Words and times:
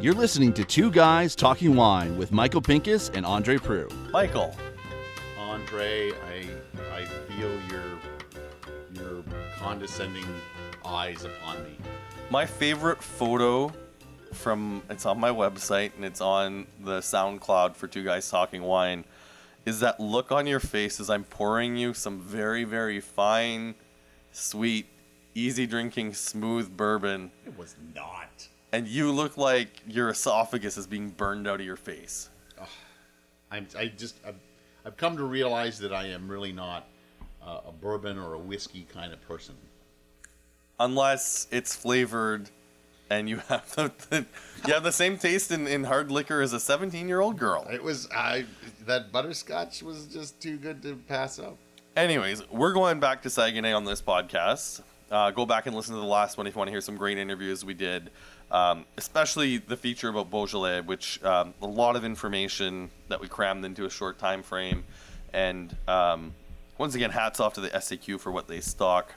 You're 0.00 0.14
listening 0.14 0.52
to 0.54 0.64
Two 0.64 0.92
Guys 0.92 1.34
Talking 1.34 1.74
Wine 1.74 2.16
with 2.16 2.30
Michael 2.30 2.62
Pinkus 2.62 3.10
and 3.12 3.26
Andre 3.26 3.56
Proulx. 3.56 3.92
Michael, 4.12 4.56
Andre, 5.36 6.12
I 6.12 6.46
I 6.94 7.04
feel 7.04 7.50
your 7.68 7.98
your 8.94 9.24
condescending 9.58 10.26
eyes 10.84 11.24
upon 11.24 11.64
me. 11.64 11.76
my 12.30 12.46
favorite 12.46 13.02
photo 13.02 13.72
from 14.32 14.82
it's 14.88 15.04
on 15.06 15.18
my 15.18 15.30
website 15.30 15.96
and 15.96 16.04
it's 16.04 16.20
on 16.20 16.68
the 16.84 17.00
SoundCloud 17.00 17.74
for 17.74 17.88
Two 17.88 18.04
Guys 18.04 18.30
Talking 18.30 18.62
Wine 18.62 19.04
is 19.64 19.80
that 19.80 19.98
look 19.98 20.30
on 20.30 20.46
your 20.46 20.60
face 20.60 21.00
as 21.00 21.10
I'm 21.10 21.24
pouring 21.24 21.76
you 21.76 21.92
some 21.92 22.20
very 22.20 22.62
very 22.62 23.00
fine, 23.00 23.74
sweet, 24.36 24.86
easy 25.34 25.66
drinking, 25.66 26.14
smooth 26.14 26.76
bourbon, 26.76 27.30
It 27.46 27.56
was 27.58 27.74
not. 27.94 28.46
and 28.72 28.86
you 28.86 29.10
look 29.12 29.36
like 29.36 29.68
your 29.86 30.10
esophagus 30.10 30.76
is 30.76 30.86
being 30.86 31.10
burned 31.10 31.46
out 31.48 31.60
of 31.60 31.66
your 31.66 31.76
face. 31.76 32.28
I'm 33.50 33.66
I 33.78 33.86
just 33.86 34.16
I've, 34.26 34.34
I've 34.84 34.96
come 34.96 35.16
to 35.16 35.24
realize 35.24 35.78
that 35.78 35.92
I 35.92 36.06
am 36.08 36.28
really 36.28 36.52
not 36.52 36.88
uh, 37.40 37.60
a 37.68 37.72
bourbon 37.72 38.18
or 38.18 38.34
a 38.34 38.38
whiskey 38.38 38.86
kind 38.92 39.12
of 39.12 39.20
person. 39.22 39.54
unless 40.80 41.46
it's 41.50 41.74
flavored 41.74 42.50
and 43.08 43.28
you 43.28 43.36
have 43.48 43.72
the, 43.76 43.92
the 44.10 44.26
you 44.66 44.74
have 44.74 44.82
the 44.82 44.90
same 44.92 45.16
taste 45.16 45.50
in, 45.52 45.66
in 45.68 45.84
hard 45.84 46.10
liquor 46.10 46.40
as 46.40 46.52
a 46.52 46.60
17 46.60 47.06
year 47.08 47.20
old 47.20 47.38
girl 47.38 47.66
It 47.72 47.82
was 47.82 48.08
I 48.12 48.46
that 48.84 49.12
butterscotch 49.12 49.82
was 49.82 50.06
just 50.06 50.40
too 50.40 50.56
good 50.58 50.82
to 50.82 50.96
pass 51.08 51.38
up. 51.38 51.56
Anyways 51.96 52.48
we're 52.50 52.72
going 52.72 53.00
back 53.00 53.22
to 53.22 53.30
saguenay 53.30 53.72
on 53.72 53.84
this 53.84 54.02
podcast. 54.02 54.82
Uh, 55.10 55.30
go 55.30 55.46
back 55.46 55.66
and 55.66 55.76
listen 55.76 55.94
to 55.94 56.00
the 56.00 56.06
last 56.06 56.36
one 56.36 56.46
if 56.46 56.54
you 56.54 56.58
want 56.58 56.66
to 56.66 56.72
hear 56.72 56.80
some 56.80 56.96
great 56.96 57.16
interviews 57.16 57.64
we 57.64 57.74
did 57.74 58.10
um, 58.50 58.84
especially 58.96 59.58
the 59.58 59.76
feature 59.76 60.08
about 60.08 60.30
beaujolais 60.30 60.80
which 60.80 61.22
um, 61.24 61.54
a 61.62 61.66
lot 61.66 61.96
of 61.96 62.04
information 62.04 62.90
that 63.08 63.20
we 63.20 63.28
crammed 63.28 63.64
into 63.64 63.84
a 63.86 63.90
short 63.90 64.18
time 64.18 64.42
frame. 64.42 64.84
And 65.32 65.76
um, 65.88 66.34
once 66.78 66.94
again 66.94 67.10
hats 67.10 67.40
off 67.40 67.54
to 67.54 67.60
the 67.60 67.70
saq 67.70 68.20
for 68.20 68.30
what 68.30 68.48
they 68.48 68.60
stock. 68.60 69.14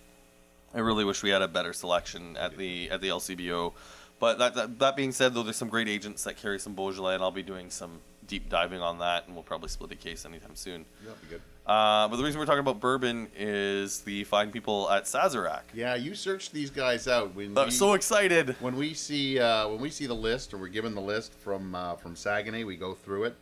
I 0.74 0.80
really 0.80 1.06
wish 1.06 1.24
we 1.24 1.30
had 1.30 1.42
a 1.42 1.48
better 1.48 1.74
selection 1.74 2.38
at 2.38 2.58
the 2.58 2.90
at 2.92 3.02
the 3.02 3.10
LCBO. 3.10 3.74
But 4.20 4.38
that, 4.40 4.54
that, 4.56 4.80
that 4.80 4.96
being 4.98 5.14
said, 5.14 5.34
though, 5.34 5.44
there's 5.44 5.56
some 5.56 5.70
great 5.70 5.88
agents 5.88 6.26
that 6.26 6.36
carry 6.36 6.60
some 6.60 6.74
Beaujolais, 6.76 7.14
and 7.14 7.24
I'll 7.24 7.32
be 7.32 7.42
doing 7.42 7.70
some 7.70 8.02
deep 8.30 8.48
diving 8.48 8.80
on 8.80 9.00
that, 9.00 9.26
and 9.26 9.36
we'll 9.36 9.44
probably 9.44 9.68
split 9.68 9.92
a 9.92 9.96
case 9.96 10.24
anytime 10.26 10.56
soon. 10.56 10.86
That'd 11.04 11.22
be 11.22 11.28
good. 11.28 11.42
Uh, 11.66 12.08
but 12.08 12.16
the 12.16 12.24
reason 12.24 12.40
we're 12.40 12.46
talking 12.46 12.62
about 12.62 12.80
bourbon 12.80 13.28
is 13.38 14.00
the 14.02 14.24
fine 14.24 14.50
people 14.52 14.90
at 14.90 15.04
Sazerac. 15.04 15.62
Yeah, 15.74 15.96
you 15.96 16.16
searched 16.16 16.52
these 16.54 16.70
guys 16.72 17.08
out 17.08 17.36
when 17.36 17.56
I'm 17.58 17.66
we, 17.66 17.72
so 17.72 17.94
excited. 17.94 18.56
when 18.60 18.76
we 18.78 18.94
see 18.94 19.38
uh, 19.40 19.68
when 19.68 19.80
we 19.82 19.90
see 19.90 20.06
the 20.08 20.16
list 20.16 20.54
or 20.54 20.58
we're 20.58 20.70
given 20.70 20.96
the 20.96 21.02
list 21.02 21.34
from 21.34 21.76
uh, 21.76 21.96
from 21.98 22.16
Saguenay, 22.16 22.64
we 22.64 22.76
go 22.78 22.94
through 22.94 23.26
it, 23.26 23.36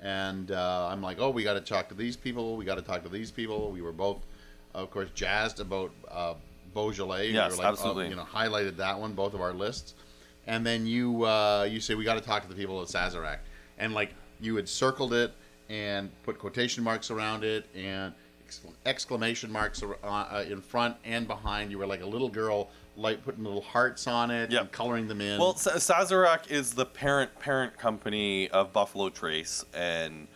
and 0.00 0.50
uh, 0.52 0.88
I'm 0.90 1.02
like, 1.02 1.16
oh, 1.20 1.30
we 1.30 1.42
got 1.42 1.54
to 1.54 1.60
talk 1.60 1.88
to 1.88 1.94
these 1.94 2.16
people. 2.16 2.56
We 2.56 2.64
got 2.64 2.76
to 2.76 2.82
talk 2.82 3.02
to 3.04 3.08
these 3.08 3.30
people. 3.32 3.72
We 3.72 3.80
were 3.82 3.92
both, 3.92 4.18
of 4.74 4.90
course, 4.90 5.08
jazzed 5.14 5.58
about 5.58 5.90
uh, 6.10 6.34
Beaujolais. 6.74 7.28
We 7.28 7.34
Yes, 7.34 7.52
were 7.52 7.56
like, 7.58 7.66
oh, 7.66 7.70
absolutely. 7.70 8.08
you 8.10 8.16
know, 8.16 8.24
highlighted 8.32 8.76
that 8.76 8.98
one, 8.98 9.12
both 9.14 9.34
of 9.34 9.40
our 9.40 9.52
lists, 9.52 9.94
and 10.46 10.64
then 10.64 10.86
you 10.86 11.24
uh, 11.24 11.66
you 11.68 11.80
say 11.80 11.94
we 11.96 12.04
got 12.04 12.14
to 12.14 12.20
talk 12.20 12.42
to 12.44 12.48
the 12.48 12.54
people 12.54 12.80
at 12.80 12.86
Sazerac, 12.88 13.38
and 13.78 13.92
like 13.92 14.14
you 14.42 14.56
had 14.56 14.68
circled 14.68 15.14
it 15.14 15.32
and 15.70 16.10
put 16.24 16.38
quotation 16.38 16.82
marks 16.84 17.10
around 17.10 17.44
it 17.44 17.64
and 17.74 18.12
exclamation 18.84 19.50
marks 19.50 19.82
ar- 19.82 19.96
uh, 20.04 20.06
uh, 20.38 20.44
in 20.48 20.60
front 20.60 20.96
and 21.04 21.26
behind. 21.26 21.70
You 21.70 21.78
were 21.78 21.86
like 21.86 22.02
a 22.02 22.06
little 22.06 22.28
girl, 22.28 22.68
like 22.96 23.24
putting 23.24 23.44
little 23.44 23.62
hearts 23.62 24.06
on 24.06 24.30
it 24.30 24.50
Yeah. 24.50 24.60
and 24.60 24.72
coloring 24.72 25.08
them 25.08 25.20
in. 25.20 25.38
Well, 25.40 25.54
Sazerac 25.54 26.50
is 26.50 26.74
the 26.74 26.84
parent 26.84 27.38
parent 27.38 27.78
company 27.78 28.50
of 28.50 28.72
Buffalo 28.72 29.08
Trace, 29.08 29.64
and 29.72 30.26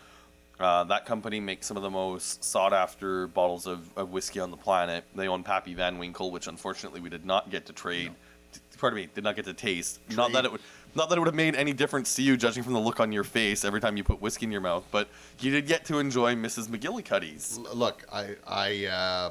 uh, 0.59 0.85
that 0.85 1.05
company 1.05 1.41
makes 1.41 1.67
some 1.67 1.77
of 1.77 1.83
the 1.83 1.91
most 1.91 2.43
sought 2.43 2.73
after 2.73 3.27
bottles 3.27 3.67
of, 3.67 3.91
of 3.99 4.11
whiskey 4.11 4.41
on 4.41 4.51
the 4.51 4.57
planet. 4.57 5.05
They 5.15 5.29
own 5.29 5.43
Pappy 5.43 5.75
Van 5.75 5.99
Winkle, 5.99 6.31
which 6.31 6.47
unfortunately 6.47 7.01
we 7.01 7.11
did 7.11 7.27
not 7.27 7.51
get 7.51 7.67
to 7.67 7.75
trade. 7.75 8.13
t- 8.53 8.61
Pardon 8.79 8.97
me, 8.99 9.09
did 9.15 9.25
not 9.25 9.37
get 9.37 9.45
to 9.45 9.53
taste. 9.53 10.01
Not 10.11 10.33
that 10.33 10.47
it 10.47 10.53
would. 10.53 10.63
Not 10.97 11.11
that 11.11 11.17
it 11.17 11.21
would 11.21 11.27
have 11.29 11.35
made 11.35 11.55
any 11.55 11.75
difference 11.75 12.15
to 12.17 12.23
you, 12.23 12.39
judging 12.39 12.63
from 12.63 12.73
the 12.73 12.81
look 12.81 13.01
on 13.01 13.13
your 13.13 13.23
face 13.23 13.67
every 13.67 13.83
time 13.83 13.99
you 13.99 14.03
put 14.03 14.23
whiskey 14.23 14.47
in 14.47 14.53
your 14.53 14.63
mouth, 14.63 14.83
but 14.91 15.09
you 15.41 15.51
did 15.51 15.67
get 15.67 15.85
to 15.85 15.99
enjoy 15.99 16.35
Mrs. 16.35 16.69
McGillicuddy's. 16.69 17.59
L- 17.59 17.77
look, 17.77 18.03
I 18.11 18.37
I 18.47 18.87
uh, 18.87 19.31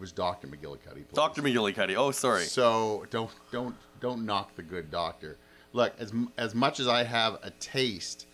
was 0.00 0.10
Doctor 0.10 0.46
McGillicuddy. 0.48 0.94
please. 0.94 1.14
Dr. 1.14 1.42
McGillicuddy. 1.42 1.96
Oh, 1.96 2.12
sorry. 2.12 2.44
So 2.44 3.04
don't 3.10 3.30
don't 3.50 3.74
don't 4.00 4.24
knock 4.24 4.56
the 4.56 4.62
good 4.62 4.90
doctor. 4.90 5.36
Look, 5.74 5.92
as 5.98 6.14
as 6.38 6.54
much 6.54 6.80
as 6.80 6.88
I 6.88 7.04
have 7.04 7.38
a 7.42 7.50
taste 7.60 8.26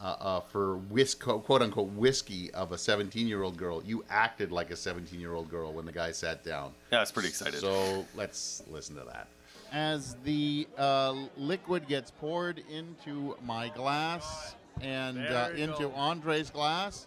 uh, 0.00 0.16
uh, 0.18 0.40
for 0.40 0.78
whisk, 0.78 1.20
quote 1.20 1.60
unquote 1.60 1.90
whiskey 1.90 2.50
of 2.52 2.72
a 2.72 2.78
17 2.78 3.28
year 3.28 3.42
old 3.42 3.58
girl, 3.58 3.82
you 3.84 4.06
acted 4.08 4.50
like 4.50 4.70
a 4.70 4.76
17 4.76 5.20
year 5.20 5.34
old 5.34 5.50
girl 5.50 5.74
when 5.74 5.84
the 5.84 5.92
guy 5.92 6.12
sat 6.12 6.42
down. 6.42 6.72
Yeah, 6.90 6.98
I 6.98 7.02
was 7.02 7.12
pretty 7.12 7.28
excited. 7.28 7.60
So 7.60 8.06
let's 8.14 8.62
listen 8.70 8.96
to 8.96 9.04
that. 9.04 9.28
As 9.72 10.16
the 10.22 10.68
uh, 10.76 11.14
liquid 11.38 11.88
gets 11.88 12.10
poured 12.10 12.62
into 12.70 13.36
my 13.42 13.70
glass 13.70 14.54
and 14.82 15.18
uh, 15.18 15.48
into 15.56 15.88
Andre's 15.92 16.50
glass, 16.50 17.06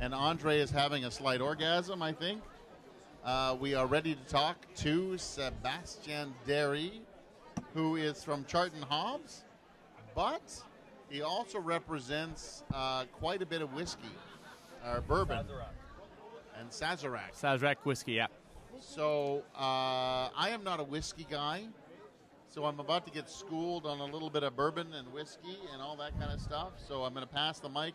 and 0.00 0.12
Andre 0.12 0.58
is 0.58 0.68
having 0.68 1.04
a 1.04 1.10
slight 1.12 1.40
orgasm, 1.40 2.02
I 2.02 2.12
think. 2.12 2.42
Uh, 3.24 3.56
we 3.60 3.74
are 3.76 3.86
ready 3.86 4.16
to 4.16 4.24
talk 4.24 4.66
to 4.74 5.16
Sebastian 5.16 6.34
Derry, 6.44 7.02
who 7.72 7.94
is 7.94 8.24
from 8.24 8.44
Charlton 8.46 8.82
Hobbs, 8.82 9.44
but 10.16 10.60
he 11.08 11.22
also 11.22 11.60
represents 11.60 12.64
uh, 12.74 13.04
quite 13.12 13.42
a 13.42 13.46
bit 13.46 13.62
of 13.62 13.72
whiskey, 13.74 14.10
or 14.84 15.02
bourbon, 15.02 15.46
and 16.58 16.68
Sazerac. 16.68 17.40
Sazerac 17.40 17.76
whiskey, 17.84 18.14
yeah. 18.14 18.26
So 18.80 19.44
uh, 19.56 20.30
I 20.36 20.48
am 20.50 20.64
not 20.64 20.80
a 20.80 20.84
whiskey 20.84 21.28
guy. 21.30 21.68
So 22.52 22.66
I'm 22.66 22.80
about 22.80 23.06
to 23.06 23.10
get 23.10 23.30
schooled 23.30 23.86
on 23.86 24.00
a 24.00 24.04
little 24.04 24.28
bit 24.28 24.42
of 24.42 24.54
bourbon 24.54 24.92
and 24.92 25.10
whiskey 25.10 25.56
and 25.72 25.80
all 25.80 25.96
that 25.96 26.20
kind 26.20 26.30
of 26.30 26.38
stuff. 26.38 26.72
So 26.86 27.02
I'm 27.02 27.14
going 27.14 27.26
to 27.26 27.32
pass 27.32 27.60
the 27.60 27.70
mic 27.70 27.94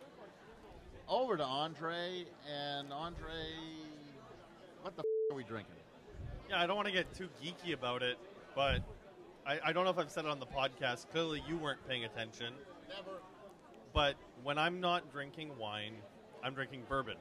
over 1.08 1.36
to 1.36 1.44
Andre. 1.44 2.24
And 2.52 2.92
Andre, 2.92 3.36
what 4.82 4.96
the 4.96 5.02
f- 5.02 5.32
are 5.32 5.36
we 5.36 5.44
drinking? 5.44 5.76
Yeah, 6.50 6.60
I 6.60 6.66
don't 6.66 6.74
want 6.74 6.88
to 6.88 6.92
get 6.92 7.14
too 7.14 7.28
geeky 7.40 7.72
about 7.72 8.02
it, 8.02 8.18
but 8.56 8.80
I, 9.46 9.60
I 9.66 9.72
don't 9.72 9.84
know 9.84 9.90
if 9.90 9.98
I've 9.98 10.10
said 10.10 10.24
it 10.24 10.30
on 10.32 10.40
the 10.40 10.46
podcast. 10.46 11.08
Clearly, 11.12 11.40
you 11.48 11.56
weren't 11.56 11.86
paying 11.88 12.04
attention. 12.04 12.52
Never. 12.88 13.18
But 13.94 14.16
when 14.42 14.58
I'm 14.58 14.80
not 14.80 15.12
drinking 15.12 15.56
wine, 15.56 15.94
I'm 16.42 16.54
drinking 16.54 16.82
bourbon. 16.88 17.18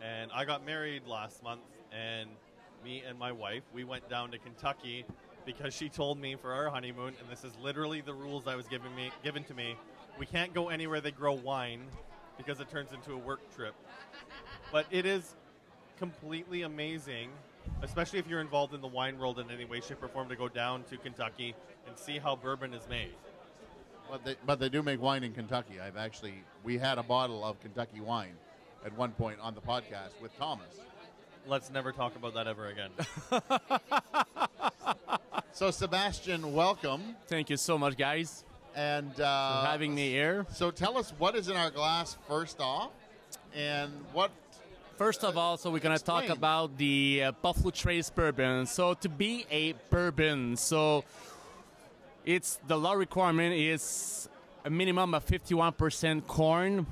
And 0.00 0.30
I 0.32 0.44
got 0.44 0.64
married 0.64 1.08
last 1.08 1.42
month, 1.42 1.62
and 1.90 2.30
me 2.84 3.02
and 3.04 3.18
my 3.18 3.32
wife, 3.32 3.64
we 3.74 3.82
went 3.82 4.08
down 4.08 4.30
to 4.30 4.38
Kentucky 4.38 5.04
because 5.46 5.72
she 5.72 5.88
told 5.88 6.18
me 6.18 6.34
for 6.34 6.52
our 6.52 6.68
honeymoon, 6.68 7.14
and 7.20 7.30
this 7.30 7.44
is 7.44 7.52
literally 7.62 8.02
the 8.02 8.12
rules 8.12 8.46
I 8.46 8.56
was 8.56 8.66
given 8.66 8.94
me 8.94 9.10
given 9.24 9.44
to 9.44 9.54
me. 9.54 9.76
We 10.18 10.26
can't 10.26 10.52
go 10.52 10.68
anywhere 10.68 11.00
they 11.00 11.12
grow 11.12 11.32
wine 11.32 11.86
because 12.36 12.60
it 12.60 12.68
turns 12.68 12.92
into 12.92 13.12
a 13.12 13.16
work 13.16 13.40
trip. 13.54 13.74
But 14.72 14.86
it 14.90 15.06
is 15.06 15.36
completely 15.98 16.62
amazing, 16.62 17.30
especially 17.82 18.18
if 18.18 18.26
you're 18.26 18.40
involved 18.40 18.74
in 18.74 18.80
the 18.80 18.88
wine 18.88 19.18
world 19.18 19.38
in 19.38 19.50
any 19.50 19.64
way, 19.64 19.80
shape, 19.80 20.02
or 20.02 20.08
form, 20.08 20.28
to 20.28 20.36
go 20.36 20.48
down 20.48 20.82
to 20.84 20.96
Kentucky 20.96 21.54
and 21.86 21.96
see 21.96 22.18
how 22.18 22.36
bourbon 22.36 22.74
is 22.74 22.86
made. 22.88 23.14
But 24.10 24.24
they, 24.24 24.36
but 24.44 24.60
they 24.60 24.68
do 24.68 24.82
make 24.82 25.00
wine 25.00 25.24
in 25.24 25.32
Kentucky. 25.32 25.80
I've 25.80 25.96
actually, 25.96 26.34
we 26.64 26.78
had 26.78 26.98
a 26.98 27.02
bottle 27.02 27.44
of 27.44 27.60
Kentucky 27.60 28.00
wine 28.00 28.34
at 28.84 28.96
one 28.96 29.12
point 29.12 29.38
on 29.40 29.54
the 29.54 29.60
podcast 29.60 30.20
with 30.20 30.36
Thomas. 30.38 30.80
Let's 31.46 31.70
never 31.70 31.92
talk 31.92 32.16
about 32.16 32.34
that 32.34 32.46
ever 32.46 32.66
again. 32.68 32.90
So, 35.52 35.70
Sebastian, 35.70 36.52
welcome. 36.52 37.16
Thank 37.28 37.48
you 37.48 37.56
so 37.56 37.78
much, 37.78 37.96
guys, 37.96 38.44
And 38.74 39.16
for 39.16 39.22
uh, 39.22 39.64
having 39.64 39.94
me 39.94 40.10
here. 40.10 40.44
So, 40.52 40.70
tell 40.70 40.98
us 40.98 41.14
what 41.16 41.34
is 41.34 41.48
in 41.48 41.56
our 41.56 41.70
glass 41.70 42.18
first 42.28 42.60
off, 42.60 42.90
and 43.54 43.90
what 44.12 44.30
First 44.98 45.24
of 45.24 45.38
all, 45.38 45.56
so 45.56 45.70
we're 45.70 45.78
gonna 45.78 45.98
talk 45.98 46.28
about 46.28 46.76
the 46.76 47.22
uh, 47.24 47.32
Buffalo 47.40 47.70
Trace 47.70 48.10
bourbon. 48.10 48.66
So 48.66 48.92
to 48.94 49.08
be 49.08 49.46
a 49.50 49.72
bourbon, 49.88 50.56
so 50.56 51.04
it's 52.26 52.58
the 52.66 52.76
law 52.76 52.92
requirement 52.92 53.54
is 53.54 54.28
a 54.62 54.68
minimum 54.68 55.14
of 55.14 55.24
51% 55.24 56.26
corn, 56.26 56.86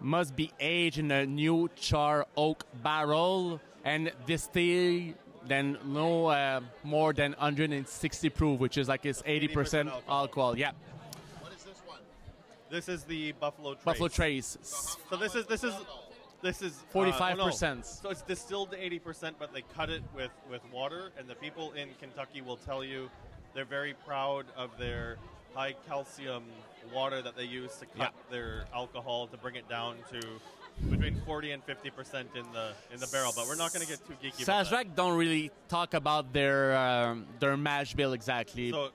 must 0.00 0.36
be 0.36 0.52
aged 0.60 0.98
in 0.98 1.10
a 1.10 1.26
new 1.26 1.68
char 1.74 2.26
oak 2.36 2.64
barrel, 2.82 3.60
and 3.84 4.12
distilled 4.26 5.14
then 5.46 5.76
no 5.84 6.26
uh, 6.26 6.60
more 6.84 7.12
than 7.12 7.32
160 7.32 8.28
proof, 8.30 8.60
which 8.60 8.78
is 8.78 8.88
like 8.88 9.04
it's 9.04 9.22
80% 9.22 9.50
80% 9.50 9.86
alcohol. 9.86 10.02
alcohol. 10.08 10.58
Yeah, 10.58 10.70
what 11.40 11.52
is 11.52 11.64
this 11.64 11.78
one? 11.86 11.98
this 12.70 12.88
is 12.88 13.02
the 13.04 13.32
Buffalo 13.32 13.74
Trace. 13.74 13.84
Buffalo 13.84 14.08
Trace. 14.08 14.58
So 15.10 15.16
this 15.16 15.34
is 15.34 15.46
this 15.46 15.64
is 15.64 15.74
This 16.42 16.60
is 16.62 16.82
uh, 16.92 16.98
45%. 16.98 17.32
oh, 17.40 17.74
no. 17.74 17.82
So 17.82 18.10
it's 18.10 18.22
distilled 18.22 18.72
to 18.72 18.76
80%, 18.76 19.34
but 19.38 19.52
they 19.54 19.62
cut 19.76 19.90
it 19.90 20.02
with, 20.14 20.32
with 20.50 20.60
water. 20.72 21.12
And 21.16 21.28
the 21.28 21.36
people 21.36 21.70
in 21.72 21.88
Kentucky 22.00 22.40
will 22.40 22.56
tell 22.56 22.82
you 22.82 23.08
they're 23.54 23.64
very 23.64 23.94
proud 24.04 24.46
of 24.56 24.70
their 24.76 25.18
high 25.54 25.74
calcium 25.88 26.42
water 26.92 27.22
that 27.22 27.36
they 27.36 27.44
use 27.44 27.76
to 27.76 27.86
cut 27.86 28.12
Yeah. 28.12 28.30
their 28.30 28.64
alcohol 28.74 29.28
to 29.28 29.36
bring 29.36 29.54
it 29.54 29.68
down 29.68 29.98
to 30.10 30.20
between 30.90 31.20
40 31.26 31.52
and 31.52 31.66
50% 31.66 32.34
in 32.34 32.44
the 32.52 32.72
in 32.92 33.00
the 33.00 33.06
barrel. 33.08 33.32
But 33.34 33.46
we're 33.46 33.56
not 33.56 33.72
going 33.72 33.84
to 33.84 33.88
get 33.88 34.00
too 34.06 34.14
geeky. 34.22 34.44
Sazerac 34.44 34.94
don't 34.94 35.16
really 35.16 35.50
talk 35.68 35.94
about 35.94 36.32
their 36.32 36.76
um, 36.76 37.26
their 37.40 37.56
mash 37.56 37.94
bill 37.94 38.12
exactly. 38.12 38.70
So 38.70 38.90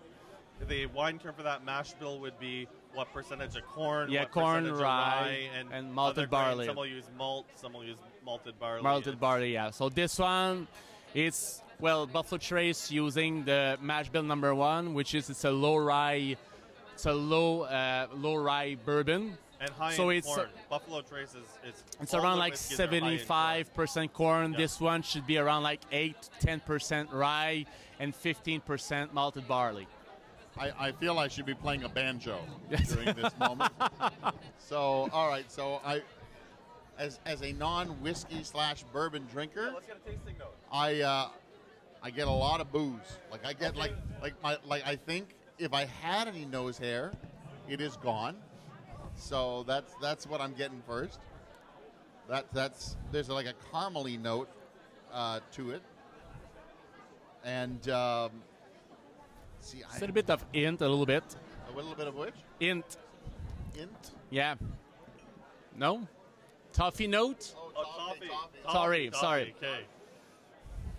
the 0.68 0.88
wine 0.88 1.19
term 1.19 1.33
for 1.35 1.44
that 1.44 1.63
mash 1.63 1.94
bill 1.94 2.19
would 2.19 2.39
be 2.39 2.68
what 2.94 3.13
percentage 3.13 3.56
of 3.56 3.63
corn, 3.68 4.09
Yeah, 4.09 4.21
what 4.21 4.31
corn, 4.31 4.65
of 4.68 4.79
rye, 4.79 5.50
and, 5.57 5.71
and 5.71 5.94
malted 5.94 6.15
grains. 6.15 6.31
barley. 6.31 6.65
Some 6.65 6.75
will 6.75 6.88
use 6.88 7.06
malt, 7.18 7.45
some 7.56 7.74
will 7.74 7.85
use 7.85 7.97
malted 8.25 8.59
barley. 8.59 8.81
malted 8.81 9.19
barley, 9.19 9.53
yeah. 9.53 9.69
So 9.69 9.89
this 9.89 10.18
one, 10.18 10.68
it's 11.13 11.62
well 11.79 12.07
Buffalo 12.07 12.39
Trace 12.39 12.89
using 12.91 13.45
the 13.45 13.77
mash 13.81 14.09
bill 14.09 14.24
number 14.24 14.53
one, 14.56 14.94
which 14.95 15.13
is 15.13 15.29
it's 15.29 15.45
a 15.45 15.51
low 15.51 15.77
rye, 15.77 16.35
it's 16.94 17.06
a 17.06 17.13
low 17.13 17.62
uh, 17.62 18.07
low 18.15 18.35
rye 18.35 18.75
bourbon. 18.83 19.38
And 19.59 19.69
high 19.71 19.94
So 19.94 20.09
in 20.09 20.18
it's- 20.18 20.36
corn. 20.36 20.50
Buffalo 20.69 21.01
Trace 21.01 21.30
is 21.36 21.45
it's, 21.63 21.83
It's 22.01 22.13
around 22.13 22.38
like 22.39 22.54
whiskeys 22.54 22.80
are 22.80 22.88
high 22.88 22.95
in 22.95 23.01
corn. 23.01 23.18
75 23.19 23.74
percent 23.74 24.13
corn. 24.13 24.51
Yeah. 24.51 24.57
This 24.57 24.80
one 24.80 25.01
should 25.01 25.25
be 25.27 25.38
around 25.38 25.63
like 25.63 25.81
eight, 25.92 26.30
10 26.39 26.59
percent 26.62 27.12
rye 27.12 27.65
and 28.00 28.15
15 28.15 28.62
percent 28.62 29.13
malted 29.13 29.48
barley. 29.48 29.88
I, 30.59 30.88
I 30.88 30.92
feel 30.92 31.19
I 31.19 31.27
should 31.27 31.45
be 31.45 31.54
playing 31.54 31.83
a 31.83 31.89
banjo 31.89 32.39
during 32.88 33.13
this 33.15 33.31
moment. 33.39 33.71
So, 34.57 35.07
all 35.13 35.27
right. 35.30 35.51
So, 35.51 35.80
I, 35.86 36.01
as 36.98 37.19
as 37.27 37.44
a 37.44 37.51
non 37.53 37.88
whiskey 38.01 38.44
slash 38.44 38.83
bourbon 38.92 39.27
drinker, 39.31 39.71
Let's 39.74 39.86
get 39.86 39.98
a 40.03 40.10
tasting 40.10 40.36
note. 40.39 40.56
I 40.71 41.01
uh, 41.01 41.30
I 42.01 42.10
get 42.10 42.27
a 42.27 42.31
lot 42.31 42.60
of 42.60 42.71
booze. 42.71 43.19
Like 43.31 43.45
I 43.45 43.53
get 43.53 43.75
like 43.75 43.94
like 44.21 44.33
my 44.42 44.57
like 44.65 44.86
I 44.88 44.95
think 44.95 45.36
if 45.60 45.74
I 45.74 45.86
had 45.86 46.27
any 46.27 46.45
nose 46.45 46.77
hair, 46.80 47.12
it 47.69 47.80
is 47.80 47.95
gone. 47.98 48.36
So 49.18 49.64
that's 49.64 49.94
that's 50.02 50.25
what 50.28 50.40
I'm 50.42 50.54
getting 50.54 50.81
first. 50.88 51.19
That 52.30 52.46
that's 52.54 52.96
there's 53.12 53.30
like 53.30 53.48
a 53.48 53.54
caramely 53.74 54.19
note 54.22 54.48
uh, 55.12 55.40
to 55.54 55.72
it, 55.72 55.81
and 57.44 57.88
um, 57.90 58.31
see 59.60 59.80
It's 59.80 60.02
I, 60.02 60.06
a 60.06 60.12
bit 60.12 60.30
of 60.30 60.46
int, 60.54 60.81
a 60.81 60.88
little 60.88 61.06
bit. 61.06 61.24
a 61.72 61.75
little 61.75 61.96
bit 61.96 62.08
of 62.08 62.16
which 62.16 62.34
Int, 62.60 62.98
int. 63.75 64.12
yeah. 64.30 64.56
No? 65.75 66.08
Toffee 66.74 67.08
note? 67.08 67.54
Oh, 67.58 67.72
Oh, 67.75 67.84
toffee. 67.84 68.30
Sorry, 68.72 69.10
Toffee, 69.10 69.20
sorry. 69.22 69.56
Okay. 69.58 69.86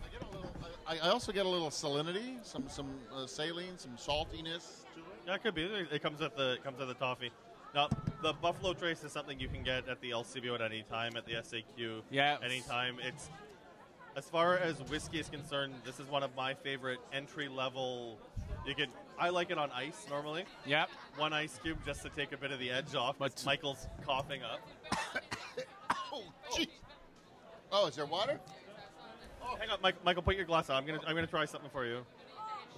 I 0.05 0.13
get 0.13 0.23
a 0.23 0.31
little. 0.31 0.51
I, 0.87 0.99
I 0.99 1.11
also 1.11 1.33
get 1.33 1.45
a 1.45 1.49
little 1.49 1.71
salinity, 1.71 2.45
some 2.45 2.65
some 2.69 2.89
uh, 3.15 3.27
saline, 3.27 3.77
some 3.77 3.93
saltiness 3.97 4.85
to 4.95 5.01
it. 5.01 5.05
Yeah, 5.27 5.35
it 5.35 5.43
could 5.43 5.55
be. 5.55 5.63
It 5.65 6.03
comes 6.03 6.21
with 6.21 6.37
the 6.37 6.53
it 6.55 6.65
comes 6.65 6.79
with 6.79 6.89
the 6.89 6.95
toffee. 6.95 7.31
Now, 7.75 7.89
the 8.23 8.33
Buffalo 8.33 8.73
Trace 8.73 9.05
is 9.05 9.13
something 9.13 9.39
you 9.39 9.49
can 9.49 9.63
get 9.63 9.89
at 9.89 10.01
the 10.01 10.11
LCBO 10.11 10.55
at 10.55 10.63
any 10.63 10.83
time, 10.83 11.17
at 11.17 11.27
the 11.27 11.33
SAQ 11.35 12.03
Yeah. 12.11 12.39
anytime. 12.43 12.99
It's 13.01 13.29
as 14.17 14.25
far 14.29 14.57
as 14.57 14.81
whiskey 14.91 15.21
is 15.21 15.29
concerned, 15.29 15.75
this 15.85 16.01
is 16.01 16.07
one 16.09 16.23
of 16.23 16.35
my 16.35 16.55
favorite 16.55 16.99
entry 17.13 17.49
level. 17.49 18.19
You 18.67 18.75
could 18.75 18.89
I 19.21 19.29
like 19.31 19.51
it 19.51 19.59
on 19.59 19.71
ice 19.73 20.07
normally. 20.09 20.45
Yep. 20.65 20.91
One 21.17 21.33
ice 21.33 21.59
cube 21.63 21.79
just 21.85 22.03
to 22.03 22.09
take 22.11 22.33
a 22.33 22.37
bit 22.37 22.53
of 22.53 22.59
the 22.59 22.71
edge 22.71 22.95
off. 22.95 23.17
But 23.19 23.35
But- 23.35 23.45
Michael's 23.45 23.87
coughing 24.05 24.43
up. 24.43 24.61
Oh, 26.13 26.25
jeez. 26.53 26.69
Oh, 27.71 27.87
is 27.87 27.97
there 27.97 28.07
water? 28.07 28.41
Oh, 29.43 29.57
hang 29.57 29.69
on, 29.71 29.79
Mike, 29.83 30.03
Michael. 30.05 30.23
Put 30.23 30.37
your 30.37 30.45
glass 30.47 30.71
on. 30.71 30.77
I'm 30.77 30.87
gonna 30.87 31.01
I'm 31.07 31.15
gonna 31.15 31.27
try 31.27 31.45
something 31.45 31.71
for 31.71 31.85
you. 31.85 32.05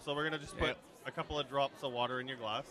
So 0.04 0.14
we're 0.14 0.24
gonna 0.24 0.38
just 0.38 0.56
put 0.58 0.70
Yeah. 0.70 0.74
a 1.06 1.10
couple 1.10 1.38
of 1.38 1.48
drops 1.48 1.82
of 1.84 1.92
water 1.92 2.20
in 2.20 2.26
your 2.28 2.38
glass, 2.38 2.64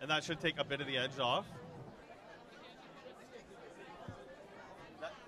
and 0.00 0.10
that 0.10 0.24
should 0.24 0.40
take 0.40 0.58
a 0.58 0.64
bit 0.64 0.80
of 0.80 0.86
the 0.86 0.96
edge 0.96 1.18
off. 1.18 1.44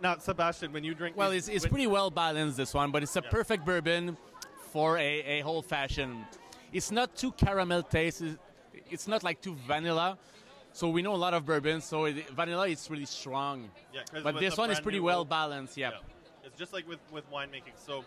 Now, 0.03 0.17
Sebastian, 0.17 0.73
when 0.73 0.83
you 0.83 0.95
drink, 0.95 1.17
Well, 1.17 1.31
these- 1.31 1.47
it's, 1.49 1.57
it's 1.57 1.65
when- 1.65 1.71
pretty 1.73 1.87
well 1.87 2.11
balanced, 2.11 2.57
this 2.57 2.73
one, 2.73 2.91
but 2.91 3.03
it's 3.03 3.17
a 3.17 3.21
Yeah. 3.23 3.31
perfect 3.31 3.67
bourbon 3.67 4.17
for 4.73 4.97
a, 4.97 5.21
a 5.21 5.41
whole 5.41 5.61
fashion. 5.61 6.25
It's 6.73 6.91
not 6.91 7.15
too 7.17 7.33
caramel 7.33 7.83
taste. 7.83 8.23
It's, 8.91 9.07
not 9.07 9.23
like 9.23 9.43
too 9.43 9.55
vanilla. 9.67 10.17
So 10.73 10.89
we 10.89 11.03
know 11.03 11.15
a 11.15 11.17
lot 11.17 11.35
of 11.35 11.45
bourbons, 11.45 11.85
so 11.85 12.05
it, 12.07 12.31
vanilla 12.31 12.69
is 12.69 12.89
really 12.89 13.05
strong. 13.05 13.71
Yeah, 13.93 14.03
but 14.23 14.39
this 14.39 14.57
one 14.57 14.71
is 14.71 14.81
pretty 14.81 15.01
well 15.01 15.25
balanced, 15.25 15.77
yeah. 15.77 15.91
It's 16.45 16.57
just 16.59 16.73
like 16.73 16.89
with, 16.89 17.01
with 17.13 17.31
winemaking. 17.31 17.77
So 17.77 18.05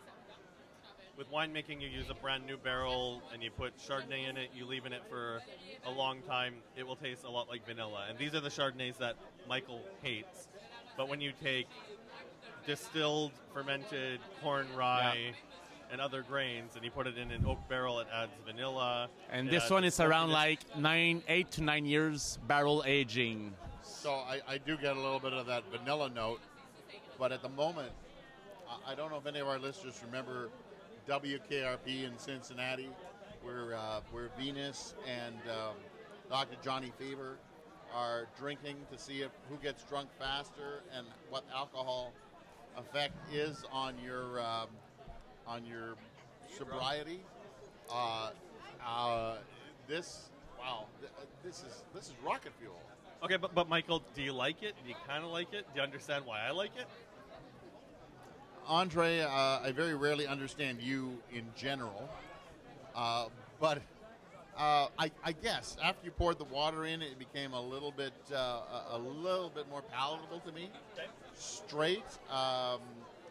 with 1.17 1.31
winemaking, 1.31 1.81
you 1.81 1.87
use 1.87 2.09
a 2.09 2.13
brand 2.13 2.45
new 2.45 2.57
barrel 2.57 3.21
and 3.33 3.43
you 3.43 3.51
put 3.51 3.77
Chardonnay 3.77 4.29
in 4.29 4.37
it. 4.37 4.49
You 4.55 4.65
leave 4.65 4.85
in 4.85 4.93
it 4.93 5.03
for 5.09 5.41
a 5.85 5.91
long 5.91 6.21
time. 6.21 6.55
It 6.75 6.85
will 6.85 6.95
taste 6.95 7.23
a 7.23 7.29
lot 7.29 7.49
like 7.49 7.65
vanilla. 7.65 8.05
And 8.09 8.17
these 8.17 8.33
are 8.33 8.39
the 8.39 8.49
Chardonnays 8.49 8.97
that 8.97 9.15
Michael 9.47 9.81
hates. 10.01 10.47
But 10.97 11.09
when 11.09 11.21
you 11.21 11.33
take 11.43 11.67
distilled, 12.65 13.31
fermented 13.53 14.19
corn 14.41 14.67
rye. 14.75 15.33
And 15.91 16.01
other 16.01 16.23
grains, 16.23 16.71
and 16.75 16.83
you 16.83 16.89
put 16.89 17.05
it 17.05 17.19
in 17.19 17.29
an 17.29 17.45
oak 17.45 17.59
barrel. 17.69 17.99
It 17.99 18.07
adds 18.11 18.31
vanilla. 18.47 19.09
And 19.31 19.47
this 19.47 19.69
one 19.69 19.83
is 19.83 19.99
around 19.99 20.31
like 20.31 20.59
nine, 20.75 21.21
eight 21.27 21.51
to 21.51 21.61
nine 21.61 21.85
years 21.85 22.39
barrel 22.47 22.83
aging. 22.87 23.53
So 23.83 24.11
I, 24.11 24.41
I 24.47 24.57
do 24.57 24.75
get 24.75 24.97
a 24.97 24.99
little 24.99 25.19
bit 25.19 25.33
of 25.33 25.45
that 25.45 25.63
vanilla 25.71 26.09
note, 26.09 26.39
but 27.19 27.31
at 27.31 27.43
the 27.43 27.49
moment, 27.49 27.91
I, 28.67 28.93
I 28.93 28.95
don't 28.95 29.11
know 29.11 29.17
if 29.17 29.27
any 29.27 29.39
of 29.39 29.47
our 29.47 29.59
listeners 29.59 30.01
remember 30.03 30.49
WKRP 31.07 32.05
in 32.05 32.17
Cincinnati, 32.17 32.89
where 33.41 33.75
uh, 33.75 34.01
where 34.11 34.29
Venus 34.37 34.95
and 35.07 35.35
um, 35.49 35.75
Dr. 36.29 36.55
Johnny 36.63 36.91
Fever 36.97 37.37
are 37.93 38.27
drinking 38.39 38.77
to 38.91 38.97
see 38.97 39.21
if 39.21 39.31
who 39.49 39.57
gets 39.57 39.83
drunk 39.83 40.09
faster 40.17 40.81
and 40.95 41.05
what 41.29 41.43
alcohol 41.53 42.11
effect 42.77 43.13
is 43.31 43.63
on 43.71 43.95
your 44.03 44.39
um, 44.41 44.67
on 45.45 45.65
your 45.65 45.95
sobriety. 46.57 47.19
Uh, 47.91 48.29
uh, 48.85 49.35
this 49.87 50.29
wow, 50.59 50.85
uh, 51.03 51.21
this 51.43 51.57
is 51.59 51.83
this 51.93 52.05
is 52.05 52.13
rocket 52.25 52.51
fuel. 52.59 52.79
Okay, 53.23 53.37
but, 53.37 53.55
but 53.55 53.69
Michael, 53.69 54.03
do 54.15 54.21
you 54.21 54.33
like 54.33 54.63
it? 54.63 54.75
Do 54.83 54.89
you 54.89 54.95
kind 55.07 55.23
of 55.23 55.31
like 55.31 55.53
it? 55.53 55.65
Do 55.73 55.77
you 55.77 55.81
understand 55.81 56.25
why 56.25 56.41
I 56.45 56.51
like 56.51 56.71
it? 56.77 56.85
Andre, 58.67 59.19
uh, 59.19 59.27
I 59.29 59.71
very 59.75 59.95
rarely 59.95 60.25
understand 60.25 60.81
you 60.81 61.17
in 61.33 61.43
general, 61.55 62.09
uh, 62.95 63.27
but 63.59 63.79
uh, 64.57 64.87
I, 64.97 65.11
I 65.23 65.31
guess 65.33 65.75
after 65.83 66.05
you 66.05 66.11
poured 66.11 66.37
the 66.37 66.45
water 66.45 66.85
in, 66.85 67.01
it 67.01 67.19
became 67.19 67.53
a 67.53 67.61
little 67.61 67.91
bit 67.91 68.13
uh, 68.31 68.35
a, 68.35 68.85
a 68.91 68.97
little 68.97 69.49
bit 69.49 69.69
more 69.69 69.81
palatable 69.81 70.39
to 70.41 70.51
me. 70.53 70.69
Straight, 71.35 72.05
um, 72.29 72.79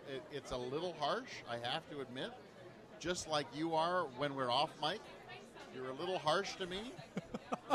it, 0.09 0.23
it's 0.33 0.51
a 0.51 0.57
little 0.57 0.95
harsh, 0.99 1.31
I 1.49 1.55
have 1.67 1.89
to 1.91 2.01
admit, 2.01 2.31
just 2.99 3.29
like 3.29 3.47
you 3.55 3.75
are 3.75 4.07
when 4.19 4.35
we're 4.35 4.51
off 4.51 4.71
mic. 4.83 5.01
You're 5.75 5.89
a 5.89 5.95
little 5.95 6.19
harsh 6.19 6.57
to 6.57 6.67
me. 6.67 6.93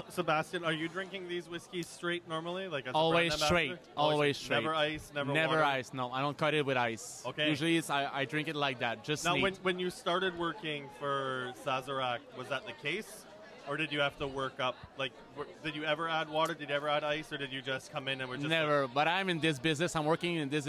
Sebastian, 0.10 0.64
are 0.64 0.72
you 0.74 0.88
drinking 0.88 1.28
these 1.28 1.48
whiskeys 1.50 1.88
straight 1.88 2.28
normally? 2.28 2.68
Like 2.68 2.88
as 2.88 2.94
Always 2.96 3.34
straight. 3.34 3.78
Always 3.96 4.38
straight. 4.38 4.64
Never 4.64 4.74
ice. 4.76 5.12
Never. 5.14 5.34
Never 5.34 5.56
water? 5.56 5.64
ice. 5.64 5.94
No, 5.94 6.12
I 6.12 6.22
don't 6.22 6.38
cut 6.38 6.54
it 6.54 6.66
with 6.66 6.78
ice. 6.78 7.24
Okay. 7.26 7.50
Usually 7.50 7.78
it's, 7.78 7.90
I, 7.90 8.10
I 8.12 8.26
drink 8.26 8.48
it 8.48 8.56
like 8.56 8.80
that. 8.80 9.04
Just 9.04 9.26
Now, 9.26 9.34
neat. 9.36 9.44
when 9.44 9.54
when 9.64 9.80
you 9.80 9.90
started 9.90 10.38
working 10.40 10.86
for 11.00 11.54
Sazerac, 11.66 12.20
was 12.38 12.48
that 12.50 12.66
the 12.66 12.74
case, 12.74 13.26
or 13.68 13.78
did 13.78 13.92
you 13.92 14.00
have 14.00 14.18
to 14.20 14.28
work 14.28 14.60
up? 14.60 14.76
Like, 14.98 15.12
w- 15.36 15.54
did 15.64 15.76
you 15.76 15.84
ever 15.84 16.08
add 16.10 16.30
water? 16.30 16.54
Did 16.54 16.70
you 16.70 16.76
ever 16.76 16.90
add 16.90 17.04
ice, 17.04 17.32
or 17.32 17.38
did 17.38 17.52
you 17.52 17.62
just 17.62 17.92
come 17.92 18.08
in 18.08 18.22
and 18.22 18.30
were 18.30 18.38
just 18.38 18.48
Never, 18.48 18.88
but 18.88 19.08
I'm 19.08 19.30
in 19.30 19.40
this 19.40 19.60
business. 19.60 19.96
I'm 19.96 20.06
working 20.06 20.36
in 20.36 20.50
this. 20.50 20.68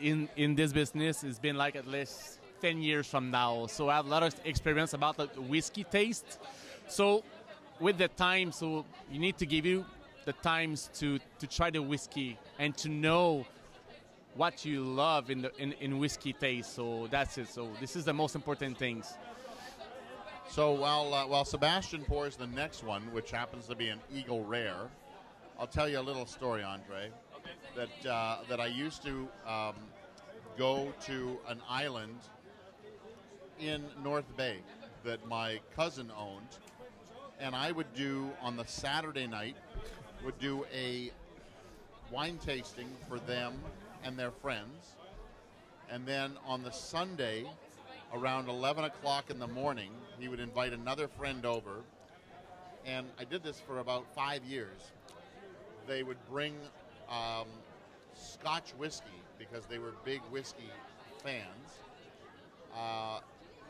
In 0.00 0.28
in 0.36 0.54
this 0.54 0.72
business, 0.72 1.24
it's 1.24 1.38
been 1.38 1.56
like 1.56 1.74
at 1.74 1.86
least 1.86 2.38
ten 2.60 2.80
years 2.82 3.06
from 3.08 3.30
now. 3.30 3.66
So 3.66 3.88
I 3.88 3.96
have 3.96 4.06
a 4.06 4.10
lot 4.10 4.22
of 4.22 4.34
experience 4.44 4.92
about 4.94 5.16
the 5.16 5.26
whiskey 5.40 5.84
taste. 5.84 6.38
So 6.86 7.24
with 7.80 7.98
the 7.98 8.08
time, 8.08 8.52
so 8.52 8.84
you 9.10 9.18
need 9.18 9.38
to 9.38 9.46
give 9.46 9.66
you 9.66 9.84
the 10.24 10.32
times 10.32 10.90
to 10.94 11.18
to 11.38 11.46
try 11.46 11.70
the 11.70 11.82
whiskey 11.82 12.38
and 12.58 12.76
to 12.78 12.88
know 12.88 13.46
what 14.34 14.64
you 14.64 14.82
love 14.82 15.30
in 15.30 15.42
the 15.42 15.56
in, 15.58 15.72
in 15.80 15.98
whiskey 15.98 16.32
taste. 16.32 16.74
So 16.74 17.08
that's 17.10 17.38
it. 17.38 17.48
So 17.48 17.70
this 17.80 17.96
is 17.96 18.04
the 18.04 18.12
most 18.12 18.34
important 18.34 18.78
things. 18.78 19.14
So 20.48 20.72
while 20.72 21.12
uh, 21.12 21.26
while 21.26 21.44
Sebastian 21.44 22.04
pours 22.04 22.36
the 22.36 22.46
next 22.46 22.84
one, 22.84 23.02
which 23.12 23.30
happens 23.30 23.66
to 23.66 23.74
be 23.74 23.88
an 23.88 24.00
Eagle 24.12 24.44
Rare, 24.44 24.88
I'll 25.58 25.66
tell 25.66 25.88
you 25.88 25.98
a 25.98 26.02
little 26.02 26.26
story, 26.26 26.62
Andre. 26.62 27.10
That 27.76 28.10
uh, 28.10 28.38
that 28.48 28.60
I 28.60 28.66
used 28.66 29.02
to 29.04 29.28
um, 29.46 29.74
go 30.56 30.92
to 31.06 31.38
an 31.48 31.60
island 31.68 32.18
in 33.58 33.84
North 34.02 34.36
Bay 34.36 34.58
that 35.04 35.26
my 35.28 35.60
cousin 35.76 36.10
owned, 36.16 36.58
and 37.40 37.54
I 37.54 37.72
would 37.72 37.92
do 37.94 38.30
on 38.40 38.56
the 38.56 38.64
Saturday 38.66 39.26
night 39.26 39.56
would 40.24 40.38
do 40.38 40.64
a 40.74 41.10
wine 42.10 42.38
tasting 42.38 42.88
for 43.08 43.18
them 43.18 43.54
and 44.02 44.18
their 44.18 44.30
friends. 44.30 44.96
And 45.90 46.06
then 46.06 46.32
on 46.46 46.62
the 46.62 46.70
Sunday, 46.70 47.44
around 48.12 48.48
11 48.48 48.84
o'clock 48.84 49.30
in 49.30 49.38
the 49.38 49.46
morning, 49.46 49.90
he 50.18 50.28
would 50.28 50.40
invite 50.40 50.72
another 50.72 51.08
friend 51.08 51.44
over. 51.44 51.82
And 52.86 53.06
I 53.18 53.24
did 53.24 53.42
this 53.42 53.60
for 53.60 53.80
about 53.80 54.06
five 54.14 54.44
years. 54.44 54.92
They 55.86 56.02
would 56.02 56.18
bring 56.30 56.54
um, 57.10 57.46
Scotch 58.14 58.70
whiskey 58.78 59.20
because 59.38 59.66
they 59.66 59.78
were 59.78 59.92
big 60.04 60.20
whiskey 60.30 60.70
fans. 61.22 61.78
Uh, 62.74 63.20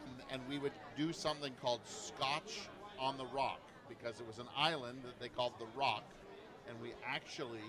and, 0.04 0.40
and 0.40 0.42
we 0.49 0.59
would 0.59 0.73
do 0.97 1.12
something 1.12 1.52
called 1.61 1.80
Scotch 1.85 2.68
on 3.04 3.18
the 3.18 3.26
Rock 3.26 3.61
because 3.88 4.18
it 4.18 4.26
was 4.26 4.38
an 4.38 4.46
island 4.56 4.99
that 5.04 5.20
they 5.20 5.28
called 5.28 5.52
the 5.58 5.66
Rock. 5.78 6.04
And 6.68 6.80
we 6.80 6.92
actually 7.06 7.61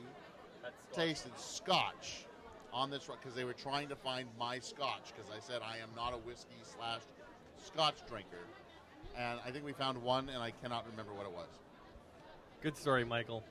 tasted 0.94 1.38
scotch 1.38 2.26
on 2.72 2.90
this 2.90 3.08
rock 3.10 3.20
because 3.22 3.36
they 3.36 3.44
were 3.44 3.54
trying 3.54 3.90
to 3.90 3.96
find 3.96 4.28
my 4.40 4.60
scotch 4.60 5.14
because 5.14 5.30
I 5.30 5.40
said 5.40 5.62
I 5.62 5.78
am 5.78 5.90
not 5.96 6.14
a 6.14 6.18
whiskey 6.18 6.56
slash 6.64 7.02
scotch 7.64 7.96
drinker. 8.08 8.46
And 9.18 9.40
I 9.46 9.52
think 9.52 9.66
we 9.66 9.74
found 9.74 10.02
one, 10.02 10.30
and 10.30 10.42
I 10.42 10.52
cannot 10.52 10.86
remember 10.90 11.14
what 11.14 11.26
it 11.26 11.32
was. 11.32 11.48
Good 12.62 12.78
story, 12.78 13.06
Michael. 13.06 13.44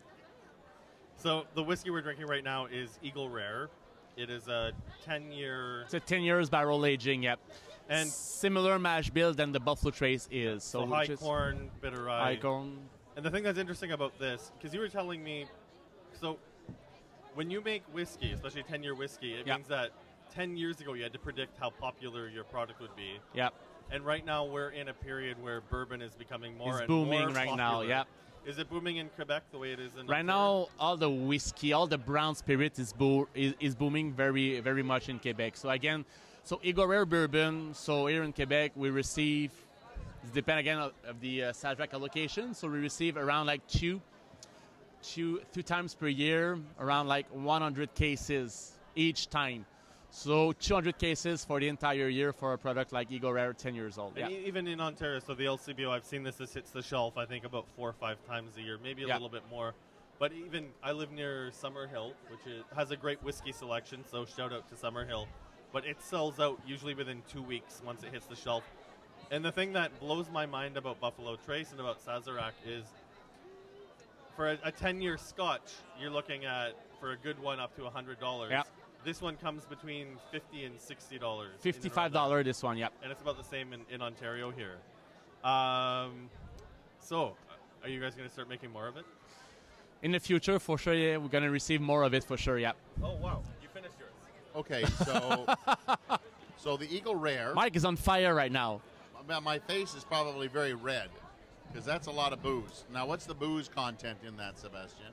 So 1.17 1.45
the 1.55 1.63
whiskey 1.63 1.91
we're 1.91 2.03
drinking 2.03 2.27
right 2.27 2.45
now 2.45 2.67
is 2.67 2.99
Eagle 3.03 3.31
Rare. 3.31 3.69
It 4.17 4.31
is 4.31 4.49
a 4.49 4.73
10-year 5.07 5.83
It's 5.85 5.95
a 5.95 6.01
10 6.01 6.23
years 6.23 6.51
barrel 6.51 6.85
aging, 6.85 7.23
yep. 7.23 7.39
And 7.89 8.09
similar 8.09 8.79
mash 8.79 9.11
bill 9.11 9.35
than 9.35 9.53
the 9.53 9.61
Buffalo 9.61 9.91
Trace 9.91 10.29
is. 10.31 10.65
So, 10.65 10.81
so 10.81 10.87
high 10.87 11.05
is 11.05 11.19
corn, 11.19 11.71
bitter 11.81 12.05
rye. 12.05 12.21
high 12.21 12.37
corn. 12.37 12.79
And 13.17 13.25
the 13.25 13.31
thing 13.31 13.43
that's 13.45 13.59
interesting 13.59 13.93
about 13.93 14.19
this, 14.19 14.51
because 14.59 14.75
you 14.75 14.81
were 14.81 14.89
telling 14.89 15.23
me, 15.23 15.47
so 16.21 16.39
when 17.35 17.51
you 17.51 17.61
make 17.61 17.83
whiskey, 17.93 18.33
especially 18.33 18.63
10 18.63 18.83
year 18.83 18.95
whiskey, 18.95 19.35
it 19.35 19.47
Yeah. 19.47 19.57
means 19.57 19.69
that 19.69 19.91
10 20.35 20.57
years 20.57 20.81
ago 20.81 20.95
you 20.95 21.03
had 21.03 21.13
to 21.13 21.19
predict 21.19 21.59
how 21.59 21.71
popular 21.71 22.29
your 22.29 22.45
product 22.45 22.81
would 22.81 22.95
be. 22.97 23.19
Yep. 23.35 23.55
And 23.91 24.05
right 24.05 24.25
now 24.25 24.45
we're 24.45 24.71
in 24.71 24.89
a 24.89 24.95
period 24.95 25.41
where 25.43 25.61
bourbon 25.61 26.01
is 26.01 26.15
becoming 26.15 26.57
more 26.57 26.79
It's 26.79 26.87
booming 26.89 27.21
more 27.21 27.29
right 27.31 27.57
now, 27.57 27.83
yep. 27.83 28.07
Is 28.47 28.59
it 28.59 28.69
booming 28.69 28.97
in 28.97 29.09
Quebec 29.11 29.45
the 29.53 29.59
way 29.59 29.73
it 29.73 29.81
is 29.81 29.97
in 29.97 30.07
Right 30.07 30.25
now, 30.25 30.69
all 30.79 30.97
the 30.99 31.09
whiskey, 31.09 31.73
all 31.73 31.87
the 31.87 31.97
brown 31.97 32.35
spirit 32.35 32.79
is, 32.79 32.93
bo- 32.93 33.29
is, 33.35 33.55
is 33.59 33.75
booming 33.75 34.13
very, 34.13 34.61
very 34.61 34.83
much 34.83 35.09
in 35.09 35.19
Quebec. 35.19 35.57
So 35.57 35.71
again, 35.71 36.05
so 36.45 36.61
Eagle 36.63 36.87
Rare 36.87 37.07
Bourbon. 37.07 37.73
So 37.75 38.07
here 38.07 38.23
in 38.23 38.33
Quebec, 38.33 38.73
we 38.77 38.91
receive. 38.91 39.51
It 40.25 40.33
depends 40.33 40.61
again 40.61 40.79
of, 40.79 40.93
of 41.07 41.21
the 41.21 41.45
uh, 41.45 41.53
Sazerac 41.53 41.93
allocation. 41.93 42.55
So 42.55 42.69
we 42.69 42.79
receive 42.79 43.17
around 43.17 43.47
like 43.47 43.67
two, 43.67 44.01
two, 45.03 45.41
two 45.53 45.63
times 45.63 45.95
per 45.95 46.09
year, 46.09 46.59
around 46.79 47.09
like 47.09 47.27
100 47.31 47.95
cases 47.95 48.73
each 48.95 49.29
time. 49.29 49.67
So 50.11 50.53
200 50.53 50.97
cases 50.97 51.45
for 51.45 51.59
the 51.61 51.69
entire 51.69 52.09
year 52.09 52.33
for 52.33 52.53
a 52.53 52.59
product 52.59 52.93
like 52.93 53.11
Eagle 53.11 53.33
Rare, 53.33 53.53
10 53.53 53.75
years 53.75 53.99
old. 53.99 54.17
And 54.17 54.31
Yeah. 54.31 54.39
even 54.47 54.67
in 54.69 54.81
Ontario, 54.81 55.19
so 55.19 55.35
the 55.35 55.45
LCBO, 55.45 55.91
I've 55.91 56.05
seen 56.05 56.23
this. 56.23 56.37
This 56.37 56.55
hits 56.55 56.71
the 56.71 56.83
shelf. 56.83 57.19
I 57.19 57.27
think 57.27 57.45
about 57.45 57.67
four 57.77 57.89
or 57.91 57.95
five 57.95 58.25
times 58.27 58.57
a 58.57 58.63
year, 58.63 58.79
maybe 58.83 59.03
a 59.03 59.09
Yeah. 59.09 59.15
little 59.15 59.29
bit 59.29 59.43
more. 59.51 59.75
But 60.21 60.33
even 60.33 60.69
I 60.83 60.93
live 60.93 61.11
near 61.11 61.51
Summerhill, 61.51 62.13
which 62.31 62.47
is, 62.47 62.65
has 62.77 62.93
a 62.93 62.97
great 62.97 63.23
whiskey 63.25 63.51
selection. 63.53 64.05
So 64.09 64.25
shout 64.25 64.53
out 64.53 64.69
to 64.69 64.75
Summerhill. 64.77 65.27
But 65.75 65.85
it 65.85 66.01
sells 66.01 66.39
out 66.39 66.61
usually 66.67 66.95
within 66.95 67.21
two 67.31 67.43
weeks 67.43 67.83
once 67.85 68.05
it 68.05 68.13
hits 68.13 68.27
the 68.27 68.37
shelf. 68.37 68.65
And 69.31 69.45
the 69.45 69.51
thing 69.51 69.73
that 69.73 69.99
blows 69.99 70.31
my 70.31 70.47
mind 70.47 70.77
about 70.77 71.01
Buffalo 71.01 71.37
Trace 71.45 71.73
and 71.73 71.81
about 71.81 71.99
Sazerac 72.07 72.53
is 72.65 72.85
for 74.37 74.53
a, 74.53 74.59
a 74.63 74.71
10 74.71 75.03
year 75.03 75.19
scotch, 75.19 75.73
you're 76.01 76.11
looking 76.11 76.45
at 76.45 76.75
for 77.01 77.11
a 77.11 77.17
good 77.17 77.41
one 77.41 77.59
up 77.59 77.75
to 77.75 77.83
$100. 77.83 78.51
Yep. 78.51 78.67
This 79.05 79.21
one 79.21 79.37
comes 79.37 79.65
between 79.67 80.17
50 80.31 80.65
and 80.65 80.77
$60. 80.79 81.47
$55 81.63 82.45
this 82.45 82.63
one, 82.63 82.79
yep. 82.79 82.93
and 83.03 83.13
it's 83.13 83.21
about 83.21 83.37
the 83.37 83.45
same 83.45 83.73
in, 83.73 83.81
in 83.91 84.01
Ontario 84.01 84.51
here. 84.51 84.77
Um, 85.43 86.31
so, 87.01 87.37
are 87.83 87.89
you 87.89 88.01
guys 88.01 88.15
going 88.15 88.27
to 88.27 88.33
start 88.33 88.49
making 88.49 88.71
more 88.71 88.87
of 88.87 88.97
it? 88.97 89.05
In 90.03 90.13
the 90.13 90.21
future, 90.21 90.59
for 90.59 90.79
sure, 90.79 90.95
yeah, 90.95 91.19
we're 91.19 91.29
going 91.29 91.45
to 91.45 91.51
receive 91.51 91.81
more 91.81 92.03
of 92.05 92.15
it 92.15 92.25
for 92.25 92.39
sure, 92.39 92.59
yep. 92.59 92.77
Oh 93.03 93.17
wow, 93.17 93.43
you 93.61 93.64
finished 93.64 93.64
yours. 93.64 93.64
Okay, 94.55 94.85
so 95.05 95.47
so 96.57 96.77
the 96.77 96.93
Eagle 96.95 97.17
Rare. 97.17 97.55
Mike 97.55 97.77
is 97.77 97.85
on 97.85 97.97
fire 97.97 98.35
right 98.35 98.53
now. 98.53 98.81
my- 99.29 99.41
my 99.41 99.59
face 99.59 99.95
is 99.95 100.05
probably 100.05 100.49
very 100.49 100.75
red 100.75 101.09
because 101.69 101.85
that's 101.85 102.07
a 102.07 102.11
lot 102.11 102.33
of 102.33 102.43
booze. 102.43 102.85
Now, 102.93 103.07
what's 103.07 103.27
the 103.27 103.35
booze 103.35 103.69
content 103.69 104.19
in 104.27 104.37
that, 104.37 104.59
Sebastian? 104.59 105.13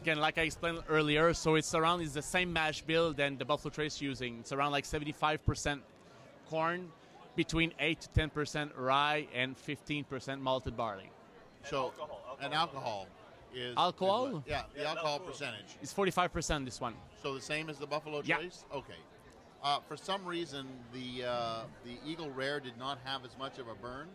Again, 0.00 0.18
like 0.18 0.38
I 0.38 0.42
explained 0.42 0.82
earlier, 0.88 1.34
so 1.34 1.56
it's 1.56 1.74
around 1.74 2.00
it's 2.00 2.14
the 2.14 2.22
same 2.22 2.52
mash 2.52 2.82
bill 2.82 3.12
than 3.12 3.36
the 3.36 3.44
Buffalo 3.44 3.70
Trace 3.70 4.00
using. 4.00 4.38
It's 4.40 4.52
around 4.52 4.72
like 4.72 4.84
75% 4.84 5.80
corn, 6.48 6.88
between 7.36 7.72
8 7.78 8.00
to 8.00 8.08
10% 8.28 8.70
rye, 8.76 9.26
and 9.34 9.56
15% 9.56 10.40
malted 10.40 10.76
barley. 10.76 11.10
So, 11.64 11.86
alcohol, 11.86 12.38
and 12.40 12.54
alcohol 12.54 13.06
is 13.54 13.74
Alcohol? 13.76 14.26
is 14.26 14.34
what- 14.34 14.42
yeah, 14.46 14.62
the 14.74 14.82
Yeah, 14.82 14.88
alcohol 14.88 15.12
alcohol. 15.12 15.30
percentage. 15.32 15.76
It's 15.82 15.92
45% 15.92 16.64
this 16.64 16.80
one. 16.80 16.94
So 17.22 17.34
the 17.34 17.40
same 17.40 17.68
as 17.70 17.78
the 17.78 17.86
Buffalo 17.86 18.22
Yeah. 18.24 18.36
Trace. 18.36 18.64
Okay. 18.72 18.94
Uh, 19.62 19.80
for 19.80 19.96
some 19.96 20.24
reason, 20.24 20.66
the 20.92 21.24
uh, 21.24 21.62
the 21.84 21.98
Eagle 22.06 22.30
Rare 22.30 22.60
did 22.60 22.76
not 22.78 22.98
have 23.04 23.24
as 23.24 23.36
much 23.38 23.58
of 23.58 23.66
a 23.68 23.74
burn, 23.74 24.08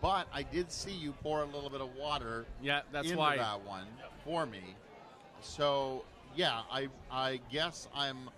but 0.00 0.26
I 0.32 0.42
did 0.42 0.72
see 0.72 0.92
you 0.92 1.12
pour 1.22 1.42
a 1.42 1.44
little 1.44 1.68
bit 1.68 1.82
of 1.82 1.94
water 1.96 2.46
Yeah, 2.62 2.80
that's 2.90 3.06
into 3.06 3.18
why. 3.18 3.36
that 3.36 3.60
one 3.66 3.86
for 4.24 4.46
me. 4.46 4.74
So 5.42 6.04
yeah, 6.34 6.62
I 6.70 6.88
I 7.10 7.40
guess 7.50 7.86
I'm 7.94 8.30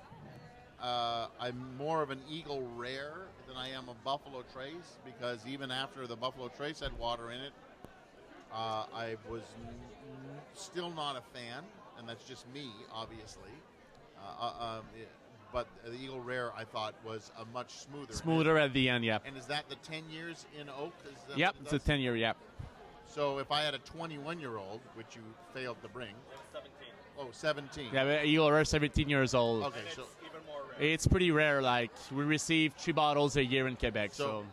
uh, 0.83 1.29
I'm 1.39 1.77
more 1.77 2.03
of 2.03 2.11
an 2.11 2.21
Eagle 2.29 2.67
Rare 2.77 3.29
than 3.47 3.57
I 3.57 3.69
am 3.71 3.89
a 3.89 3.95
Buffalo 4.05 4.43
Trace 4.53 4.99
because 5.05 5.47
even 5.47 5.71
after 5.71 6.07
the 6.07 6.17
Buffalo 6.17 6.49
Trace 6.49 6.81
had 6.81 6.97
water 6.99 7.31
in 7.31 7.41
it, 7.41 7.53
uh, 8.53 8.85
I 8.95 9.17
was 9.29 9.43
n- 9.67 9.69
n- 9.69 10.41
still 10.55 10.91
not 10.91 11.17
a 11.17 11.23
fan, 11.39 11.63
and 11.99 12.09
that's 12.09 12.25
just 12.25 12.47
me, 12.53 12.71
obviously. 12.93 13.51
Uh, 14.19 14.45
uh, 14.47 14.65
um, 14.79 14.85
it- 14.99 15.09
but 15.53 15.67
the 15.85 15.93
Eagle 15.95 16.21
Rare, 16.21 16.53
I 16.55 16.63
thought, 16.65 16.95
was 17.05 17.33
a 17.41 17.45
much 17.47 17.73
smoother. 17.73 18.13
Smoother 18.13 18.57
at 18.57 18.73
the 18.73 18.89
end, 18.89 19.05
yeah. 19.05 19.19
And 19.25 19.37
is 19.37 19.47
that 19.47 19.69
the 19.69 19.75
10 19.77 20.09
years 20.09 20.47
in 20.57 20.69
oak? 20.69 20.93
Is 21.07 21.19
that 21.29 21.37
Yep, 21.39 21.57
it's 21.63 21.73
a 21.73 21.79
10 21.81 21.99
year, 21.99 22.15
yep. 22.15 22.37
So 23.09 23.39
if 23.39 23.51
I 23.51 23.63
had 23.63 23.75
a 23.75 23.79
21 23.79 24.39
year 24.39 24.59
old, 24.59 24.81
which 24.95 25.17
you 25.17 25.23
failed 25.53 25.83
to 25.83 25.89
bring, 25.89 26.15
oh, 27.19 27.27
17. 27.33 27.89
Yeah, 27.93 28.05
but 28.05 28.25
Eagle 28.27 28.53
Rare, 28.53 28.65
17 28.65 29.09
years 29.09 29.35
old. 29.35 29.65
Okay, 29.65 29.81
so 29.93 30.05
even 30.25 30.47
more 30.47 30.63
rare. 30.71 30.81
It's 30.89 31.09
pretty 31.09 31.33
rare. 31.33 31.61
Like, 31.61 31.91
we 32.13 32.23
receive 32.23 32.73
three 32.79 32.93
bottles 32.93 33.37
a 33.37 33.45
year 33.45 33.67
in 33.67 33.75
Quebec. 33.75 34.13
So, 34.13 34.25
So- 34.25 34.47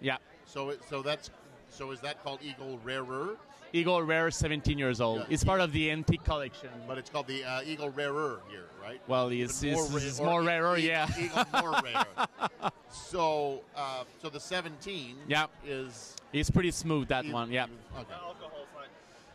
yeah. 0.00 0.18
so 0.46 0.68
it, 0.70 0.80
so 0.88 1.02
that's 1.02 1.30
so 1.76 1.90
is 1.90 2.00
that 2.00 2.22
called 2.22 2.38
Eagle 2.42 2.78
Rarer? 2.84 3.36
Eagle 3.72 4.02
Rare, 4.04 4.30
17 4.30 4.78
years 4.78 5.00
old. 5.00 5.18
Yeah. 5.20 5.24
It's 5.30 5.42
part 5.42 5.60
of 5.60 5.72
the 5.72 5.90
antique 5.90 6.22
collection. 6.22 6.68
But 6.86 6.96
it's 6.96 7.10
called 7.10 7.26
the 7.26 7.42
uh, 7.44 7.62
Eagle 7.66 7.90
Rarer 7.90 8.38
here, 8.48 8.66
right? 8.80 9.00
Well, 9.08 9.28
it's, 9.30 9.64
Even 9.64 9.78
it's, 9.80 9.90
ra- 9.90 9.96
it's 10.00 10.20
or 10.20 10.26
more 10.26 10.42
rarer, 10.44 10.76
e- 10.78 10.86
yeah. 10.86 11.08
Eagle 11.18 11.44
more 11.60 11.72
rare. 11.82 12.70
So, 12.92 13.62
uh, 13.74 14.04
so 14.22 14.28
the 14.28 14.38
17 14.38 15.16
Yep. 15.26 15.50
is 15.66 16.14
It's 16.32 16.50
pretty 16.50 16.70
smooth, 16.70 17.08
that 17.08 17.24
e- 17.24 17.32
one, 17.32 17.50
yeah. 17.50 17.64
Okay. 17.64 18.04
The 18.08 18.14
alcohol's 18.14 18.68
not, 18.76 18.84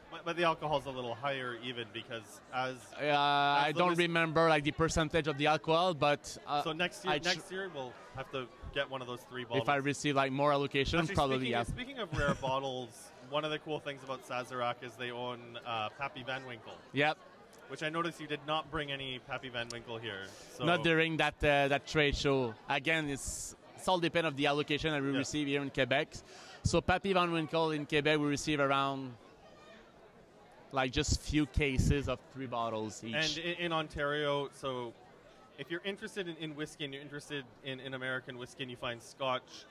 but, 0.10 0.22
but 0.24 0.38
the 0.38 0.44
alcohol's 0.46 0.86
a 0.86 0.90
little 0.90 1.16
higher 1.16 1.58
even 1.62 1.86
because 1.94 2.40
as 2.54 2.76
Uh, 3.02 3.08
I 3.14 3.74
don't 3.76 3.90
whis- 3.90 3.98
remember 3.98 4.48
like 4.48 4.64
the 4.64 4.72
percentage 4.72 5.28
of 5.28 5.38
the 5.38 5.48
alcohol, 5.48 5.94
but 5.94 6.38
uh, 6.48 6.64
so 6.64 6.72
next 6.72 7.04
year 7.04 7.16
I 7.16 7.20
tr- 7.20 7.28
next 7.28 7.52
year 7.52 7.70
we'll 7.76 7.92
have 8.16 8.32
to 8.32 8.48
get 8.74 8.90
one 8.90 9.02
of 9.02 9.08
those 9.08 9.22
three 9.30 9.44
bottles. 9.44 9.64
if 9.64 9.70
I 9.70 9.78
receive 9.78 10.16
like 10.16 10.32
more 10.32 10.52
allocations, 10.52 11.00
Actually, 11.00 11.16
probably 11.16 11.38
speaking, 11.38 11.52
yeah. 11.52 11.64
speaking 11.64 12.00
of 12.00 12.18
rare 12.18 12.34
bottles, 12.42 13.12
one 13.30 13.46
of 13.46 13.52
the 13.52 13.60
cool 13.60 13.80
things 13.80 14.04
about 14.04 14.28
Sazerac 14.28 14.76
is 14.84 14.94
they 14.94 15.12
own 15.12 15.40
uh, 15.66 15.90
Pappy 15.98 16.24
Van 16.24 16.46
Winkle, 16.46 16.74
Yep. 16.94 17.18
which 17.70 17.84
I 17.84 17.90
noticed 17.90 18.20
you 18.20 18.28
did 18.28 18.40
not 18.48 18.70
bring 18.72 18.92
any 18.92 19.20
Pappy 19.28 19.50
Van 19.50 19.68
Winkle 19.72 19.98
here. 19.98 20.26
So 20.58 20.66
Not 20.66 20.84
during 20.84 21.18
that 21.18 21.36
uh, 21.44 21.68
that 21.68 21.86
trade 21.88 22.16
show. 22.16 22.54
Again, 22.70 23.10
it's 23.10 23.56
it's 23.76 23.88
all 23.88 24.00
depend 24.00 24.28
of 24.28 24.36
the 24.36 24.48
allocation 24.48 24.92
that 24.92 25.02
we 25.02 25.12
Yeah. 25.12 25.18
receive 25.20 25.48
here 25.48 25.62
in 25.62 25.70
Quebec. 25.70 26.10
So 26.64 26.82
Pappy 26.82 27.14
Van 27.14 27.32
Winkle 27.32 27.72
in 27.72 27.86
Quebec, 27.86 28.18
we 28.20 28.26
receive 28.26 28.60
around 28.60 29.14
like 30.72 30.92
just 30.92 31.22
few 31.22 31.46
cases 31.48 32.08
of 32.10 32.20
three 32.34 32.46
bottles 32.46 33.04
each. 33.04 33.16
And 33.16 33.38
in, 33.46 33.54
in 33.66 33.74
Ontario, 33.74 34.50
so 34.54 34.94
if 35.60 35.70
you're 35.70 35.82
interested 35.84 36.28
in, 36.28 36.36
in 36.38 36.56
whiskey 36.56 36.86
and 36.86 36.94
you're 36.94 37.04
interested 37.04 37.44
in, 37.64 37.80
in 37.82 37.94
American 37.94 38.38
whiskey 38.38 38.64
and 38.64 38.72
you 38.72 38.78
find 38.78 39.02
Scotch 39.02 39.66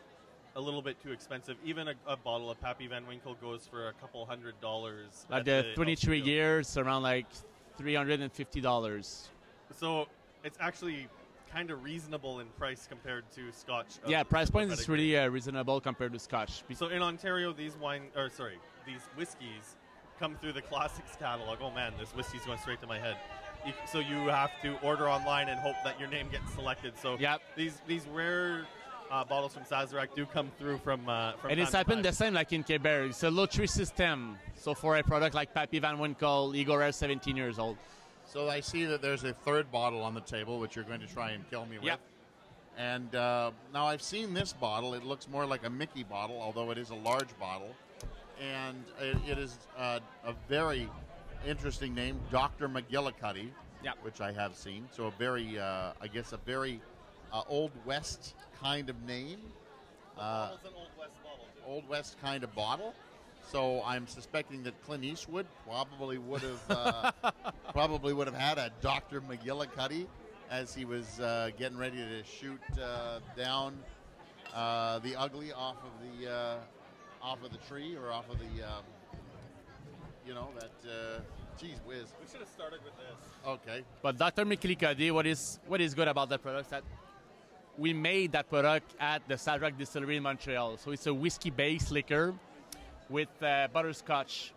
a 0.54 0.60
little 0.60 0.82
bit 0.82 1.02
too 1.02 1.12
expensive, 1.12 1.56
even 1.64 1.88
a, 1.88 1.94
a 2.06 2.16
bottle 2.16 2.50
of 2.50 2.60
Pappy 2.60 2.86
Van 2.86 3.06
Winkle 3.06 3.34
goes 3.40 3.66
for 3.68 3.88
a 3.88 3.92
couple 3.94 4.24
hundred 4.26 4.60
dollars. 4.60 5.26
like 5.30 5.40
at 5.40 5.44
the 5.46 5.72
23 5.74 6.20
LCBO. 6.20 6.26
years, 6.26 6.76
around 6.76 7.02
like 7.02 7.26
three 7.78 7.94
hundred 7.94 8.20
and 8.20 8.30
fifty 8.30 8.60
dollars. 8.60 9.28
So 9.74 10.08
it's 10.44 10.58
actually 10.60 11.08
kind 11.50 11.70
of 11.70 11.82
reasonable 11.82 12.40
in 12.40 12.46
price 12.58 12.86
compared 12.88 13.24
to 13.32 13.50
Scotch. 13.52 13.98
Yeah, 14.06 14.22
price 14.22 14.50
point 14.50 14.70
is 14.70 14.88
really 14.88 15.16
uh, 15.16 15.28
reasonable 15.28 15.80
compared 15.80 16.12
to 16.12 16.18
Scotch. 16.18 16.62
So 16.74 16.88
in 16.88 17.00
Ontario, 17.00 17.52
these 17.52 17.76
wine, 17.76 18.02
or 18.14 18.28
sorry, 18.28 18.58
these 18.86 19.00
whiskeys 19.16 19.76
come 20.18 20.34
through 20.36 20.52
the 20.52 20.62
classics 20.62 21.16
catalog. 21.18 21.58
Oh 21.62 21.70
man, 21.70 21.94
this 21.98 22.10
whiskey's 22.10 22.44
going 22.44 22.58
straight 22.58 22.80
to 22.82 22.86
my 22.86 22.98
head. 22.98 23.16
You, 23.66 23.72
so 23.90 23.98
you 23.98 24.28
have 24.28 24.50
to 24.62 24.76
order 24.82 25.08
online 25.08 25.48
and 25.48 25.58
hope 25.60 25.76
that 25.84 25.98
your 25.98 26.08
name 26.08 26.28
gets 26.30 26.52
selected. 26.54 26.94
So 27.00 27.16
Yep. 27.18 27.40
these 27.56 27.80
these 27.86 28.06
rare 28.08 28.66
uh, 29.10 29.24
bottles 29.24 29.54
from 29.54 29.64
Sazerac 29.64 30.14
do 30.14 30.26
come 30.26 30.50
through 30.58 30.78
from 30.78 31.08
uh, 31.08 31.32
from. 31.32 31.50
And 31.50 31.60
it's 31.60 31.72
happened 31.72 32.04
the 32.04 32.12
same 32.12 32.34
like 32.34 32.52
in 32.52 32.62
Quebec. 32.62 33.10
It's 33.10 33.22
a 33.22 33.30
lottery 33.30 33.66
system. 33.66 34.38
So 34.54 34.74
for 34.74 34.96
a 34.96 35.02
product 35.02 35.34
like 35.34 35.54
Pappy 35.54 35.78
Van 35.78 35.98
Winkle, 35.98 36.54
Eagle 36.54 36.76
Rare, 36.76 36.92
17 36.92 37.36
years 37.36 37.58
old. 37.58 37.76
So 38.26 38.48
I 38.48 38.60
see 38.60 38.84
that 38.84 39.00
there's 39.00 39.24
a 39.24 39.32
third 39.32 39.70
bottle 39.72 40.02
on 40.02 40.14
the 40.14 40.20
table, 40.20 40.60
which 40.60 40.76
you're 40.76 40.84
going 40.84 41.00
to 41.00 41.06
try 41.06 41.30
and 41.30 41.48
kill 41.48 41.64
me 41.64 41.78
with. 41.78 41.86
Yep. 41.86 42.00
And 42.76 43.14
uh, 43.14 43.50
now 43.72 43.86
I've 43.86 44.02
seen 44.02 44.34
this 44.34 44.52
bottle. 44.52 44.94
It 44.94 45.02
looks 45.02 45.28
more 45.28 45.46
like 45.46 45.64
a 45.66 45.70
Mickey 45.70 46.04
bottle, 46.04 46.40
although 46.40 46.70
it 46.70 46.78
is 46.78 46.90
a 46.90 46.94
large 46.94 47.36
bottle. 47.40 47.74
And 48.40 48.84
it, 49.00 49.16
it 49.26 49.38
is 49.38 49.58
uh, 49.76 49.98
a 50.24 50.34
very 50.48 50.88
interesting 51.46 51.94
name, 51.94 52.20
Dr. 52.30 52.68
McGillicuddy, 52.68 53.48
Yep. 53.82 53.98
which 54.02 54.20
I 54.20 54.32
have 54.32 54.54
seen. 54.56 54.88
So 54.90 55.06
a 55.06 55.10
very, 55.12 55.58
uh, 55.58 55.92
I 56.00 56.06
guess, 56.08 56.32
a 56.32 56.36
very 56.38 56.80
uh, 57.32 57.42
Old 57.48 57.70
West 57.84 58.34
kind 58.60 58.90
of 58.90 59.00
name. 59.04 59.38
Uh, 60.18 60.56
an 60.64 60.70
Old 60.76 60.88
West 60.98 61.12
bottle. 61.22 61.46
Old 61.66 61.88
West 61.88 62.16
kind 62.20 62.42
of 62.42 62.54
bottle. 62.54 62.94
So 63.50 63.82
I'm 63.86 64.06
suspecting 64.06 64.62
that 64.64 64.82
Clint 64.84 65.04
Eastwood 65.04 65.46
probably 65.66 66.18
would 66.18 66.42
have 66.42 66.60
uh, 66.70 67.12
probably 67.72 68.12
would 68.12 68.26
have 68.26 68.36
had 68.36 68.58
a 68.58 68.70
Dr. 68.82 69.20
McGillicuddy 69.22 70.06
as 70.50 70.74
he 70.74 70.84
was 70.84 71.18
uh, 71.20 71.50
getting 71.56 71.78
ready 71.78 71.96
to 71.96 72.24
shoot 72.24 72.60
uh, 72.82 73.20
down 73.36 73.78
uh, 74.54 74.98
the 74.98 75.14
ugly 75.16 75.52
off 75.52 75.76
of 75.84 76.20
the 76.20 76.30
uh, 76.30 76.56
off 77.22 77.42
of 77.42 77.50
the 77.52 77.58
tree 77.68 77.96
or 77.96 78.12
off 78.12 78.28
of 78.28 78.38
the 78.38 78.62
um, 78.66 78.82
you 80.28 80.34
know 80.34 80.48
that 80.60 80.76
uh, 80.86 81.20
geez 81.58 81.80
whiz. 81.86 82.04
We 82.20 82.30
should 82.30 82.40
have 82.40 82.48
started 82.50 82.80
with 82.84 82.92
this. 82.98 83.18
Okay, 83.46 83.82
But 84.02 84.18
Dr. 84.18 84.44
McGillicuddy, 84.44 85.10
what 85.10 85.26
is 85.26 85.58
what 85.66 85.80
is 85.80 85.94
good 85.94 86.06
about 86.06 86.28
that 86.28 86.42
product 86.42 86.68
that 86.70 86.84
we 87.78 87.94
made 87.94 88.32
that 88.32 88.50
product 88.50 88.94
at 89.00 89.26
the 89.26 89.34
Sazerac 89.34 89.78
Distillery 89.78 90.16
in 90.16 90.22
Montreal. 90.22 90.76
So 90.76 90.90
it's 90.90 91.06
a 91.06 91.14
whiskey-based 91.14 91.92
liquor 91.92 92.34
with 93.08 93.28
uh, 93.40 93.68
butterscotch. 93.72 94.52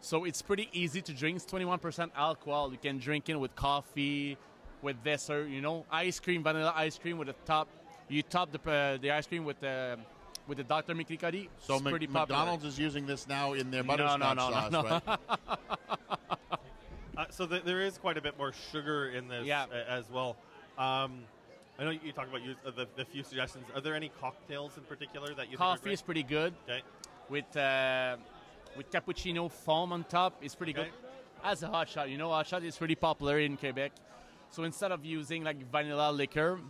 So 0.00 0.24
it's 0.24 0.42
pretty 0.42 0.68
easy 0.72 1.00
to 1.00 1.12
drink. 1.12 1.36
It's 1.36 1.46
21% 1.46 2.10
alcohol. 2.14 2.70
You 2.70 2.78
can 2.78 2.98
drink 2.98 3.30
it 3.30 3.36
with 3.36 3.56
coffee, 3.56 4.36
with 4.82 5.02
dessert. 5.02 5.48
You 5.48 5.62
know, 5.62 5.86
ice 5.90 6.20
cream, 6.20 6.42
vanilla 6.42 6.72
ice 6.76 6.98
cream 6.98 7.18
with 7.18 7.28
the 7.28 7.36
top. 7.46 7.66
You 8.08 8.22
top 8.22 8.52
the 8.52 8.60
uh, 8.70 8.98
the 8.98 9.10
ice 9.10 9.26
cream 9.26 9.44
with 9.44 9.58
the 9.60 9.98
with 10.48 10.58
the 10.58 10.64
Dr. 10.64 10.94
McGillicuddy. 10.94 11.48
so 11.60 11.74
it's 11.74 11.84
Mc- 11.84 11.90
pretty 11.92 12.06
popular. 12.06 12.38
McDonald's 12.40 12.64
is 12.64 12.78
using 12.78 13.06
this 13.06 13.26
now 13.28 13.52
in 13.52 13.70
their 13.70 13.82
No, 13.82 13.94
no, 13.96 14.18
butterscotch 14.18 14.36
no, 14.36 14.50
no, 14.50 14.88
sauce, 14.88 15.02
no. 15.06 15.16
right? 15.16 15.18
Uh, 17.14 17.26
so 17.28 17.46
th- 17.46 17.62
there 17.64 17.82
is 17.82 17.98
quite 17.98 18.16
a 18.16 18.22
bit 18.22 18.38
more 18.38 18.54
sugar 18.72 19.10
in 19.10 19.28
this 19.28 19.44
Yeah. 19.44 19.66
a- 19.70 19.90
as 19.90 20.08
well. 20.10 20.34
Um, 20.78 21.24
I 21.78 21.84
know 21.84 21.90
you 21.90 22.10
talked 22.12 22.30
about 22.30 22.40
use, 22.42 22.56
uh, 22.66 22.70
the, 22.70 22.88
the 22.96 23.04
few 23.04 23.22
suggestions. 23.22 23.66
Are 23.74 23.82
there 23.82 23.94
any 23.94 24.10
cocktails 24.18 24.78
in 24.78 24.84
particular 24.84 25.34
that 25.34 25.50
you 25.50 25.58
Coffee 25.58 25.82
think 25.82 25.92
is 25.94 26.00
pretty 26.02 26.22
good. 26.22 26.54
are 26.68 26.80
great? 26.80 26.82
with 27.28 27.54
uh, 27.56 28.16
with 28.78 28.90
cappuccino 28.90 29.50
foam 29.50 29.92
on 29.92 30.04
top. 30.04 30.38
It's 30.40 30.54
pretty 30.54 30.72
Okay. 30.72 30.84
good. 30.84 30.92
As 31.44 31.62
a 31.62 31.68
hot 31.68 31.86
shot, 31.90 32.08
you 32.08 32.16
know, 32.16 32.30
hot 32.30 32.46
shot 32.46 32.62
is 32.64 32.78
pretty 32.78 32.94
popular 32.94 33.40
in 33.40 33.58
Quebec. 33.58 33.92
So 34.48 34.64
instead 34.64 34.90
of 34.90 35.04
using 35.04 35.44
like 35.44 35.70
vanilla 35.70 36.10
liquor, 36.12 36.60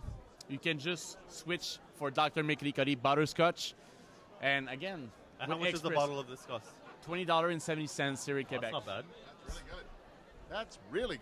you 0.49 0.59
can 0.59 0.77
just 0.77 1.17
switch 1.31 1.77
for 1.95 2.11
Dr. 2.11 2.43
McLeod 2.43 3.01
butterscotch. 3.01 3.73
And 4.41 4.69
again, 4.69 5.09
And 5.39 5.51
how 5.51 5.57
with 5.57 5.67
much 5.67 5.73
is 5.75 5.81
the 5.81 5.89
bottle 5.89 6.19
of 6.19 6.27
this 6.27 6.41
cost? 6.41 6.67
Twenty 7.03 7.25
dollar 7.25 7.49
and 7.49 7.61
seventy 7.61 7.87
cents 7.87 8.25
here 8.25 8.39
in 8.39 8.45
That's 8.49 8.71
not 8.71 8.85
bad. 8.85 9.05
That's 9.47 9.59
really 9.59 9.71
good. 9.71 9.85
That's 10.49 10.79
really 10.91 11.19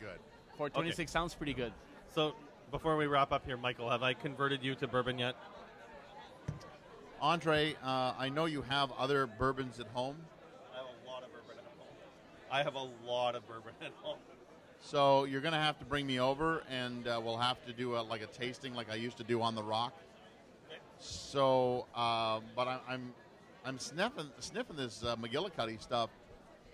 for 0.58 0.70
twenty 0.70 0.92
six 0.92 1.12
sounds 1.12 1.34
Pretty 1.34 1.54
good. 1.54 1.74
So 2.13 2.36
before 2.72 2.98
we 2.98 3.08
wrap 3.08 3.32
up 3.32 3.46
here, 3.46 3.58
Michael, 3.58 3.90
have 3.90 4.04
I 4.04 4.13
converted 4.13 4.63
you 4.63 4.75
to 4.75 4.88
bourbon 4.88 5.18
yet? 5.18 5.36
Andre, 7.22 7.75
uh, 7.84 8.13
I 8.18 8.30
know 8.30 8.46
you 8.46 8.63
have 8.63 8.92
other 8.98 9.28
bourbons 9.28 9.80
at 9.80 9.88
home. 9.88 10.18
I 10.74 10.77
have 10.77 10.86
a 10.86 11.10
lot 11.10 11.24
of 11.24 11.31
bourbon 11.31 11.57
at 11.60 11.66
home. 11.77 11.88
I 12.51 12.64
have 12.64 12.75
a 12.75 13.10
lot 13.10 13.36
of 13.36 13.48
bourbon 13.48 13.74
at 13.81 13.92
home. 14.01 14.18
So 14.81 15.25
you're 15.25 15.42
going 15.42 15.53
to 15.53 15.60
have 15.60 15.77
to 15.77 15.86
bring 15.86 16.07
me 16.07 16.20
over, 16.20 16.64
and 16.70 17.07
uh, 17.07 17.22
we'll 17.24 17.38
have 17.38 17.64
to 17.68 17.74
do 17.74 17.96
a, 17.96 18.01
like 18.01 18.24
a 18.24 18.25
tasting, 18.25 18.74
like 18.74 18.92
I 18.92 18.96
used 18.96 19.18
to 19.18 19.24
do 19.24 19.42
on 19.42 19.53
the 19.53 19.62
Rock. 19.62 19.94
So, 21.01 21.87
uh, 21.96 22.40
but 22.55 22.68
I, 22.68 22.79
I'm 22.87 23.14
I'm 23.66 23.79
sniffing 23.79 24.29
sniffing 24.40 24.75
this 24.75 25.03
uh, 25.03 25.16
McGillicuddy 25.16 25.81
stuff, 25.81 26.09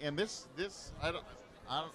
and 0.02 0.18
this 0.18 0.48
this 0.56 0.92
I 1.02 1.12
don't 1.12 1.24
I 1.70 1.82
don't. 1.82 1.92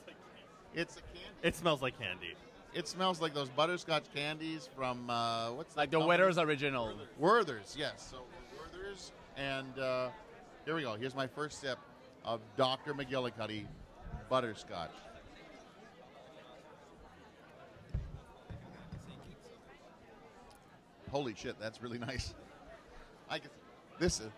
It's 0.75 0.97
a 0.97 1.01
candy. 1.01 1.29
It 1.43 1.55
smells 1.55 1.83
like 1.83 1.99
candy. 1.99 2.35
It 2.75 2.89
smells 2.89 3.21
like 3.21 3.35
those 3.35 3.51
butterscotch 3.51 4.05
candies 4.15 4.69
from 4.75 5.11
uh, 5.11 5.53
what's 5.53 5.77
Like 5.77 5.91
the? 5.91 6.01
Werther's 6.01 6.39
original. 6.39 6.95
Werther's, 7.19 7.77
yes. 7.79 8.09
So 8.11 8.23
Werther's, 8.59 9.13
and 9.37 9.79
uh, 9.79 10.09
here 10.65 10.75
we 10.75 10.83
go. 10.83 10.95
Here's 10.95 11.15
my 11.15 11.27
first 11.27 11.61
sip 11.61 11.79
of 12.25 12.41
Dr. 12.57 12.95
McGillicuddy 12.95 13.67
butterscotch. 14.31 14.91
Holy 21.13 21.35
shit, 21.35 21.61
that's 21.61 21.81
really 21.83 21.99
nice. 22.11 22.35
I 23.31 23.39
guess 23.39 23.49
this 24.01 24.21
is 24.21 24.31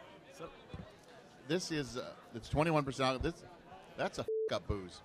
this 1.48 1.70
is 1.70 1.96
uh, 1.96 2.04
it's 2.34 2.48
21 2.48 2.84
percent. 2.84 3.22
This 3.22 3.34
that's 3.96 4.18
a 4.18 4.22
f- 4.22 4.56
up 4.56 4.66
booze. 4.66 5.00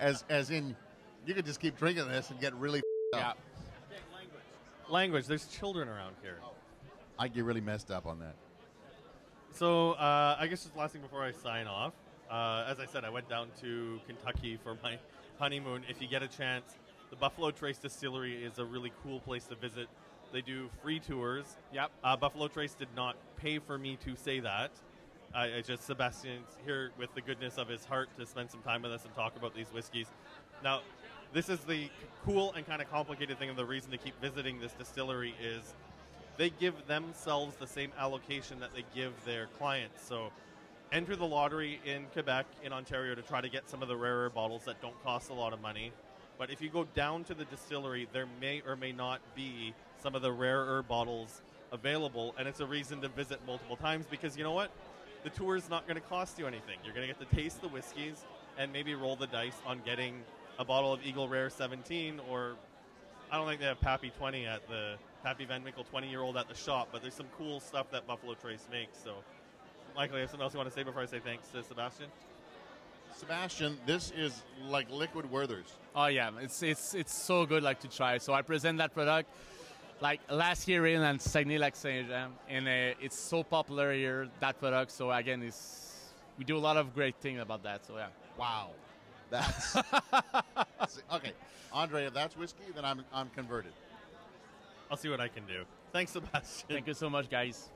As 0.00 0.24
as 0.28 0.50
in, 0.50 0.76
you 1.26 1.34
could 1.34 1.46
just 1.46 1.60
keep 1.60 1.76
drinking 1.78 2.08
this 2.08 2.30
and 2.30 2.38
get 2.40 2.54
really 2.54 2.78
f- 2.80 2.84
Yeah. 3.14 3.28
up. 3.30 3.38
Language. 4.90 5.26
There's 5.26 5.46
children 5.48 5.88
around 5.88 6.14
here. 6.22 6.38
I 7.18 7.28
get 7.28 7.44
really 7.44 7.60
messed 7.60 7.90
up 7.90 8.06
on 8.06 8.20
that. 8.20 8.34
So 9.52 9.92
uh, 9.92 10.36
I 10.38 10.46
guess 10.46 10.62
just 10.64 10.76
last 10.76 10.92
thing 10.92 11.02
before 11.02 11.22
I 11.24 11.32
sign 11.32 11.66
off. 11.66 11.92
Uh, 12.30 12.64
as 12.68 12.78
I 12.80 12.86
said, 12.86 13.04
I 13.04 13.10
went 13.10 13.28
down 13.28 13.48
to 13.62 13.98
Kentucky 14.06 14.58
for 14.62 14.76
my 14.82 14.98
honeymoon. 15.38 15.82
If 15.88 16.00
you 16.02 16.08
get 16.08 16.22
a 16.22 16.28
chance, 16.28 16.76
the 17.10 17.16
Buffalo 17.16 17.50
Trace 17.50 17.78
Distillery 17.78 18.44
is 18.44 18.58
a 18.58 18.64
really 18.64 18.92
cool 19.02 19.20
place 19.20 19.44
to 19.46 19.54
visit. 19.56 19.88
They 20.32 20.40
do 20.40 20.68
free 20.82 21.00
tours. 21.00 21.56
Yep. 21.72 21.90
Uh, 22.04 22.16
Buffalo 22.16 22.48
Trace 22.48 22.74
did 22.74 22.88
not 22.94 23.16
pay 23.36 23.58
for 23.58 23.78
me 23.78 23.96
to 24.04 24.16
say 24.16 24.40
that. 24.40 24.70
I, 25.34 25.56
I 25.56 25.60
just 25.60 25.84
Sebastian's 25.86 26.56
here 26.64 26.90
with 26.98 27.14
the 27.14 27.20
goodness 27.20 27.58
of 27.58 27.68
his 27.68 27.84
heart 27.84 28.08
to 28.18 28.26
spend 28.26 28.50
some 28.50 28.60
time 28.60 28.82
with 28.82 28.92
us 28.92 29.04
and 29.04 29.14
talk 29.14 29.36
about 29.36 29.54
these 29.54 29.68
whiskeys. 29.68 30.06
Now, 30.62 30.80
this 31.32 31.48
is 31.48 31.60
the 31.60 31.90
cool 32.24 32.52
and 32.54 32.66
kind 32.66 32.80
of 32.80 32.90
complicated 32.90 33.38
thing, 33.38 33.48
and 33.48 33.58
the 33.58 33.64
reason 33.64 33.90
to 33.90 33.98
keep 33.98 34.18
visiting 34.20 34.60
this 34.60 34.72
distillery 34.72 35.34
is 35.42 35.74
they 36.36 36.50
give 36.50 36.74
themselves 36.86 37.56
the 37.56 37.66
same 37.66 37.92
allocation 37.98 38.60
that 38.60 38.74
they 38.74 38.84
give 38.94 39.12
their 39.24 39.46
clients. 39.58 40.06
So, 40.06 40.30
enter 40.92 41.16
the 41.16 41.26
lottery 41.26 41.80
in 41.84 42.06
Quebec, 42.12 42.46
in 42.64 42.72
Ontario, 42.72 43.14
to 43.14 43.22
try 43.22 43.40
to 43.40 43.48
get 43.48 43.68
some 43.68 43.82
of 43.82 43.88
the 43.88 43.96
rarer 43.96 44.30
bottles 44.30 44.64
that 44.64 44.80
don't 44.80 45.02
cost 45.02 45.30
a 45.30 45.34
lot 45.34 45.52
of 45.52 45.60
money. 45.60 45.92
But 46.38 46.50
if 46.50 46.62
you 46.62 46.70
go 46.70 46.84
down 46.94 47.24
to 47.24 47.34
the 47.34 47.44
distillery, 47.44 48.08
there 48.12 48.26
may 48.40 48.62
or 48.66 48.76
may 48.76 48.92
not 48.92 49.20
be 49.34 49.74
some 50.00 50.14
of 50.14 50.22
the 50.22 50.32
rarer 50.32 50.82
bottles 50.82 51.42
available, 51.72 52.34
and 52.38 52.48
it's 52.48 52.60
a 52.60 52.66
reason 52.66 53.00
to 53.02 53.08
visit 53.08 53.40
multiple 53.46 53.76
times 53.76 54.06
because 54.10 54.36
you 54.36 54.44
know 54.44 54.52
what? 54.52 54.70
The 55.24 55.30
tour 55.30 55.56
is 55.56 55.68
not 55.68 55.86
going 55.86 55.96
to 55.96 56.06
cost 56.08 56.38
you 56.38 56.46
anything. 56.46 56.78
You're 56.84 56.94
going 56.94 57.06
to 57.06 57.12
get 57.12 57.28
to 57.28 57.36
taste 57.36 57.60
the 57.60 57.68
whiskeys 57.68 58.24
and 58.56 58.72
maybe 58.72 58.94
roll 58.94 59.16
the 59.16 59.26
dice 59.26 59.56
on 59.66 59.80
getting 59.84 60.22
a 60.58 60.64
bottle 60.64 60.92
of 60.92 61.00
Eagle 61.04 61.28
Rare 61.28 61.50
17 61.50 62.20
or 62.30 62.54
I 63.30 63.36
don't 63.36 63.46
think 63.46 63.60
they 63.60 63.66
have 63.66 63.80
Pappy 63.80 64.10
20 64.16 64.46
at 64.46 64.66
the 64.68 64.94
Pappy 65.22 65.44
Van 65.44 65.62
Winkle 65.62 65.84
20 65.84 66.08
year 66.08 66.22
old 66.22 66.36
at 66.36 66.48
the 66.48 66.54
shop, 66.54 66.88
but 66.92 67.02
there's 67.02 67.14
some 67.14 67.26
cool 67.36 67.60
stuff 67.60 67.90
that 67.90 68.06
Buffalo 68.06 68.34
Trace 68.34 68.66
makes. 68.70 68.98
So, 69.02 69.16
Michael, 69.94 70.16
you 70.16 70.22
have 70.22 70.30
something 70.30 70.44
else 70.44 70.54
you 70.54 70.58
want 70.58 70.70
to 70.70 70.74
say 70.74 70.82
before 70.82 71.02
I 71.02 71.06
say 71.06 71.18
thanks 71.18 71.48
to 71.48 71.62
Sebastian? 71.62 72.06
Sebastian, 73.16 73.78
this 73.84 74.12
is 74.16 74.42
like 74.68 74.90
liquid 74.90 75.30
Werther's. 75.30 75.72
Oh 75.94 76.06
yeah, 76.06 76.30
it's 76.40 76.62
it's 76.62 76.94
it's 76.94 77.12
so 77.12 77.44
good 77.44 77.62
like 77.62 77.80
to 77.80 77.88
try. 77.88 78.18
So 78.18 78.32
I 78.32 78.42
present 78.42 78.78
that 78.78 78.94
product 78.94 79.28
like 80.00 80.20
last 80.30 80.68
year 80.68 80.86
in 80.86 81.02
and 81.02 81.20
Saguenay 81.20 81.58
Lac 81.58 81.76
Saint 81.76 82.08
Jean, 82.08 82.30
and 82.48 82.68
uh, 82.68 82.94
it's 83.00 83.18
so 83.18 83.42
popular 83.42 83.92
here 83.92 84.28
that 84.40 84.58
product. 84.60 84.92
So 84.92 85.10
again, 85.10 85.42
it's 85.42 86.12
we 86.38 86.44
do 86.44 86.56
a 86.56 86.58
lot 86.58 86.76
of 86.76 86.94
great 86.94 87.16
things 87.16 87.40
about 87.40 87.62
that. 87.64 87.84
So 87.84 87.96
yeah, 87.96 88.06
Wow. 88.38 88.70
That's 89.30 89.76
okay. 91.12 91.32
Andre, 91.72 92.06
if 92.06 92.14
that's 92.14 92.36
whiskey, 92.36 92.64
then 92.74 92.84
I'm 92.84 93.04
I'm 93.12 93.28
converted. 93.30 93.72
I'll 94.90 94.96
see 94.96 95.10
what 95.10 95.20
I 95.20 95.28
can 95.28 95.44
do. 95.46 95.64
Thanks, 95.92 96.12
Sebastian. 96.12 96.68
thank 96.68 96.86
you 96.86 96.94
so 96.94 97.10
much, 97.10 97.28
guys. 97.28 97.68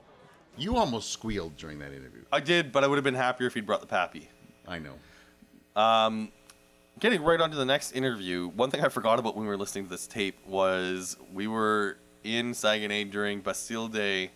You 0.56 0.76
almost 0.76 1.10
squealed 1.10 1.56
during 1.56 1.78
that 1.80 1.92
interview. 1.92 2.22
I 2.30 2.40
did, 2.40 2.72
but 2.72 2.84
I 2.84 2.86
would 2.86 2.96
have 2.96 3.04
been 3.04 3.14
happier 3.14 3.46
if 3.46 3.54
he'd 3.54 3.66
brought 3.66 3.80
the 3.80 3.86
Pappy. 3.86 4.28
I 4.66 4.78
know. 4.78 4.94
Um, 5.80 6.30
Getting 7.00 7.22
right 7.22 7.40
on 7.40 7.50
to 7.50 7.56
the 7.56 7.64
next 7.64 7.92
interview, 7.92 8.48
one 8.48 8.70
thing 8.70 8.84
I 8.84 8.88
forgot 8.88 9.18
about 9.18 9.34
when 9.34 9.44
we 9.44 9.48
were 9.48 9.56
listening 9.56 9.84
to 9.84 9.90
this 9.90 10.06
tape 10.06 10.46
was 10.46 11.16
we 11.32 11.46
were 11.46 11.96
in 12.24 12.54
Saguenay 12.54 13.04
during 13.04 13.40
Bastille 13.40 13.88
Day, 13.88 14.30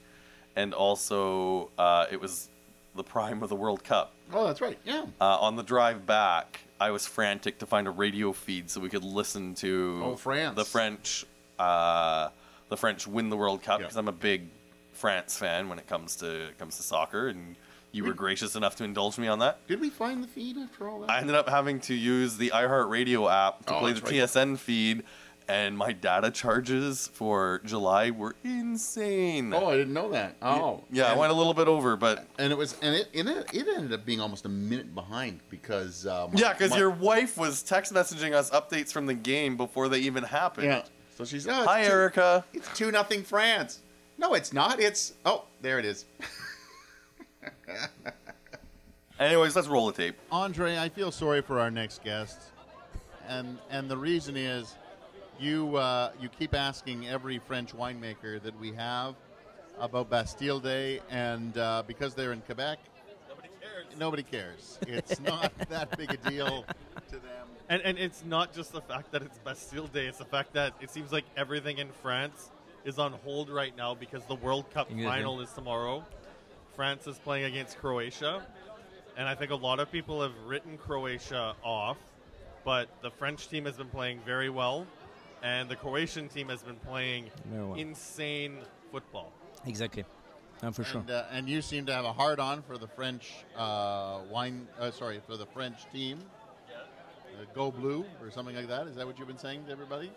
and 0.55 0.73
also 0.75 1.71
uh, 1.79 2.07
it 2.11 2.21
was 2.21 2.49
the 2.95 3.05
prime 3.05 3.43
of 3.43 3.49
the 3.49 3.57
World 3.57 3.85
Cup. 3.85 4.13
Oh, 4.33 4.47
that's 4.47 4.61
right. 4.61 4.79
Yeah. 4.85 5.07
Uh, 5.21 5.39
on 5.41 5.57
the 5.57 5.63
drive 5.63 6.07
back, 6.07 6.61
I 6.81 6.91
was 6.91 7.07
frantic 7.07 7.59
to 7.61 7.67
find 7.67 7.87
a 7.87 7.91
radio 7.91 8.33
feed 8.33 8.71
so 8.71 8.81
we 8.81 8.89
could 8.89 9.05
listen 9.05 9.55
to 9.57 10.01
Oh, 10.05 10.17
France. 10.17 10.57
the 10.57 10.65
French, 10.65 11.25
uh, 11.59 12.31
the 12.69 12.77
French 12.77 13.07
win 13.07 13.29
the 13.31 13.37
World 13.37 13.63
Cup 13.63 13.81
Yeah. 13.81 13.87
because 13.87 13.97
I'm 13.97 14.09
a 14.09 14.13
big 14.13 14.49
France 14.93 15.37
fan 15.37 15.69
when 15.69 15.79
it 15.79 15.87
comes 15.87 16.17
to 16.17 16.49
comes 16.59 16.77
to 16.79 16.83
soccer, 16.83 17.29
and 17.29 17.55
you 17.93 18.05
were 18.05 18.13
gracious 18.15 18.57
enough 18.57 18.77
to 18.77 18.85
indulge 18.85 19.17
me 19.19 19.27
on 19.29 19.39
that. 19.39 19.67
Did 19.69 19.81
we 19.81 19.89
find 19.91 20.23
the 20.23 20.27
feed 20.29 20.57
after 20.59 20.89
all 20.89 21.01
that? 21.01 21.11
I 21.11 21.19
ended 21.21 21.35
up 21.37 21.49
having 21.49 21.81
to 21.81 21.95
use 21.95 22.37
the 22.37 22.51
iHeartRadio 22.55 23.31
app 23.31 23.65
to 23.67 23.75
Oh, 23.77 23.79
play 23.81 23.93
the 23.93 24.01
right. 24.03 24.13
TSN 24.15 24.59
feed, 24.59 25.03
and 25.49 25.77
my 25.77 25.93
data 25.93 26.31
charges 26.31 27.09
for 27.13 27.61
July 27.65 28.11
were 28.11 28.35
insane. 28.45 29.53
oh, 29.55 29.69
I 29.69 29.77
didn't 29.77 29.93
know 29.95 30.11
that. 30.11 30.37
Oh, 30.43 30.83
yeah, 30.91 31.13
I 31.13 31.17
went 31.17 31.31
a 31.33 31.35
little 31.35 31.55
bit 31.55 31.69
over, 31.69 31.97
but 31.97 32.27
and 32.39 32.53
it 32.53 32.57
was, 32.57 32.77
and 32.83 32.95
it, 32.95 33.09
and 33.15 33.29
it, 33.29 33.47
it 33.53 33.69
ended 33.69 33.93
up 33.93 34.05
being 34.05 34.21
almost 34.21 34.45
a 34.45 34.49
minute 34.49 34.95
behind 34.95 35.41
because. 35.51 36.07
Uh, 36.07 36.29
my- 36.33 36.41
yeah, 36.41 36.53
because 36.53 36.77
your 36.77 36.91
wife 36.91 37.37
was 37.39 37.63
text 37.63 37.93
messaging 37.93 38.33
us 38.33 38.51
updates 38.51 38.93
from 38.93 39.07
the 39.07 39.15
game 39.15 39.57
before 39.57 39.89
they 39.89 39.99
even 40.01 40.25
happened. 40.25 40.67
Yeah. 40.67 40.83
So 41.17 41.25
she's. 41.25 41.47
Oh, 41.47 41.63
it's 41.63 41.67
Hi, 41.71 41.85
two- 41.85 41.91
Erica. 41.91 42.45
It's 42.53 42.69
two 42.77 42.91
nothing 42.91 43.23
France. 43.23 43.81
No, 44.19 44.35
it's 44.35 44.53
not. 44.53 44.81
It's 44.81 45.13
oh, 45.25 45.45
there 45.61 45.79
it 45.79 45.85
is. 45.85 46.07
Anyways, 49.19 49.57
let's 49.57 49.69
roll 49.69 49.87
the 49.87 49.93
tape. 49.95 50.17
Andre, 50.31 50.77
I 50.77 50.89
feel 50.91 51.11
sorry 51.11 51.41
for 51.41 51.59
our 51.59 51.71
next 51.71 52.05
guest, 52.05 52.39
and 53.29 53.59
and 53.71 53.89
the 53.89 53.97
reason 53.97 54.37
is, 54.37 54.75
you 55.39 55.77
uh, 55.77 56.11
you 56.21 56.29
keep 56.29 56.55
asking 56.55 57.09
every 57.09 57.39
French 57.39 57.75
winemaker 57.75 58.43
that 58.43 58.59
we 58.59 58.73
have 58.73 59.15
about 59.79 60.09
Bastille 60.11 60.61
Day, 60.61 61.01
and 61.11 61.57
uh, 61.59 61.83
because 61.87 62.15
they're 62.15 62.33
in 62.33 62.41
Quebec, 62.43 62.79
Nobody 63.29 63.49
cares. 63.61 63.99
nobody 63.99 64.23
cares. 64.23 64.79
It's 64.87 65.21
not 65.33 65.53
that 65.69 65.97
big 65.99 66.11
a 66.13 66.17
deal 66.31 66.65
to 67.09 67.13
them. 67.17 67.47
And, 67.69 67.83
and 67.83 67.99
it's 67.99 68.25
not 68.25 68.55
just 68.55 68.73
the 68.73 68.81
fact 68.81 69.11
that 69.13 69.23
it's 69.23 69.39
Bastille 69.39 69.89
Day, 69.89 70.07
it's 70.07 70.19
the 70.19 70.25
fact 70.25 70.53
that 70.55 70.73
it 70.81 70.91
seems 70.91 71.13
like 71.13 71.25
everything 71.37 71.79
in 71.79 71.89
France 72.03 72.51
is 72.85 72.99
on 72.99 73.13
hold 73.25 73.51
right 73.51 73.77
now 73.77 73.95
because 73.95 74.25
the 74.27 74.37
World 74.37 74.71
Cup 74.73 74.87
Exactly. 74.91 75.05
final 75.05 75.41
is 75.41 75.51
tomorrow. 75.53 76.05
France 76.77 77.07
is 77.09 77.19
playing 77.19 77.45
against 77.45 77.77
Croatia. 77.79 78.47
And 79.17 79.27
I 79.27 79.35
think 79.35 79.51
a 79.51 79.57
lot 79.57 79.81
of 79.81 79.91
people 79.91 80.23
have 80.23 80.33
written 80.47 80.79
Croatia 80.79 81.55
off, 81.65 81.97
but 82.65 82.89
the 83.03 83.11
French 83.11 83.49
team 83.49 83.65
has 83.65 83.77
been 83.77 83.89
playing 83.89 84.21
very 84.25 84.51
well, 84.51 84.87
and 85.43 85.69
the 85.69 85.77
Croatian 85.77 86.29
team 86.29 86.49
has 86.49 86.63
been 86.63 86.77
playing 86.77 87.31
well. 87.53 87.75
insane 87.75 88.59
football. 88.91 89.33
Exactly. 89.67 90.05
Uh, 90.63 90.71
for 90.71 90.85
sure. 90.85 91.01
And, 91.03 91.11
uh, 91.11 91.25
and 91.31 91.49
you 91.49 91.61
seem 91.61 91.85
to 91.87 91.93
have 91.93 92.05
a 92.05 92.13
hard 92.13 92.41
on 92.41 92.63
for 92.63 92.79
the 92.79 92.87
French 92.87 93.45
uh, 93.57 94.21
wine. 94.31 94.67
Uh, 94.79 94.91
sorry, 94.91 95.21
for 95.27 95.37
the 95.37 95.47
French 95.47 95.91
team. 95.93 96.19
Uh, 96.69 97.45
go 97.55 97.71
blue 97.71 98.05
or 98.23 98.31
something 98.31 98.57
like 98.57 98.69
that. 98.69 98.87
Is 98.87 98.97
that 98.97 99.07
what 99.07 99.19
you've 99.19 99.29
been 99.29 99.39
saying 99.39 99.67
to 99.67 99.73
everybody? 99.73 100.11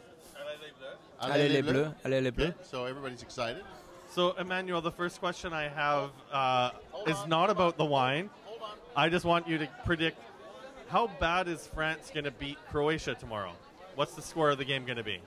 Allez 1.21 1.51
les 1.51 1.61
bleus, 1.61 1.93
allez 2.05 2.21
les 2.21 2.31
bleus. 2.31 2.49
Okay, 2.49 2.57
so 2.63 2.85
everybody's 2.85 3.21
excited. 3.21 3.63
So, 4.09 4.31
Emmanuel, 4.39 4.81
the 4.81 4.91
first 4.91 5.19
question 5.19 5.53
I 5.53 5.67
have 5.67 6.11
uh, 6.31 6.71
is 7.07 7.17
not 7.27 7.49
about 7.49 7.77
the 7.77 7.85
wine. 7.85 8.29
Hold 8.45 8.61
on. 8.61 8.77
I 8.95 9.09
just 9.09 9.25
want 9.25 9.47
you 9.47 9.57
to 9.57 9.69
predict 9.85 10.17
how 10.87 11.07
bad 11.19 11.47
is 11.47 11.67
France 11.67 12.09
going 12.11 12.23
to 12.23 12.31
beat 12.31 12.57
Croatia 12.69 13.15
tomorrow? 13.15 13.53
What's 13.99 14.13
the 14.15 14.21
score 14.21 14.49
of 14.49 14.57
the 14.57 14.63
game 14.63 14.85
going 14.85 14.95
to 14.95 15.03
be? 15.03 15.19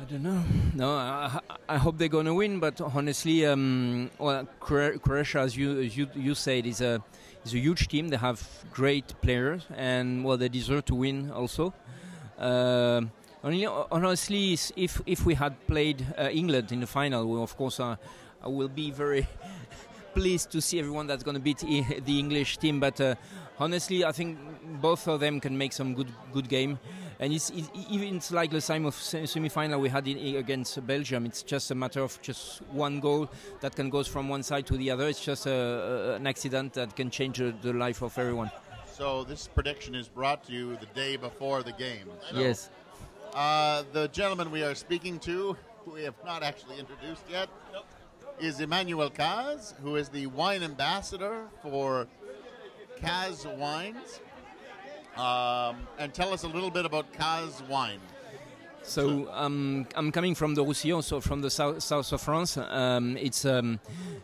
I 0.00 0.04
don't 0.04 0.22
know. 0.22 0.40
No, 0.72 0.92
I, 0.92 1.40
I 1.68 1.78
hope 1.78 1.98
they're 1.98 2.06
going 2.06 2.26
to 2.26 2.34
win, 2.34 2.60
but 2.60 2.80
honestly, 2.80 3.44
um, 3.44 4.08
well, 4.20 4.46
Croatia, 4.60 5.40
as 5.40 5.56
you, 5.56 5.80
as 5.80 5.96
you 5.96 6.06
you 6.14 6.36
said, 6.36 6.64
is 6.64 6.80
a 6.80 7.02
is 7.44 7.54
a 7.54 7.58
huge 7.58 7.88
team. 7.88 8.06
They 8.06 8.18
have 8.18 8.40
great 8.72 9.20
players, 9.20 9.66
and 9.76 10.24
well, 10.24 10.36
they 10.36 10.48
deserve 10.48 10.84
to 10.84 10.94
win 10.94 11.32
also. 11.32 11.74
Only, 12.38 13.66
honestly, 13.66 14.52
if 14.76 15.00
if 15.04 15.26
we 15.26 15.34
had 15.34 15.66
played 15.66 16.06
uh, 16.16 16.28
England 16.30 16.70
in 16.70 16.78
the 16.78 16.86
final, 16.86 17.26
well, 17.26 17.42
of 17.42 17.56
course, 17.56 17.80
uh, 17.80 17.96
I 18.44 18.46
will 18.46 18.68
be 18.68 18.92
very 18.92 19.26
pleased 20.14 20.52
to 20.52 20.60
see 20.60 20.78
everyone 20.78 21.08
that's 21.08 21.24
going 21.24 21.34
to 21.34 21.42
beat 21.42 21.58
the 21.58 22.18
English 22.20 22.58
team. 22.58 22.78
But 22.78 23.00
uh, 23.00 23.16
honestly, 23.58 24.04
I 24.04 24.12
think 24.12 24.38
both 24.80 25.08
of 25.08 25.18
them 25.18 25.40
can 25.40 25.58
make 25.58 25.72
some 25.72 25.94
good 25.94 26.12
good 26.32 26.48
game. 26.48 26.78
And 27.22 27.32
it's, 27.32 27.50
it's 27.50 27.70
even 27.88 28.16
it's 28.16 28.32
like 28.32 28.50
the 28.50 28.60
same 28.60 28.84
of 28.84 28.96
semi-final 28.96 29.80
we 29.80 29.88
had 29.88 30.08
in, 30.08 30.34
against 30.34 30.84
Belgium. 30.84 31.24
It's 31.24 31.44
just 31.44 31.70
a 31.70 31.74
matter 31.74 32.02
of 32.02 32.20
just 32.20 32.62
one 32.72 32.98
goal 32.98 33.30
that 33.60 33.76
can 33.76 33.90
go 33.90 34.02
from 34.02 34.28
one 34.28 34.42
side 34.42 34.66
to 34.66 34.76
the 34.76 34.90
other. 34.90 35.06
It's 35.06 35.24
just 35.24 35.46
a, 35.46 35.52
a, 35.52 36.14
an 36.16 36.26
accident 36.26 36.72
that 36.72 36.96
can 36.96 37.10
change 37.10 37.38
the, 37.38 37.54
the 37.62 37.74
life 37.74 38.02
of 38.02 38.18
everyone. 38.18 38.50
So 38.92 39.22
this 39.22 39.46
prediction 39.46 39.94
is 39.94 40.08
brought 40.08 40.42
to 40.46 40.52
you 40.52 40.76
the 40.78 40.86
day 40.94 41.14
before 41.14 41.62
the 41.62 41.70
game. 41.70 42.08
So, 42.28 42.40
yes. 42.40 42.70
Uh, 43.32 43.84
the 43.92 44.08
gentleman 44.08 44.50
we 44.50 44.64
are 44.64 44.74
speaking 44.74 45.20
to, 45.20 45.56
who 45.84 45.92
we 45.92 46.02
have 46.02 46.16
not 46.26 46.42
actually 46.42 46.80
introduced 46.80 47.22
yet, 47.30 47.48
is 48.40 48.58
Emmanuel 48.58 49.10
Cazes, 49.10 49.74
who 49.80 49.94
is 49.94 50.08
the 50.08 50.26
wine 50.26 50.64
ambassador 50.64 51.46
for 51.62 52.08
Cazes 53.00 53.46
Wines. 53.46 54.18
Um, 55.16 55.86
and 55.98 56.14
tell 56.14 56.32
us 56.32 56.42
a 56.44 56.48
little 56.48 56.70
bit 56.70 56.86
about 56.86 57.12
Cazes 57.12 57.62
Wine. 57.68 58.00
So 58.82 59.28
um, 59.32 59.86
I'm 59.94 60.10
coming 60.10 60.34
from 60.34 60.54
the 60.54 60.64
Roussillon, 60.64 61.02
so 61.02 61.20
from 61.20 61.40
the 61.40 61.50
south, 61.50 61.82
south 61.82 62.12
of 62.12 62.20
France. 62.20 62.56
Um, 62.56 63.16
it's 63.16 63.44
um, 63.44 63.78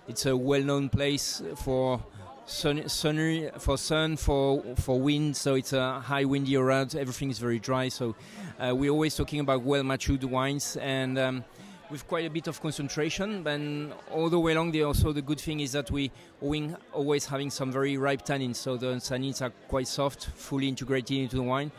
it's 0.08 0.26
a 0.26 0.36
well-known 0.36 0.88
place 0.88 1.42
for 1.56 2.02
sun, 2.46 2.88
sunny, 2.88 3.50
for 3.58 3.78
sun, 3.78 4.16
for 4.16 4.64
for 4.76 4.98
wind. 4.98 5.36
So 5.36 5.54
it's 5.54 5.72
a 5.72 6.00
high 6.00 6.24
windy 6.24 6.56
around. 6.56 6.96
Everything 6.96 7.30
is 7.30 7.38
very 7.38 7.58
dry. 7.58 7.88
So 7.88 8.16
uh, 8.58 8.74
we're 8.74 8.90
always 8.90 9.14
talking 9.14 9.40
about 9.40 9.62
well-matured 9.62 10.24
wines 10.24 10.76
and. 10.76 11.44
With 11.90 12.06
quite 12.06 12.26
a 12.26 12.30
bit 12.30 12.46
of 12.48 12.60
concentration, 12.60 13.46
and 13.46 13.94
all 14.10 14.28
the 14.28 14.38
way 14.38 14.52
along, 14.52 14.72
the, 14.72 14.82
also 14.82 15.10
the 15.10 15.22
good 15.22 15.40
thing 15.40 15.60
is 15.60 15.72
that 15.72 15.90
we 15.90 16.10
we 16.42 16.70
always 16.92 17.24
having 17.24 17.50
some 17.50 17.72
very 17.72 17.96
ripe 17.96 18.26
tannins, 18.26 18.56
so 18.56 18.76
the 18.76 18.96
tannins 18.96 19.40
are 19.40 19.50
quite 19.68 19.88
soft, 19.88 20.26
fully 20.36 20.68
integrated 20.68 21.16
into 21.16 21.36
the 21.36 21.42
wine. 21.42 21.72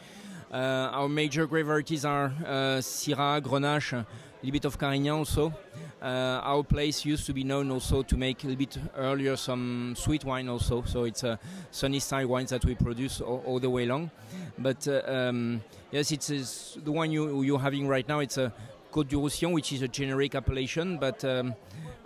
Uh, 0.52 0.90
our 0.92 1.08
major 1.08 1.46
grape 1.46 1.68
varieties 1.68 2.06
are 2.06 2.34
uh, 2.44 2.82
Syrah, 2.82 3.40
Grenache, 3.40 3.94
a 3.94 4.06
little 4.42 4.52
bit 4.52 4.66
of 4.66 4.80
Carignan 4.80 5.12
also. 5.12 5.54
Uh, 6.02 6.42
our 6.44 6.64
place 6.64 7.06
used 7.06 7.28
to 7.28 7.34
be 7.34 7.44
known 7.44 7.70
also 7.70 8.02
to 8.02 8.18
make 8.18 8.44
a 8.44 8.48
little 8.48 8.58
bit 8.58 8.78
earlier 8.96 9.36
some 9.36 9.94
sweet 9.96 10.26
wine 10.26 10.50
also, 10.50 10.82
so 10.88 11.04
it's 11.04 11.24
a 11.24 11.38
sunny 11.70 12.00
style 12.00 12.28
wines 12.30 12.50
that 12.50 12.66
we 12.66 12.74
produce 12.74 13.22
all, 13.22 13.44
all 13.46 13.60
the 13.60 13.70
way 13.70 13.84
along. 13.84 14.10
But 14.58 14.88
uh, 14.88 15.04
um, 15.06 15.62
yes, 15.92 16.12
it's, 16.12 16.32
it's 16.32 16.78
the 16.84 16.92
one 16.92 17.12
you, 17.12 17.44
you're 17.44 17.60
having 17.60 17.88
right 17.88 18.08
now. 18.08 18.22
It's 18.22 18.38
a 18.38 18.52
Côtes 18.92 19.08
du 19.08 19.18
Roussillon, 19.18 19.52
which 19.52 19.72
is 19.72 19.82
a 19.82 19.88
generic 19.88 20.34
appellation, 20.36 20.98
but 20.98 21.24
um, 21.24 21.54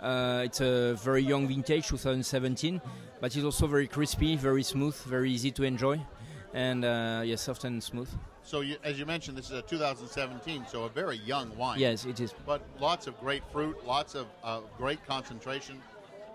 uh, 0.00 0.42
it's 0.44 0.60
a 0.60 0.94
very 0.94 1.22
young 1.22 1.48
vintage, 1.48 1.88
2017. 1.88 2.80
But 3.20 3.34
it's 3.34 3.44
also 3.44 3.66
very 3.66 3.86
crispy, 3.88 4.36
very 4.36 4.62
smooth, 4.62 4.96
very 5.04 5.30
easy 5.30 5.50
to 5.52 5.62
enjoy, 5.62 5.98
and 6.52 6.84
uh, 6.84 7.22
yes, 7.24 7.42
soft 7.42 7.64
and 7.64 7.82
smooth. 7.82 8.08
So, 8.42 8.60
you, 8.60 8.76
as 8.84 8.98
you 8.98 9.06
mentioned, 9.06 9.38
this 9.38 9.46
is 9.46 9.58
a 9.58 9.62
2017, 9.62 10.66
so 10.68 10.84
a 10.84 10.88
very 10.90 11.16
young 11.16 11.56
wine. 11.56 11.78
Yes, 11.80 12.04
it 12.04 12.20
is. 12.20 12.34
But 12.44 12.60
lots 12.78 13.06
of 13.06 13.18
great 13.18 13.42
fruit, 13.50 13.82
lots 13.86 14.14
of 14.14 14.26
uh, 14.42 14.60
great 14.76 15.04
concentration. 15.06 15.80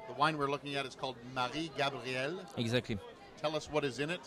The 0.07 0.15
wine 0.15 0.35
we're 0.35 0.49
looking 0.49 0.75
at 0.75 0.87
is 0.87 0.95
called 0.95 1.17
Marie 1.35 1.69
Gabrielle. 1.77 2.39
Exactly. 2.57 2.97
Tell 3.39 3.55
us 3.55 3.69
what 3.71 3.85
is 3.85 3.99
in 3.99 4.09
it. 4.09 4.21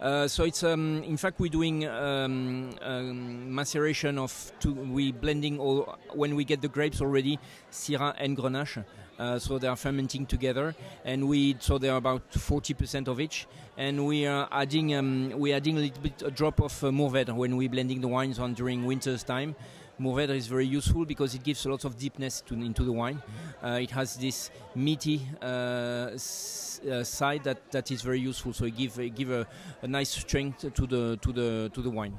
Uh, 0.00 0.26
so 0.26 0.44
it's 0.44 0.62
um, 0.64 1.02
in 1.02 1.16
fact 1.18 1.38
we're 1.38 1.50
doing 1.50 1.86
um, 1.86 2.70
um, 2.80 3.54
maceration 3.54 4.16
of 4.16 4.50
two, 4.58 4.72
we 4.72 5.12
blending 5.12 5.58
all 5.60 5.98
when 6.14 6.34
we 6.34 6.42
get 6.42 6.62
the 6.62 6.68
grapes 6.68 7.02
already 7.02 7.38
Syrah 7.70 8.14
and 8.18 8.34
Grenache. 8.36 8.82
Uh, 9.18 9.38
so 9.38 9.58
they 9.58 9.68
are 9.68 9.76
fermenting 9.76 10.24
together, 10.24 10.74
and 11.04 11.28
we 11.28 11.54
so 11.60 11.76
they 11.76 11.90
are 11.90 11.98
about 11.98 12.30
40% 12.32 13.06
of 13.06 13.20
each, 13.20 13.46
and 13.76 14.06
we 14.06 14.26
are 14.26 14.48
adding 14.50 14.94
um, 14.94 15.34
we 15.36 15.52
adding 15.52 15.76
a 15.76 15.80
little 15.80 16.02
bit 16.02 16.22
a 16.24 16.30
drop 16.30 16.58
of 16.60 16.82
uh, 16.82 16.88
Mourvèdre 16.88 17.34
when 17.36 17.58
we're 17.58 17.68
blending 17.68 18.00
the 18.00 18.08
wines 18.08 18.38
on 18.38 18.54
during 18.54 18.86
winter's 18.86 19.22
time. 19.22 19.54
Mourvèdre 20.00 20.34
is 20.36 20.46
very 20.46 20.66
useful 20.66 21.04
because 21.04 21.34
it 21.34 21.42
gives 21.44 21.66
a 21.66 21.68
lot 21.68 21.84
of 21.84 21.98
deepness 21.98 22.40
to, 22.46 22.54
into 22.54 22.84
the 22.84 22.92
wine. 22.92 23.22
Uh, 23.62 23.78
it 23.82 23.90
has 23.90 24.16
this 24.16 24.50
meaty 24.74 25.20
uh, 25.42 26.10
s- 26.14 26.80
uh, 26.90 27.04
side 27.04 27.44
that, 27.44 27.70
that 27.70 27.90
is 27.90 28.00
very 28.00 28.18
useful. 28.20 28.52
So 28.54 28.64
it 28.64 28.76
give 28.76 28.98
it 28.98 29.14
give 29.14 29.30
a, 29.30 29.46
a 29.82 29.86
nice 29.86 30.10
strength 30.10 30.60
to 30.74 30.86
the 30.86 31.18
to 31.20 31.32
the 31.32 31.70
to 31.74 31.82
the 31.82 31.90
wine. 31.90 32.16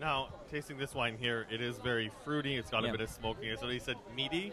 Now, 0.00 0.28
tasting 0.50 0.76
this 0.76 0.94
wine 0.94 1.16
here, 1.18 1.46
it 1.50 1.60
is 1.62 1.78
very 1.78 2.10
fruity. 2.24 2.56
It's 2.56 2.70
got 2.70 2.82
Yeah. 2.82 2.90
a 2.90 2.92
bit 2.92 3.00
of 3.02 3.10
smokiness. 3.10 3.60
So 3.60 3.68
he 3.68 3.78
said 3.78 3.96
meaty. 4.14 4.52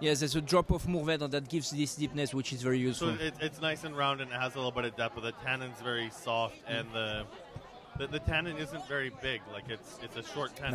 Yes, 0.00 0.20
there's 0.20 0.36
a 0.36 0.40
drop 0.40 0.70
of 0.70 0.84
Mourvèdre 0.86 1.28
that 1.30 1.48
gives 1.48 1.70
this 1.70 1.96
deepness, 1.96 2.32
which 2.32 2.52
is 2.52 2.62
very 2.62 2.78
So 2.78 2.86
useful. 2.88 3.08
it, 3.20 3.34
it's 3.40 3.60
nice 3.60 3.82
and 3.84 3.96
round 3.96 4.20
and 4.20 4.30
it 4.30 4.40
has 4.40 4.54
a 4.54 4.58
little 4.58 4.70
bit 4.72 4.84
of 4.84 4.96
depth, 4.96 5.14
but 5.16 5.22
the 5.24 5.32
tannin's 5.44 5.80
very 5.82 6.08
soft 6.10 6.56
and 6.68 6.86
the 6.92 7.24
the, 7.98 8.06
the 8.06 8.18
tannin 8.20 8.56
isn't 8.56 8.86
very 8.88 9.10
big. 9.22 9.40
Like 9.52 9.64
it's 9.68 9.98
it's 10.02 10.16
a 10.16 10.22
short 10.32 10.54
tannin. 10.56 10.74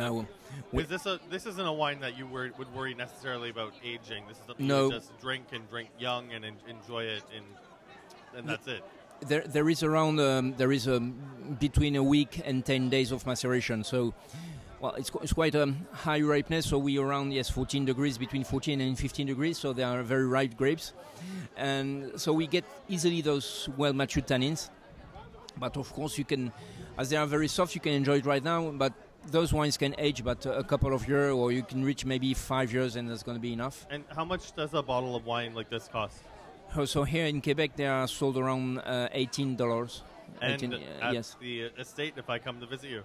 No, 0.72 0.78
is 0.80 0.88
this 0.88 1.06
a 1.06 1.18
this 1.30 1.46
isn't 1.46 1.66
a 1.66 1.72
wine 1.72 2.00
that 2.00 2.16
you 2.18 2.26
wor- 2.26 2.52
would 2.58 2.72
worry 2.74 2.94
necessarily 2.94 3.50
about 3.50 3.72
aging? 3.82 4.24
This 4.28 4.38
is 4.38 4.44
something 4.46 4.66
No. 4.66 4.86
you 4.86 4.92
just 4.92 5.18
drink 5.20 5.46
and 5.52 5.68
drink 5.70 5.90
young 5.98 6.32
and 6.32 6.44
en- 6.44 6.56
enjoy 6.68 7.04
it, 7.04 7.22
and 7.34 7.44
and 8.36 8.48
that's 8.48 8.66
it. 8.66 8.82
there, 9.26 9.42
there 9.46 9.68
is 9.70 9.82
around 9.82 10.20
um, 10.20 10.54
there 10.56 10.72
is 10.72 10.86
um, 10.88 11.14
between 11.60 11.96
a 11.96 12.02
week 12.02 12.42
and 12.44 12.64
10 12.64 12.88
days 12.90 13.12
of 13.12 13.24
maceration. 13.26 13.84
So, 13.84 14.12
well, 14.80 14.92
it's, 14.96 15.10
it's 15.22 15.32
quite 15.32 15.54
a 15.54 15.72
high 15.92 16.20
ripeness. 16.20 16.66
So 16.66 16.78
we 16.78 16.98
around 16.98 17.32
yes 17.32 17.48
14 17.48 17.84
degrees, 17.84 18.18
between 18.18 18.44
14 18.44 18.80
and 18.80 18.98
15 18.98 19.26
degrees. 19.26 19.56
So 19.58 19.72
they 19.72 19.84
are 19.84 20.02
very 20.02 20.26
ripe 20.26 20.56
grapes, 20.56 20.92
and 21.56 22.20
so 22.20 22.32
we 22.32 22.46
get 22.46 22.64
easily 22.88 23.22
those 23.22 23.68
well 23.76 23.92
matured 23.92 24.26
tannins. 24.26 24.68
But 25.56 25.76
of 25.76 25.92
course, 25.92 26.18
you 26.18 26.24
can, 26.24 26.52
as 26.98 27.10
they 27.10 27.16
are 27.16 27.26
very 27.26 27.48
soft, 27.48 27.74
you 27.74 27.80
can 27.80 27.92
enjoy 27.92 28.18
it 28.18 28.26
right 28.26 28.42
now. 28.42 28.70
But 28.70 28.92
those 29.30 29.52
wines 29.52 29.76
can 29.76 29.94
age, 29.98 30.24
but 30.24 30.44
a 30.46 30.64
couple 30.64 30.92
of 30.92 31.08
years, 31.08 31.32
or 31.32 31.52
you 31.52 31.62
can 31.62 31.84
reach 31.84 32.04
maybe 32.04 32.34
five 32.34 32.72
years, 32.72 32.96
and 32.96 33.08
that's 33.08 33.22
going 33.22 33.36
to 33.36 33.40
be 33.40 33.52
enough. 33.52 33.86
And 33.90 34.04
how 34.14 34.24
much 34.24 34.54
does 34.54 34.74
a 34.74 34.82
bottle 34.82 35.16
of 35.16 35.24
wine 35.24 35.54
like 35.54 35.70
this 35.70 35.88
cost? 35.88 36.18
Oh, 36.76 36.84
So 36.84 37.04
here 37.04 37.26
in 37.26 37.40
Quebec, 37.40 37.76
they 37.76 37.86
are 37.86 38.08
sold 38.08 38.36
around 38.36 38.78
uh, 38.78 39.08
eighteen 39.12 39.56
dollars. 39.56 40.02
And 40.40 40.74
at 41.00 41.14
yes, 41.14 41.36
the 41.40 41.70
estate, 41.78 42.14
if 42.16 42.28
I 42.28 42.38
come 42.38 42.58
to 42.60 42.66
visit 42.66 42.90
you, 42.90 43.02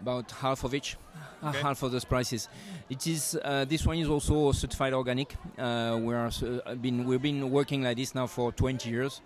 about 0.00 0.30
half 0.30 0.64
of 0.64 0.74
each, 0.74 0.96
uh, 1.42 1.48
Okay. 1.48 1.60
half 1.62 1.82
of 1.82 1.92
those 1.92 2.04
prices. 2.04 2.48
It 2.88 3.06
is 3.06 3.38
uh, 3.42 3.64
this 3.64 3.86
one 3.86 3.98
is 3.98 4.08
also 4.08 4.52
certified 4.52 4.94
organic. 4.94 5.34
Uh, 5.58 5.98
we 6.00 6.14
are 6.14 6.30
uh, 6.66 6.74
been 6.74 7.04
we've 7.04 7.22
been 7.22 7.50
working 7.50 7.82
like 7.82 7.96
this 7.96 8.14
now 8.14 8.26
for 8.26 8.52
20 8.52 8.88
years. 8.88 9.20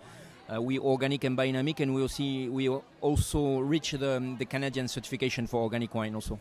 Uh, 0.52 0.60
we 0.60 0.78
organic 0.78 1.24
and 1.24 1.36
biodynamic, 1.36 1.80
and 1.80 1.94
we 1.94 2.06
see 2.08 2.48
we 2.48 2.68
also 3.00 3.60
reach 3.60 3.92
the, 3.92 4.34
the 4.38 4.44
Canadian 4.44 4.88
certification 4.88 5.46
for 5.46 5.62
organic 5.62 5.94
wine 5.94 6.14
also. 6.14 6.38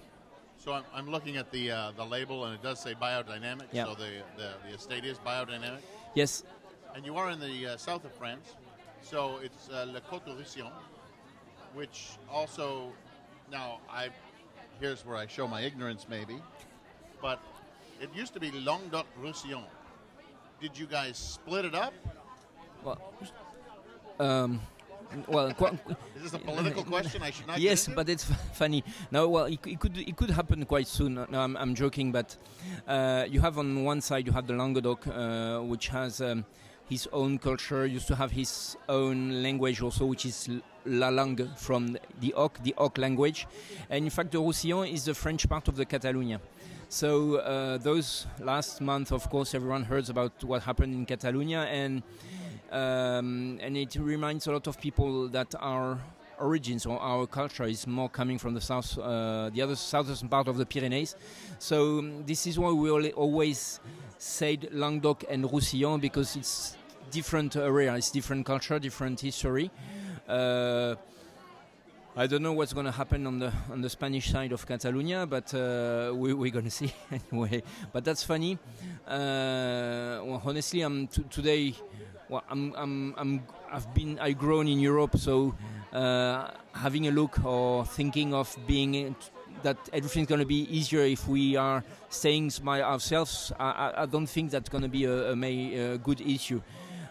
So 0.57 0.73
I'm, 0.73 0.83
I'm 0.93 1.09
looking 1.09 1.37
at 1.37 1.51
the 1.51 1.71
uh, 1.71 1.91
the 1.95 2.05
label, 2.05 2.45
and 2.45 2.55
it 2.55 2.63
does 2.63 2.79
say 2.79 2.93
biodynamic. 2.93 3.67
Yeah. 3.71 3.85
So 3.85 3.95
the, 3.95 4.11
the 4.37 4.49
the 4.67 4.75
estate 4.75 5.05
is 5.05 5.17
biodynamic, 5.19 5.81
Yes, 6.15 6.43
and 6.95 7.05
you 7.05 7.15
are 7.15 7.31
in 7.31 7.39
the 7.39 7.73
uh, 7.73 7.77
south 7.77 8.05
of 8.05 8.13
France. 8.13 8.55
So 9.01 9.39
it's 9.43 9.69
uh, 9.69 9.85
Le 9.91 10.01
Côte 10.01 10.25
de 10.25 10.35
Roussillon, 10.35 10.71
which 11.73 12.09
also 12.29 12.91
now 13.51 13.79
I 13.89 14.09
here's 14.79 15.05
where 15.05 15.17
I 15.17 15.27
show 15.27 15.47
my 15.47 15.61
ignorance 15.61 16.07
maybe, 16.09 16.37
but 17.21 17.39
it 18.01 18.09
used 18.15 18.33
to 18.33 18.39
be 18.39 18.51
Languedoc 18.51 19.05
Roussillon. 19.17 19.65
Did 20.59 20.77
you 20.77 20.85
guys 20.85 21.17
split 21.17 21.65
it 21.65 21.75
up? 21.75 21.93
well, 22.83 23.13
um, 24.21 24.61
well, 25.27 25.53
qu- 25.53 25.77
Is 26.15 26.23
this 26.31 26.33
a 26.33 26.39
political 26.39 26.83
question? 26.83 27.21
I 27.21 27.31
should 27.31 27.47
not. 27.47 27.59
yes, 27.59 27.87
but 27.87 28.07
it's 28.07 28.23
funny. 28.53 28.83
No, 29.11 29.27
well, 29.27 29.45
it, 29.45 29.59
it 29.65 29.79
could 29.79 29.97
it 29.97 30.15
could 30.15 30.29
happen 30.29 30.65
quite 30.65 30.87
soon. 30.87 31.15
No, 31.15 31.39
I'm, 31.41 31.57
I'm 31.57 31.75
joking, 31.75 32.11
but 32.11 32.37
uh, 32.87 33.25
you 33.29 33.41
have 33.41 33.57
on 33.57 33.83
one 33.83 34.01
side 34.01 34.25
you 34.25 34.31
have 34.31 34.47
the 34.47 34.53
Languedoc, 34.53 35.05
uh, 35.07 35.59
which 35.59 35.89
has 35.89 36.21
um, 36.21 36.45
his 36.89 37.07
own 37.11 37.37
culture. 37.39 37.85
Used 37.85 38.07
to 38.07 38.15
have 38.15 38.31
his 38.31 38.77
own 38.87 39.43
language 39.43 39.81
also, 39.81 40.05
which 40.05 40.25
is 40.25 40.49
la 40.85 41.09
langue 41.09 41.49
from 41.57 41.97
the 42.21 42.33
Oc, 42.33 42.59
the 42.63 42.73
Oc 42.77 42.97
language, 42.97 43.47
and 43.89 44.05
in 44.05 44.09
fact, 44.09 44.31
the 44.31 44.39
Roussillon 44.39 44.87
is 44.87 45.03
the 45.05 45.13
French 45.13 45.47
part 45.49 45.67
of 45.67 45.75
the 45.75 45.85
Catalonia. 45.85 46.39
So 46.87 47.35
uh, 47.37 47.77
those 47.77 48.27
last 48.39 48.81
month, 48.81 49.11
of 49.11 49.29
course, 49.29 49.53
everyone 49.55 49.83
heard 49.83 50.09
about 50.09 50.43
what 50.43 50.63
happened 50.63 50.93
in 50.93 51.05
Catalonia, 51.05 51.59
and 51.69 52.01
um, 52.71 53.59
and 53.61 53.77
it 53.77 53.95
reminds 53.95 54.47
a 54.47 54.51
lot 54.51 54.67
of 54.67 54.79
people 54.79 55.27
that 55.29 55.53
our 55.59 55.99
origins 56.39 56.85
or 56.85 56.99
our 56.99 57.27
culture 57.27 57.65
is 57.65 57.85
more 57.85 58.09
coming 58.09 58.37
from 58.37 58.53
the 58.53 58.61
south, 58.61 58.97
uh, 58.97 59.49
the 59.53 59.61
other 59.61 59.75
southern 59.75 60.27
part 60.27 60.47
of 60.47 60.57
the 60.57 60.65
Pyrenees. 60.65 61.15
So 61.59 61.99
um, 61.99 62.25
this 62.25 62.47
is 62.47 62.57
why 62.57 62.71
we 62.71 63.11
always 63.11 63.79
said 64.17 64.69
Languedoc 64.71 65.23
and 65.29 65.51
Roussillon 65.51 65.99
because 65.99 66.35
it's 66.35 66.77
different 67.11 67.55
area, 67.55 67.93
it's 67.95 68.11
different 68.11 68.45
culture, 68.45 68.79
different 68.79 69.19
history. 69.19 69.69
Uh, 70.27 70.95
I 72.15 72.27
don't 72.27 72.41
know 72.41 72.51
what's 72.51 72.73
going 72.73 72.85
to 72.85 72.91
happen 72.91 73.25
on 73.25 73.39
the 73.39 73.53
on 73.71 73.79
the 73.79 73.89
Spanish 73.89 74.31
side 74.31 74.51
of 74.51 74.65
Catalonia, 74.65 75.25
but 75.25 75.53
uh, 75.53 76.11
we, 76.13 76.33
we're 76.33 76.51
going 76.51 76.65
to 76.71 76.71
see 76.71 76.93
anyway. 77.11 77.63
But 77.93 78.03
that's 78.03 78.23
funny. 78.23 78.57
Uh, 79.07 80.19
well, 80.23 80.41
honestly, 80.43 80.81
I'm 80.81 81.07
t- 81.07 81.23
today. 81.29 81.73
Well, 82.31 82.43
I'm, 82.49 82.73
I'm, 82.77 83.13
I'm, 83.17 83.43
I've 83.69 83.93
been, 83.93 84.17
I've 84.17 84.37
grown 84.37 84.65
in 84.69 84.79
Europe, 84.79 85.17
so 85.17 85.53
uh, 85.91 86.51
having 86.73 87.09
a 87.09 87.11
look 87.11 87.43
or 87.43 87.85
thinking 87.85 88.33
of 88.33 88.55
being 88.65 89.13
that 89.63 89.75
everything's 89.91 90.27
going 90.27 90.39
to 90.39 90.45
be 90.45 90.63
easier 90.73 91.01
if 91.01 91.27
we 91.27 91.57
are 91.57 91.83
staying 92.09 92.53
by 92.63 92.83
ourselves. 92.83 93.51
I, 93.59 93.91
I, 93.97 94.05
don't 94.05 94.27
think 94.27 94.49
that's 94.51 94.69
going 94.69 94.83
to 94.83 94.87
be 94.87 95.03
a, 95.03 95.33
a, 95.33 95.93
a 95.95 95.97
good 95.97 96.21
issue. 96.21 96.61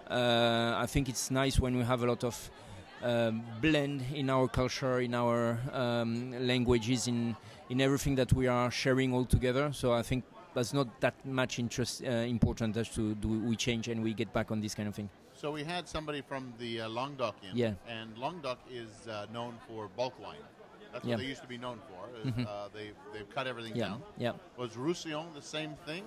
Uh, 0.09 0.76
I 0.78 0.87
think 0.87 1.11
it's 1.11 1.30
nice 1.30 1.61
when 1.61 1.76
we 1.76 1.85
have 1.85 2.02
a 2.02 2.06
lot 2.06 2.24
of 2.24 2.50
um, 3.02 3.42
blend 3.61 4.02
in 4.14 4.30
our 4.30 4.48
culture, 4.48 5.00
in 5.00 5.14
our 5.14 5.59
um, 5.74 6.33
languages, 6.46 7.09
in 7.09 7.37
in 7.68 7.83
everything 7.83 8.14
that 8.14 8.33
we 8.33 8.46
are 8.46 8.70
sharing 8.70 9.12
all 9.12 9.26
together. 9.26 9.70
So 9.74 9.92
I 9.92 10.00
think 10.00 10.24
that's 10.55 10.73
not 10.73 11.01
that 11.01 11.15
much 11.25 11.59
interest 11.59 12.03
uh, 12.05 12.11
important 12.11 12.77
as 12.77 12.89
to 12.91 13.15
do 13.15 13.29
we 13.29 13.57
change 13.57 13.89
and 13.89 14.03
we 14.03 14.13
get 14.15 14.33
back 14.33 14.51
on 14.51 14.61
this 14.61 14.75
kind 14.75 14.89
of 14.89 14.95
thing. 14.95 15.09
So 15.35 15.51
we 15.53 15.65
had 15.65 15.89
somebody 15.89 16.21
from 16.23 16.53
the 16.59 16.83
uh, 16.83 16.89
Languedoc 16.89 17.35
in, 17.51 17.57
Yeah. 17.57 17.73
and 17.89 18.17
Languedoc 18.19 18.59
is 18.71 18.91
uh, 19.09 19.27
known 19.33 19.55
for 19.67 19.89
bulk 19.97 20.15
wine. 20.21 20.37
That's 20.93 21.05
Yeah. 21.05 21.15
what 21.15 21.21
they 21.23 21.27
used 21.31 21.41
to 21.43 21.49
be 21.49 21.57
known 21.57 21.79
for. 21.89 22.01
is, 22.19 22.33
Mhm. 22.35 22.47
Uh, 22.47 22.69
they 22.75 22.91
they've 23.13 23.31
cut 23.35 23.47
everything 23.47 23.77
Yeah, 23.77 23.89
down. 23.91 24.03
yeah. 24.19 24.33
Was 24.59 24.77
Roussillon 24.77 25.33
the 25.35 25.41
same 25.43 25.75
thing? 25.87 26.03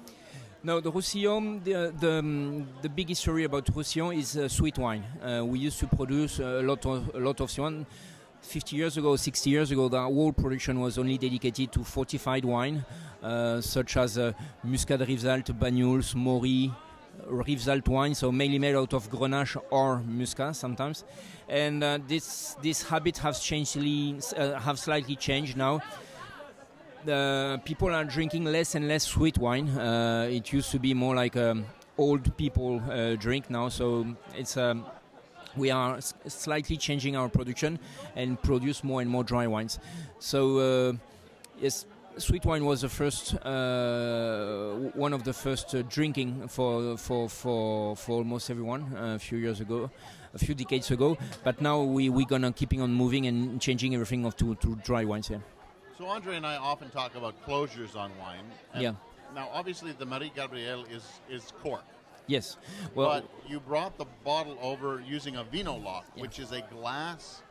No, 0.61 0.81
the 0.81 0.91
Roussillon, 0.91 1.63
the 1.63 1.93
the, 1.99 2.19
um, 2.19 2.67
the 2.81 2.89
big 2.89 3.07
history 3.07 3.45
about 3.45 3.69
Roussillon 3.75 4.17
is 4.17 4.35
uh, 4.37 4.47
sweet 4.49 4.77
wine. 4.77 5.03
Uh, 5.21 5.45
we 5.45 5.59
used 5.67 5.79
to 5.79 5.87
produce 5.87 6.39
a 6.39 6.61
lot 6.61 6.85
of 6.85 7.15
a 7.15 7.19
lot 7.19 7.39
of 7.39 7.49
wine. 7.57 7.85
50 8.43 8.75
years 8.75 8.97
ago, 8.97 9.15
60 9.15 9.49
years 9.49 9.71
ago, 9.71 9.89
the 9.89 10.01
whole 10.01 10.31
production 10.31 10.79
was 10.79 10.97
only 10.97 11.17
dedicated 11.17 11.71
to 11.71 11.83
fortified 11.83 12.45
wine, 12.45 12.85
uh, 13.21 13.61
such 13.61 13.97
as 13.97 14.17
uh, 14.17 14.33
Muscat 14.63 14.99
Rivesaltes, 14.99 15.57
Banyuls, 15.57 16.13
Maury, 16.13 16.71
Rivesaltes 17.27 17.87
wine, 17.87 18.13
so 18.13 18.31
mainly 18.31 18.59
made 18.59 18.75
out 18.75 18.93
of 18.93 19.09
Grenache 19.09 19.57
or 19.71 19.99
Muscat 19.99 20.55
sometimes. 20.55 21.03
And 21.47 21.83
uh, 21.83 21.99
this 22.07 22.55
this 22.61 22.83
habit 22.83 23.17
has 23.19 23.39
changed, 23.39 23.77
uh, 23.77 24.59
have 24.59 24.77
slightly 24.77 25.15
changed 25.15 25.57
now 25.57 25.81
the 27.05 27.61
people 27.65 27.89
are 27.93 28.03
drinking 28.03 28.45
less 28.45 28.75
and 28.75 28.87
less 28.87 29.03
sweet 29.03 29.37
wine. 29.37 29.69
Uh, 29.69 30.27
it 30.29 30.51
used 30.51 30.71
to 30.71 30.79
be 30.79 30.93
more 30.93 31.15
like 31.15 31.35
um, 31.35 31.65
old 31.97 32.35
people 32.37 32.81
uh, 32.89 33.15
drink 33.15 33.49
now, 33.49 33.69
so 33.69 34.05
it's 34.35 34.57
um, 34.57 34.85
we 35.55 35.71
are 35.71 35.97
s- 35.97 36.13
slightly 36.27 36.77
changing 36.77 37.15
our 37.15 37.29
production 37.29 37.79
and 38.15 38.41
produce 38.41 38.83
more 38.83 39.01
and 39.01 39.09
more 39.09 39.23
dry 39.23 39.47
wines. 39.47 39.79
So 40.19 40.39
uh, 40.59 40.93
yes. 41.59 41.85
Sweet 42.15 42.45
wine 42.45 42.63
was 42.63 42.81
the 42.81 42.89
first, 42.89 43.33
uh, 43.43 44.75
one 44.93 45.13
of 45.13 45.23
the 45.23 45.33
first 45.33 45.73
uh, 45.73 45.81
drinking 45.89 46.47
for, 46.47 46.95
for, 46.95 47.27
for, 47.27 47.95
for 47.95 48.17
almost 48.17 48.51
everyone 48.51 48.95
uh, 48.95 49.15
a 49.15 49.17
few 49.19 49.39
years 49.39 49.61
ago, 49.61 49.89
a 50.35 50.37
few 50.37 50.53
decades 50.53 50.91
ago. 50.91 51.17
But 51.43 51.59
now 51.59 51.81
we 51.81 52.09
we 52.09 52.23
gonna 52.25 52.51
keeping 52.53 52.81
on 52.81 52.93
moving 52.93 53.25
and 53.25 53.59
changing 53.59 53.95
everything 53.95 54.25
of 54.25 54.35
to, 54.37 54.53
to 54.53 54.75
dry 54.83 55.03
wines. 55.05 55.27
Yeah. 55.31 55.39
So 55.97 56.05
Andre 56.05 56.35
and 56.35 56.45
I 56.45 56.57
often 56.57 56.91
talk 56.91 57.15
about 57.15 57.33
closures 57.47 57.95
on 57.95 58.11
wine. 58.19 58.45
Yeah. 58.77 58.93
Now, 59.33 59.49
obviously, 59.51 59.91
the 59.93 60.05
Marie 60.05 60.31
Gabrielle 60.35 60.85
is 60.91 61.03
is 61.31 61.51
cork, 61.63 61.83
Yes. 62.27 62.57
Well, 62.95 63.21
but 63.21 63.49
you 63.49 63.59
brought 63.59 63.97
the 63.97 64.05
bottle 64.23 64.57
over 64.61 65.01
using 65.01 65.35
a 65.35 65.43
Vinolok, 65.43 66.03
Yeah. 66.15 66.21
which 66.21 66.39
is 66.39 66.51
a 66.51 66.61
glass 66.61 67.41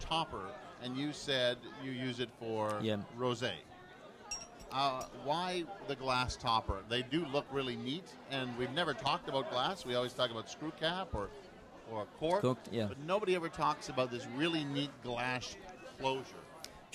topper, 0.00 0.46
and 0.82 0.96
you 0.96 1.12
said 1.12 1.58
you 1.84 1.90
use 1.90 2.20
it 2.20 2.30
for 2.40 2.78
Yeah. 2.82 2.96
rosé. 3.18 3.52
Uh, 4.72 5.04
why 5.24 5.64
the 5.86 5.94
glass 5.94 6.36
topper? 6.36 6.82
They 6.88 7.02
do 7.02 7.24
look 7.26 7.46
really 7.50 7.76
neat, 7.76 8.04
and 8.30 8.56
we've 8.58 8.72
never 8.72 8.94
talked 8.94 9.28
about 9.28 9.50
glass. 9.50 9.84
We 9.86 9.94
always 9.94 10.12
talk 10.12 10.30
about 10.30 10.50
screw 10.50 10.72
cap 10.72 11.08
or 11.14 11.28
or 11.92 12.04
cork, 12.18 12.42
Corked, 12.42 12.68
yeah. 12.72 12.86
but 12.86 12.98
nobody 12.98 13.36
ever 13.36 13.48
talks 13.48 13.90
about 13.90 14.10
this 14.10 14.26
really 14.34 14.64
neat 14.64 14.90
glass 15.04 15.54
closure. 16.00 16.24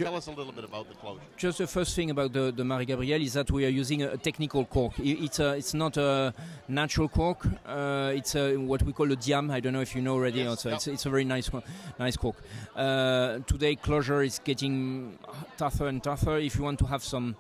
Tell 0.04 0.16
us 0.16 0.28
a 0.28 0.32
little 0.32 0.52
bit 0.54 0.64
about 0.64 0.88
the 0.90 0.96
closure. 0.96 1.22
Just 1.38 1.58
the 1.60 1.68
first 1.68 1.96
thing 1.96 2.10
about 2.10 2.34
the, 2.34 2.52
the 2.52 2.64
Marie 2.64 2.86
Gabrielle 2.86 3.22
is 3.22 3.34
that 3.34 3.52
we 3.52 3.66
are 3.66 3.70
using 3.70 4.02
a, 4.04 4.18
technical 4.18 4.66
cork. 4.66 4.94
I- 5.00 5.04
It's 5.26 5.40
a, 5.40 5.54
it's 5.54 5.74
not 5.74 5.98
a 5.98 6.34
natural 6.68 7.08
cork. 7.10 7.46
Uh, 7.66 8.12
it's 8.16 8.36
a, 8.36 8.58
what 8.58 8.82
we 8.84 8.94
call 8.94 9.12
a 9.12 9.16
diam. 9.16 9.52
I 9.52 9.60
don't 9.60 9.74
know 9.74 9.82
if 9.82 9.96
you 9.96 10.02
know 10.02 10.14
already. 10.16 10.40
Yes, 10.40 10.48
also. 10.48 10.70
yep. 10.70 10.76
It's, 10.78 10.88
it's 10.88 11.06
a 11.06 11.10
very 11.10 11.26
nice 11.26 11.50
co- 11.50 11.64
nice 12.00 12.18
cork. 12.18 12.36
Uh, 12.76 13.40
today 13.48 13.76
closure 13.76 14.22
is 14.24 14.40
getting 14.44 15.18
tougher 15.58 15.88
and 15.88 16.02
tougher. 16.04 16.38
If 16.38 16.56
you 16.56 16.64
want 16.64 16.80
to 16.80 16.86
have 16.88 17.04
some 17.04 17.36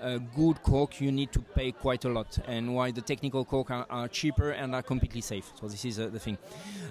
uh, 0.00 0.18
good 0.34 0.62
cork, 0.62 1.00
you 1.00 1.10
need 1.12 1.32
to 1.32 1.40
pay 1.40 1.72
quite 1.72 2.04
a 2.04 2.08
lot. 2.08 2.38
And 2.46 2.74
why 2.74 2.90
the 2.90 3.00
technical 3.00 3.44
cork 3.44 3.70
are, 3.70 3.86
are 3.90 4.08
cheaper 4.08 4.50
and 4.50 4.74
are 4.74 4.82
completely 4.82 5.20
safe. 5.20 5.52
So 5.60 5.68
this 5.68 5.84
is 5.84 5.98
uh, 5.98 6.08
the 6.08 6.18
thing. 6.18 6.38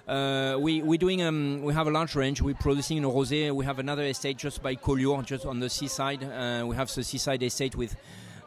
Uh, 0.08 0.58
we 0.60 0.82
we 0.82 0.98
doing 0.98 1.22
um, 1.22 1.62
we 1.64 1.74
have 1.74 1.88
a 1.88 1.92
large 1.92 2.16
range. 2.16 2.42
We're 2.42 2.56
producing 2.56 2.98
in 2.98 3.04
rosé. 3.04 3.52
We 3.52 3.66
have 3.66 3.80
another 3.80 4.04
estate 4.04 4.38
just 4.38 4.62
by 4.62 4.76
Collioure, 4.76 5.24
just 5.26 5.46
on 5.46 5.60
the 5.60 5.70
seaside. 5.70 6.24
Uh, 6.24 6.66
we 6.66 6.76
have 6.76 6.94
the 6.94 7.04
seaside 7.04 7.44
estate 7.44 7.76
with 7.76 7.96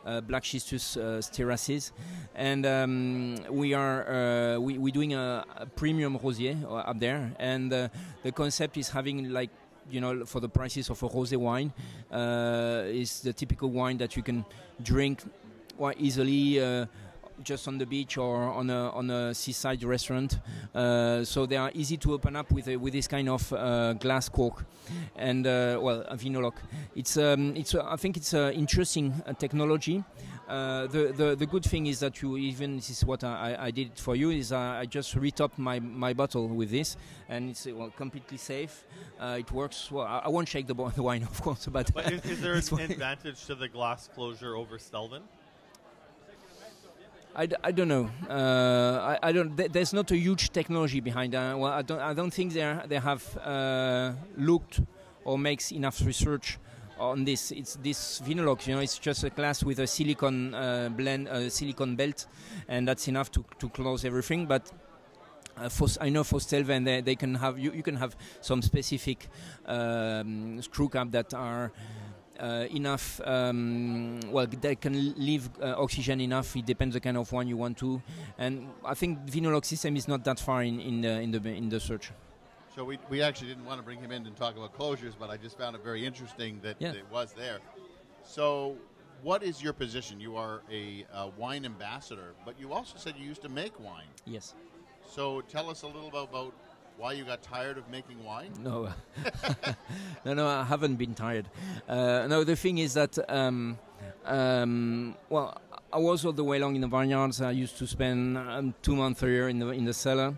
uh, 0.06 0.20
Black 0.20 0.44
Schistus 0.44 0.96
uh, 0.96 1.20
terraces, 1.32 1.92
and 2.34 2.64
um, 2.64 3.36
we 3.50 3.74
are 3.74 4.08
uh, 4.08 4.58
we, 4.58 4.78
we're 4.78 4.92
doing 4.92 5.14
a, 5.14 5.44
a 5.56 5.66
premium 5.66 6.18
rosier 6.22 6.56
up 6.68 6.98
there, 6.98 7.32
and 7.38 7.70
the 7.70 8.32
concept 8.34 8.76
is 8.76 8.88
having 8.88 9.30
like 9.30 9.50
you 9.90 10.00
know 10.00 10.24
for 10.24 10.40
the 10.40 10.48
prices 10.48 10.90
of 10.90 11.02
a 11.02 11.08
rosé 11.08 11.36
wine 11.36 11.72
uh, 12.10 12.82
is 12.86 13.20
the 13.20 13.32
typical 13.32 13.70
wine 13.70 13.98
that 13.98 14.16
you 14.16 14.22
can 14.22 14.44
drink 14.82 15.22
quite 15.76 16.00
easily. 16.00 16.60
Uh, 16.60 16.86
just 17.42 17.68
on 17.68 17.78
the 17.78 17.86
beach 17.86 18.16
or 18.16 18.36
on 18.36 18.70
a 18.70 18.90
on 18.90 19.10
a 19.10 19.34
seaside 19.34 19.82
restaurant, 19.84 20.38
uh, 20.74 21.24
so 21.24 21.46
they 21.46 21.56
are 21.56 21.70
easy 21.74 21.96
to 21.98 22.12
open 22.12 22.36
up 22.36 22.50
with 22.50 22.68
a, 22.68 22.76
with 22.76 22.92
this 22.92 23.08
kind 23.08 23.28
of 23.28 23.52
uh, 23.52 23.92
glass 23.94 24.28
cork, 24.28 24.64
and 25.16 25.46
uh, 25.46 25.78
well, 25.80 26.04
a 26.08 26.16
Vinolok. 26.16 26.54
It's 26.94 27.16
um, 27.16 27.54
it's 27.56 27.74
uh, 27.74 27.84
I 27.88 27.96
think 27.96 28.16
it's 28.16 28.32
an 28.34 28.52
interesting 28.52 29.12
uh, 29.26 29.32
technology. 29.34 30.04
Uh, 30.48 30.88
the, 30.88 31.12
the 31.16 31.36
the 31.36 31.46
good 31.46 31.64
thing 31.64 31.86
is 31.86 32.00
that 32.00 32.20
you 32.22 32.36
even 32.36 32.76
this 32.76 32.90
is 32.90 33.04
what 33.04 33.22
I, 33.22 33.56
I 33.58 33.70
did 33.70 33.96
for 33.96 34.16
you 34.16 34.30
is 34.30 34.50
I 34.50 34.84
just 34.86 35.14
retopped 35.14 35.58
my 35.58 35.78
my 35.78 36.12
bottle 36.12 36.48
with 36.48 36.70
this, 36.70 36.96
and 37.28 37.50
it's 37.50 37.66
well 37.66 37.90
completely 37.96 38.36
safe. 38.36 38.84
it 39.20 39.50
works 39.52 39.90
well. 39.92 40.06
I, 40.06 40.22
I 40.24 40.28
won't 40.28 40.48
shake 40.48 40.66
the, 40.66 40.74
bo- 40.74 40.90
the 40.96 41.02
wine, 41.02 41.22
of 41.22 41.40
course, 41.40 41.66
but, 41.66 41.92
But 41.94 42.12
is, 42.12 42.24
is 42.24 42.40
there 42.40 42.54
an 42.78 42.90
advantage 42.90 43.44
to 43.46 43.54
the 43.54 43.68
glass 43.68 44.08
closure 44.12 44.56
over 44.56 44.78
Stelvin? 44.78 45.22
I, 47.40 47.48
I 47.64 47.72
don't 47.72 47.88
know. 47.88 48.10
Uh, 48.28 49.16
I, 49.22 49.28
I 49.28 49.32
don't. 49.32 49.56
Th- 49.56 49.72
there's 49.72 49.94
not 49.94 50.10
a 50.10 50.16
huge 50.16 50.50
technology 50.50 51.00
behind 51.00 51.32
that. 51.32 51.58
Well, 51.58 51.72
I 51.72 51.80
don't. 51.80 52.00
I 52.00 52.12
don't 52.12 52.30
think 52.30 52.52
they 52.52 52.78
they 52.86 52.98
have 52.98 53.24
uh, 53.38 54.12
looked 54.36 54.82
or 55.24 55.38
makes 55.38 55.72
enough 55.72 56.04
research 56.04 56.58
on 56.98 57.24
this. 57.24 57.50
It's 57.50 57.76
this 57.76 58.20
Vinolok. 58.20 58.66
You 58.66 58.74
know, 58.74 58.82
it's 58.82 58.98
just 58.98 59.24
a 59.24 59.30
glass 59.30 59.64
with 59.64 59.78
a 59.78 59.86
silicon 59.86 60.54
uh, 60.54 60.90
blend, 60.94 61.28
uh, 61.28 61.48
silicon 61.48 61.96
belt, 61.96 62.26
and 62.68 62.86
that's 62.86 63.08
enough 63.08 63.30
to 63.32 63.44
to 63.58 63.70
close 63.70 64.04
everything. 64.04 64.44
But 64.44 64.70
uh, 65.56 65.70
for, 65.70 65.88
I 65.98 66.10
know 66.10 66.24
for 66.24 66.40
Stelvin 66.40 66.84
they, 66.84 67.00
they 67.00 67.16
can 67.16 67.36
have 67.36 67.58
you, 67.58 67.72
you 67.72 67.82
can 67.82 67.96
have 67.96 68.16
some 68.42 68.60
specific 68.60 69.28
um, 69.64 70.60
screw 70.60 70.90
cap 70.90 71.10
that 71.12 71.32
are 71.32 71.72
enough. 72.70 73.20
Um, 73.24 74.20
well, 74.30 74.46
they 74.46 74.74
can 74.76 74.94
leave 75.16 75.48
uh, 75.60 75.74
oxygen 75.78 76.20
enough. 76.20 76.56
It 76.56 76.66
depends 76.66 76.94
the 76.94 77.00
kind 77.00 77.16
of 77.16 77.30
one 77.32 77.46
you 77.48 77.56
want 77.56 77.78
to, 77.78 78.00
and 78.38 78.68
I 78.84 78.94
think 78.94 79.18
Vinolok 79.26 79.64
system 79.64 79.96
is 79.96 80.06
not 80.08 80.24
that 80.24 80.38
far 80.40 80.62
in, 80.62 80.80
in 80.80 81.00
the 81.02 81.20
in 81.20 81.30
the 81.30 81.48
in 81.48 81.68
the 81.68 81.80
search. 81.80 82.10
So 82.74 82.84
we, 82.84 82.98
we 83.08 83.20
actually 83.20 83.48
didn't 83.48 83.64
want 83.64 83.80
to 83.80 83.84
bring 83.84 83.98
him 83.98 84.12
in 84.12 84.26
and 84.26 84.36
talk 84.36 84.56
about 84.56 84.78
closures, 84.78 85.14
but 85.18 85.28
I 85.28 85.36
just 85.36 85.58
found 85.58 85.74
it 85.76 85.82
very 85.82 86.06
interesting 86.06 86.60
that 86.62 86.76
Yeah. 86.78 86.92
it 86.92 87.04
was 87.10 87.32
there. 87.32 87.58
So, 88.22 88.76
what 89.22 89.42
is 89.42 89.60
your 89.62 89.72
position? 89.72 90.20
You 90.20 90.36
are 90.36 90.62
a, 90.70 91.04
uh 91.12 91.28
wine 91.36 91.64
ambassador, 91.64 92.32
but 92.44 92.54
you 92.60 92.72
also 92.72 92.96
said 92.96 93.14
you 93.18 93.26
used 93.26 93.42
to 93.42 93.48
make 93.48 93.78
wine. 93.80 94.06
Yes. 94.24 94.54
So, 95.08 95.40
tell 95.42 95.68
us 95.68 95.82
a 95.82 95.86
little 95.88 96.10
bit 96.10 96.22
about 96.30 96.54
why 97.00 97.12
you 97.12 97.24
got 97.24 97.42
tired 97.42 97.78
of 97.78 97.88
making 97.88 98.22
wine. 98.22 98.52
No, 98.62 98.90
no, 100.24 100.34
no. 100.34 100.46
I 100.46 100.64
haven't 100.64 100.96
been 100.96 101.14
tired. 101.14 101.46
Uh, 101.88 102.26
no, 102.28 102.44
the 102.44 102.54
thing 102.56 102.76
is 102.76 102.92
that 102.92 103.18
um, 103.30 103.78
um, 104.26 105.16
well, 105.30 105.58
I 105.90 105.96
was 105.96 106.26
all 106.26 106.32
the 106.32 106.44
way 106.44 106.58
along 106.58 106.74
in 106.74 106.82
the 106.82 106.88
vineyards. 106.88 107.40
I 107.40 107.52
used 107.52 107.78
to 107.78 107.86
spend 107.86 108.36
um, 108.36 108.74
two 108.82 108.94
months 108.94 109.22
a 109.22 109.28
year 109.28 109.48
in 109.48 109.58
the 109.58 109.68
in 109.68 109.86
the 109.86 109.94
cellar, 109.94 110.34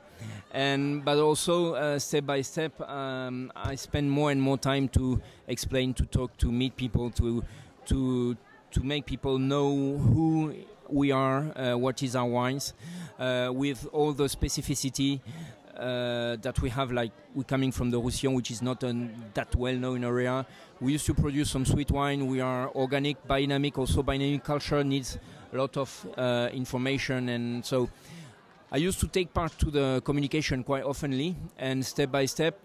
and 0.52 1.04
but 1.04 1.18
also 1.18 1.74
uh, 1.74 1.98
step 1.98 2.26
by 2.26 2.42
step, 2.42 2.80
um, 2.82 3.50
I 3.56 3.74
spend 3.74 4.08
more 4.08 4.30
and 4.30 4.40
more 4.40 4.56
time 4.56 4.88
to 4.90 5.20
explain, 5.48 5.94
to 5.94 6.06
talk, 6.06 6.36
to 6.38 6.52
meet 6.52 6.76
people, 6.76 7.10
to 7.10 7.42
to 7.86 8.36
to 8.70 8.80
make 8.84 9.04
people 9.04 9.38
know 9.40 9.98
who 9.98 10.54
we 10.88 11.10
are, 11.10 11.58
uh, 11.58 11.76
what 11.76 12.02
is 12.02 12.14
our 12.14 12.26
wines, 12.26 12.74
uh, 13.18 13.50
with 13.52 13.88
all 13.92 14.12
the 14.12 14.24
specificity 14.24 15.20
uh, 15.76 16.36
that 16.36 16.60
we 16.60 16.70
have. 16.70 16.92
Like 16.92 17.12
we're 17.34 17.44
coming 17.44 17.72
from 17.72 17.90
the 17.90 17.98
Roussillon, 17.98 18.34
which 18.34 18.50
is 18.50 18.62
not 18.62 18.82
a 18.82 19.08
that 19.34 19.54
well-known 19.56 20.04
area. 20.04 20.46
We 20.80 20.92
used 20.92 21.06
to 21.06 21.14
produce 21.14 21.50
some 21.50 21.64
sweet 21.64 21.90
wine. 21.90 22.26
We 22.26 22.40
are 22.40 22.70
organic, 22.74 23.26
biodynamic. 23.26 23.78
Also, 23.78 24.02
biodynamic 24.02 24.44
culture 24.44 24.82
needs 24.84 25.18
a 25.52 25.56
lot 25.56 25.76
of 25.76 26.06
uh, 26.16 26.48
information, 26.52 27.28
and 27.28 27.64
so 27.64 27.88
I 28.70 28.78
used 28.78 29.00
to 29.00 29.08
take 29.08 29.34
part 29.34 29.58
to 29.58 29.70
the 29.70 30.02
communication 30.04 30.64
quite 30.64 30.84
oftenly, 30.84 31.36
and 31.58 31.84
step 31.84 32.10
by 32.10 32.24
step, 32.24 32.58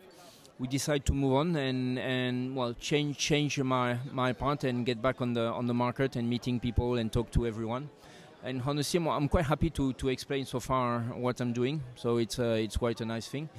we 0.60 0.68
decide 0.68 1.06
to 1.06 1.14
move 1.14 1.34
on 1.34 1.56
and, 1.56 2.00
and 2.00 2.56
well 2.56 2.74
change 2.74 3.18
change 3.18 3.60
my, 3.60 3.98
my 4.12 4.34
part 4.34 4.64
and 4.64 4.86
get 4.86 5.02
back 5.02 5.22
on 5.22 5.34
the 5.34 5.42
on 5.42 5.68
the 5.68 5.74
market 5.74 6.16
and 6.16 6.30
meeting 6.30 6.60
people 6.60 6.98
and 6.98 7.12
talk 7.12 7.30
to 7.32 7.46
everyone. 7.46 7.90
And 8.44 8.62
honestly, 8.66 9.00
I'm- 9.00 9.08
I'm 9.08 9.28
quite 9.30 9.46
happy 9.46 9.70
to, 9.72 9.94
to 9.94 10.10
explain 10.10 10.46
so 10.46 10.60
far 10.60 11.00
what 11.16 11.42
I'm 11.42 11.54
doing. 11.54 11.82
So 11.96 12.18
it's 12.18 12.40
uh, 12.40 12.58
it's 12.64 12.78
quite 12.78 13.02
a 13.02 13.06
nice 13.06 13.28
thing. 13.28 13.50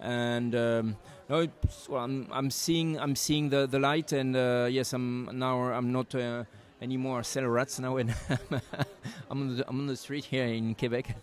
And 0.00 0.54
um, 0.54 0.96
no, 1.28 1.40
it's, 1.40 1.88
well, 1.88 2.04
I'm, 2.04 2.26
I'm 2.32 2.50
seeing 2.50 2.98
I'm 2.98 3.14
seeing 3.16 3.50
the, 3.50 3.66
the 3.66 3.78
light, 3.78 4.12
and 4.12 4.34
uh, 4.36 4.66
yes, 4.70 4.92
I'm 4.94 5.28
now 5.38 5.58
I'm 5.72 5.92
not 5.92 6.14
uh, 6.14 6.44
anymore 6.80 7.22
cellar 7.22 7.50
rats 7.50 7.78
now, 7.80 7.96
and 7.98 8.14
I'm 9.30 9.40
on 9.42 9.56
the, 9.56 9.68
I'm 9.68 9.78
on 9.80 9.86
the 9.86 9.96
street 9.96 10.24
here 10.24 10.46
in 10.46 10.74
Quebec. 10.74 11.14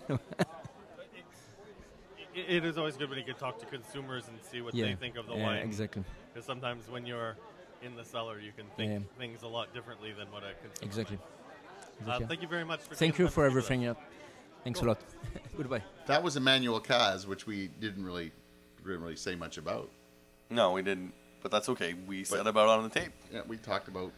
It, 2.35 2.45
it 2.47 2.65
is 2.65 2.77
always 2.77 2.97
good 2.97 3.09
when 3.09 3.17
you 3.17 3.25
can 3.25 3.35
talk 3.35 3.57
to 3.59 3.65
consumers 3.65 4.27
and 4.27 4.37
see 4.43 4.61
what 4.61 4.75
Yeah. 4.75 4.85
they 4.85 4.95
think 4.95 5.17
of 5.17 5.25
the 5.27 5.35
Yeah, 5.35 5.43
wine. 5.47 5.57
exactly. 5.63 6.03
Because 6.33 6.45
sometimes 6.45 6.87
when 6.89 7.05
you're 7.05 7.35
in 7.81 7.95
the 7.95 8.03
cellar, 8.05 8.39
you 8.39 8.51
can 8.55 8.65
think 8.75 8.91
Yeah. 8.91 8.99
things 9.17 9.41
a 9.43 9.47
lot 9.47 9.73
differently 9.73 10.11
than 10.11 10.31
what 10.31 10.43
a 10.43 10.53
consumer. 10.61 10.83
Exactly. 10.87 11.17
might. 11.17 11.25
Uh, 12.05 12.19
thank 12.27 12.41
you 12.41 12.47
very 12.47 12.63
much 12.63 12.81
for. 12.81 12.95
Thank 12.95 13.17
you 13.17 13.27
for 13.27 13.47
time 13.47 13.55
to 13.55 13.61
speak 13.61 13.79
everything. 13.79 13.81
Yeah. 13.81 13.93
Thanks 14.63 14.81
a 14.81 14.85
lot. 14.85 14.99
Goodbye. 15.57 15.83
That 16.07 16.21
was 16.23 16.35
Emmanuel 16.35 16.79
Cazes, 16.79 17.25
which 17.27 17.47
we 17.47 17.67
didn't 17.79 18.03
really, 18.03 18.31
didn't 18.83 19.01
really 19.01 19.15
say 19.15 19.35
much 19.35 19.57
about. 19.57 19.89
No, 20.49 20.71
we 20.73 20.81
didn't. 20.81 21.13
But 21.41 21.51
that's 21.51 21.69
okay. 21.69 21.93
We 21.93 22.19
But- 22.19 22.27
said 22.27 22.47
about 22.47 22.65
it 22.65 22.69
on 22.71 22.83
the 22.83 22.99
tape. 22.99 23.11
Yeah, 23.31 23.41
we 23.47 23.57
talked 23.57 23.87
about 23.87 24.11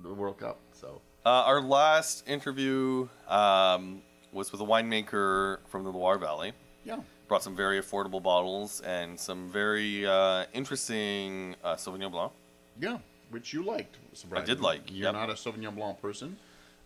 the 0.00 0.12
World 0.12 0.38
Cup. 0.38 0.58
So 0.72 1.00
Uh, 1.24 1.28
our 1.46 1.60
last 1.60 2.28
interview 2.28 3.08
um, 3.28 4.02
was 4.32 4.50
with 4.52 4.60
a 4.60 4.64
winemaker 4.64 5.58
from 5.68 5.84
the 5.84 5.90
Loire 5.90 6.18
Valley. 6.18 6.52
yeah, 6.84 7.00
Brought 7.28 7.42
some 7.42 7.56
very 7.56 7.80
affordable 7.80 8.22
bottles 8.22 8.80
and 8.82 9.18
some 9.18 9.48
very 9.50 10.06
uh, 10.06 10.44
interesting 10.52 11.54
uh, 11.64 11.74
Sauvignon 11.76 12.10
Blanc. 12.10 12.32
yeah, 12.78 12.98
which 13.30 13.52
you 13.52 13.62
liked. 13.64 13.96
surprisingly. 14.12 14.54
did 14.54 14.62
like, 14.62 14.82
You're 14.90 15.04
yep. 15.04 15.14
not 15.14 15.30
a 15.30 15.34
Sauvignon 15.34 15.74
Blanc 15.74 16.00
person. 16.02 16.36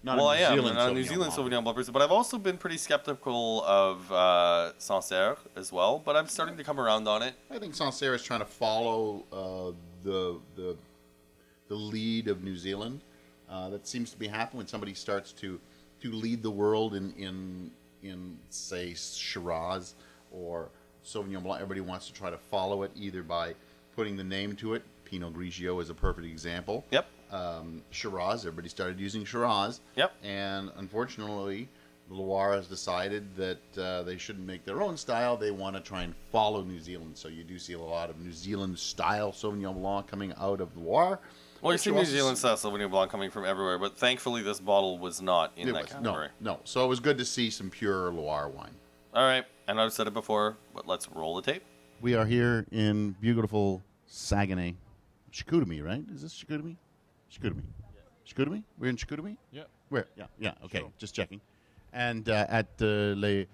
Not 0.02 0.16
well, 0.16 0.30
a 0.30 0.34
I 0.34 0.38
New 0.38 0.44
am. 0.44 0.54
Zealand 0.54 0.78
I'm 0.78 0.84
not 0.84 0.90
a 0.90 0.94
New 0.94 1.02
Zealand 1.04 1.34
Blanc. 1.34 1.52
Sauvignon 1.52 1.62
Blanc 1.64 1.76
person, 1.76 1.92
but 1.92 2.02
I've 2.02 2.12
also 2.12 2.38
been 2.38 2.56
pretty 2.56 2.76
skeptical 2.76 3.64
of 3.64 4.11
uh, 4.12 4.72
Sancerre 4.78 5.37
as 5.56 5.72
well. 5.72 6.00
But 6.04 6.16
I'm 6.16 6.28
starting 6.28 6.56
to 6.56 6.64
come 6.64 6.78
around 6.78 7.08
on 7.08 7.22
it. 7.22 7.34
I 7.50 7.58
think 7.58 7.74
Sancerre 7.74 8.14
is 8.14 8.22
trying 8.22 8.40
to 8.40 8.46
follow 8.46 9.24
uh, 9.32 9.72
the 10.04 10.38
the 10.54 10.76
the 11.68 11.74
lead 11.74 12.28
of 12.28 12.42
New 12.44 12.56
Zealand. 12.56 13.00
Uh, 13.50 13.70
that 13.70 13.87
seems 13.88 14.11
to 14.11 14.18
be 14.18 14.28
happening 14.28 14.58
when 14.58 14.66
somebody 14.68 14.94
starts 14.94 15.32
to 15.32 15.58
to 16.02 16.12
lead 16.12 16.42
the 16.42 16.50
world 16.50 16.94
in 16.94 17.12
in 17.14 17.70
in 18.02 18.38
say 18.50 18.94
Shiraz 18.94 19.94
or 20.30 20.68
Sauvignon 21.04 21.42
Blanc. 21.42 21.61
Everybody 21.61 21.80
wants 21.80 22.06
to 22.06 22.12
try 22.12 22.30
to 22.30 22.38
follow 22.38 22.84
it 22.84 22.92
either 22.94 23.24
by 23.24 23.54
putting 23.96 24.16
the 24.16 24.24
name 24.24 24.54
to 24.56 24.74
it. 24.74 24.82
Pinot 25.04 25.34
Grigio 25.34 25.82
is 25.82 25.90
a 25.90 25.94
perfect 25.94 26.26
example. 26.26 26.84
Yep. 26.92 27.06
Um, 27.31 27.83
Shiraz, 27.91 28.41
everybody 28.41 28.69
started 28.69 28.99
using 29.01 29.25
Shiraz. 29.25 29.81
Yep. 29.97 30.12
And 30.23 30.71
unfortunately, 30.77 31.69
Loire 32.11 32.55
has 32.55 32.67
decided 32.69 33.37
that 33.37 33.79
uh, 33.79 34.03
they 34.03 34.17
shouldn't 34.17 34.47
make 34.47 34.64
their 34.64 34.83
own 34.83 34.97
style. 34.97 35.37
They 35.37 35.51
want 35.51 35.77
to 35.77 35.83
try 35.83 36.03
and 36.03 36.14
follow 36.33 36.62
New 36.62 36.81
Zealand. 36.81 37.17
So 37.19 37.29
you 37.29 37.45
do 37.45 37.59
see 37.59 37.75
a 37.75 37.79
lot 37.79 38.09
of 38.11 38.19
New 38.19 38.33
Zealand 38.33 38.79
style 38.79 39.31
Sauvignon 39.33 39.75
Blanc 39.75 40.07
coming 40.07 40.33
out 40.38 40.61
of 40.61 40.75
Loire. 40.77 41.21
Well, 41.61 41.73
you 41.73 41.79
see 41.79 41.91
New 41.91 42.05
Zealand 42.05 42.38
style 42.38 42.57
Sauvignon 42.57 42.91
Blanc 42.91 43.11
coming 43.11 43.31
from 43.31 43.45
everywhere, 43.45 43.79
but 43.79 43.97
thankfully 43.99 44.43
this 44.43 44.61
bottle 44.61 44.99
was 44.99 45.21
not 45.21 45.53
in 45.57 45.69
It 45.69 45.73
that 45.73 45.83
was- 45.83 45.93
category. 45.93 46.29
no, 46.41 46.53
no. 46.55 46.61
So 46.64 46.85
it 46.85 46.88
was 46.88 47.01
good 47.01 47.19
to 47.19 47.25
see 47.25 47.51
some 47.51 47.69
pure 47.69 48.11
Loire 48.11 48.49
wine. 48.49 48.75
All 49.12 49.25
right, 49.25 49.45
and 49.67 49.81
I've 49.81 49.93
said 49.93 50.07
it 50.07 50.14
before, 50.14 50.57
but 50.75 50.87
let's 50.87 51.11
roll 51.11 51.35
the 51.37 51.43
tape. 51.43 51.62
We 52.01 52.14
are 52.14 52.25
here 52.25 52.64
in 52.71 53.17
beautiful 53.21 53.83
Saguenay. 54.07 54.77
Chicoutimi, 55.33 55.85
right? 55.85 56.05
Is 56.14 56.22
this 56.22 56.33
Chicoutimi? 56.43 56.76
Chicoutimi. 57.33 57.62
Chicoutimi? 58.26 58.62
We're 58.79 58.89
in 58.89 58.97
Chicoutimi? 58.97 59.37
Yeah. 59.53 59.64
Where? 59.89 60.07
Yeah, 60.16 60.26
yeah, 60.39 60.53
okay, 60.64 60.81
Sure. 60.81 60.93
just 60.99 61.14
checking. 61.14 61.41
And 61.93 62.29
uh, 62.29 62.47
at 62.49 62.68
uh, 62.81 63.14
le 63.16 63.47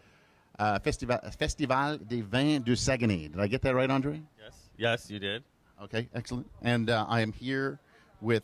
uh, 0.59 0.79
Festival, 0.81 1.19
Festival 1.39 1.99
des 1.99 2.23
Vins 2.23 2.61
du 2.65 2.75
Saguenay. 2.77 3.29
Did 3.29 3.41
I 3.41 3.47
get 3.47 3.63
that 3.63 3.75
right, 3.75 3.91
Andre? 3.91 4.21
Yes. 4.43 4.55
Yes, 4.77 5.11
you 5.11 5.19
did. 5.19 5.43
Okay, 5.83 6.09
excellent. 6.15 6.49
And 6.63 6.91
uh, 6.91 7.07
I 7.09 7.21
am 7.21 7.33
here 7.33 7.79
with 8.21 8.43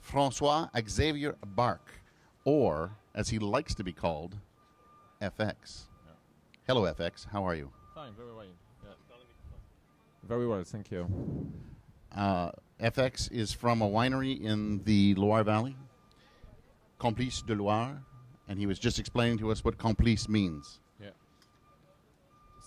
Francois 0.00 0.68
Xavier 0.88 1.36
Barc, 1.44 1.90
or 2.44 2.92
as 3.14 3.28
he 3.30 3.38
likes 3.38 3.74
to 3.74 3.84
be 3.84 3.92
called, 3.92 4.36
FX. 5.22 5.84
Hello, 6.66 6.82
FX. 6.82 7.26
How 7.30 7.44
are 7.46 7.54
you? 7.54 7.70
Fine, 7.94 8.12
very 8.14 8.32
well. 8.34 8.44
Yeah. 8.82 8.90
Very 10.26 10.46
well, 10.46 10.62
thank 10.64 10.90
you. 10.90 11.06
Uh, 12.14 12.50
FX 12.80 13.30
is 13.30 13.52
from 13.52 13.82
a 13.82 13.88
winery 13.88 14.40
in 14.40 14.82
the 14.84 15.14
Loire 15.14 15.44
Valley. 15.44 15.76
Complice 16.98 17.42
de 17.42 17.54
Loire, 17.54 18.02
and 18.48 18.58
he 18.58 18.66
was 18.66 18.78
just 18.78 18.98
explaining 18.98 19.38
to 19.38 19.50
us 19.50 19.64
what 19.64 19.78
complice 19.78 20.28
means. 20.28 20.80
Yeah. 21.00 21.10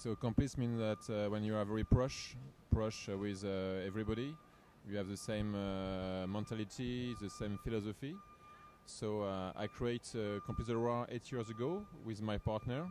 So 0.02 0.16
complice 0.16 0.58
means 0.58 0.80
that 0.80 1.14
uh, 1.14 1.30
when 1.30 1.44
you 1.44 1.56
are 1.56 1.66
very 1.66 1.84
proche, 1.84 2.36
proche 2.74 3.14
uh, 3.14 3.18
with 3.18 3.44
uh, 3.44 3.86
everybody, 3.86 4.36
you 4.90 4.96
have 4.96 5.10
the 5.10 5.18
same 5.18 5.56
uh, 5.56 6.26
mentality, 6.28 7.16
the 7.20 7.30
same 7.30 7.60
philosophy. 7.64 8.16
So 8.86 9.24
uh, 9.24 9.52
I 9.58 9.68
created 9.68 10.38
uh, 10.38 10.40
Complice 10.46 10.68
de 10.68 10.74
Loire 10.74 11.08
eight 11.10 11.30
years 11.32 11.50
ago 11.50 11.86
with 12.06 12.22
my 12.22 12.38
partner, 12.38 12.88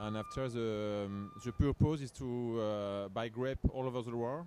and 0.00 0.16
after 0.18 0.48
the 0.48 1.04
um, 1.06 1.30
the 1.42 1.52
purpose 1.52 2.02
is 2.02 2.10
to 2.12 3.08
buy 3.14 3.28
grape 3.28 3.60
all 3.72 3.86
over 3.86 4.02
the 4.02 4.10
Loire 4.10 4.44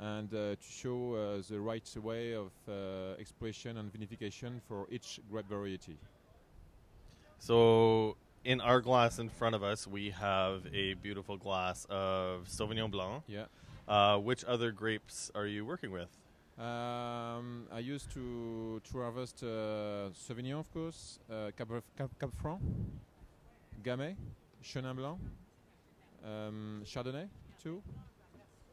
and 0.00 0.32
uh, 0.32 0.56
to 0.56 0.56
show 0.60 1.14
uh, 1.14 1.42
the 1.48 1.60
right 1.60 1.88
way 2.02 2.34
of 2.34 2.50
uh, 2.68 3.14
expression 3.18 3.76
and 3.76 3.92
vinification 3.92 4.60
for 4.66 4.86
each 4.90 5.20
grape 5.30 5.48
variety. 5.48 5.96
So 7.38 8.16
in 8.44 8.60
our 8.60 8.80
glass 8.80 9.18
in 9.18 9.28
front 9.28 9.54
of 9.54 9.62
us, 9.62 9.86
we 9.86 10.10
have 10.10 10.62
a 10.72 10.94
beautiful 10.94 11.36
glass 11.36 11.86
of 11.90 12.46
Sauvignon 12.48 12.90
Blanc. 12.90 13.22
Yeah. 13.26 13.44
Uh, 13.88 14.18
which 14.18 14.44
other 14.44 14.70
grapes 14.70 15.30
are 15.34 15.46
you 15.46 15.64
working 15.66 15.90
with? 15.90 16.08
Um, 16.58 17.66
I 17.72 17.80
used 17.80 18.12
to 18.12 18.80
to 18.84 19.00
harvest 19.00 19.42
uh, 19.42 20.10
Sauvignon, 20.14 20.60
of 20.60 20.72
course, 20.72 21.18
uh, 21.30 21.50
Cap, 21.56 21.68
Cap, 21.96 22.10
Cab 22.20 22.32
Franc, 22.40 22.60
Gamay, 23.82 24.14
Chenin 24.62 24.96
Blanc, 24.96 25.18
um, 26.24 26.82
Chardonnay 26.84 27.28
too, 27.62 27.82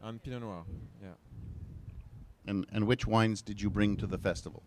and 0.04 0.22
Pinot 0.22 0.41
Noir. 0.41 0.64
Yeah. 1.02 1.10
And, 2.47 2.66
and 2.72 2.88
which 2.88 3.06
wines 3.06 3.41
did 3.41 3.62
you 3.62 3.70
bring 3.70 3.97
to 3.97 4.08
the 4.08 4.18
festival? 4.18 4.64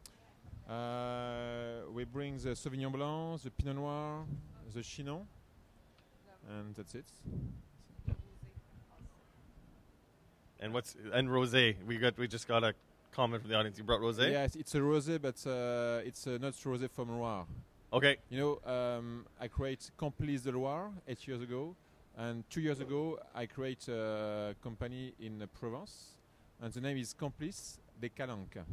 Uh, 0.68 1.82
we 1.92 2.04
bring 2.04 2.38
the 2.38 2.50
Sauvignon 2.50 2.92
Blanc, 2.92 3.42
the 3.42 3.50
Pinot 3.50 3.76
Noir, 3.76 4.24
the 4.74 4.82
Chinon, 4.82 5.26
and 6.48 6.74
that's 6.74 6.94
it. 6.94 7.04
And 10.60 10.72
what's 10.72 10.96
and 11.12 11.28
rosé? 11.28 11.74
We 11.86 11.98
got 11.98 12.16
we 12.16 12.28
just 12.28 12.46
got 12.46 12.62
a 12.62 12.72
comment 13.10 13.42
from 13.42 13.50
the 13.50 13.56
audience. 13.56 13.76
You 13.78 13.84
brought 13.84 14.00
rosé. 14.00 14.30
Yes, 14.30 14.54
it's 14.54 14.74
a 14.76 14.78
rosé, 14.78 15.20
but 15.20 15.44
uh, 15.44 16.06
it's 16.06 16.26
uh, 16.26 16.38
not 16.40 16.52
rosé 16.52 16.88
from 16.88 17.10
Loire. 17.18 17.44
Okay. 17.92 18.16
You 18.30 18.38
know, 18.38 18.72
um, 18.72 19.26
I 19.40 19.48
create 19.48 19.90
Complice 19.96 20.42
de 20.42 20.52
Loire 20.52 20.90
eight 21.06 21.26
years 21.26 21.42
ago, 21.42 21.74
and 22.16 22.48
two 22.50 22.60
years 22.60 22.80
ago 22.80 23.18
I 23.34 23.46
create 23.46 23.88
a 23.88 24.54
company 24.62 25.14
in 25.18 25.46
Provence, 25.58 26.16
and 26.60 26.72
the 26.72 26.80
name 26.80 26.96
is 26.96 27.12
Complice 27.12 27.78
de 28.00 28.08
Calanque. 28.08 28.64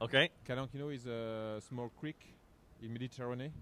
Okay. 0.00 0.30
Calanque, 0.46 0.74
you 0.74 0.80
know, 0.80 0.88
is 0.88 1.06
a 1.06 1.60
small 1.60 1.90
creek 2.00 2.34
in 2.82 2.92
Mediterranean. 2.92 3.52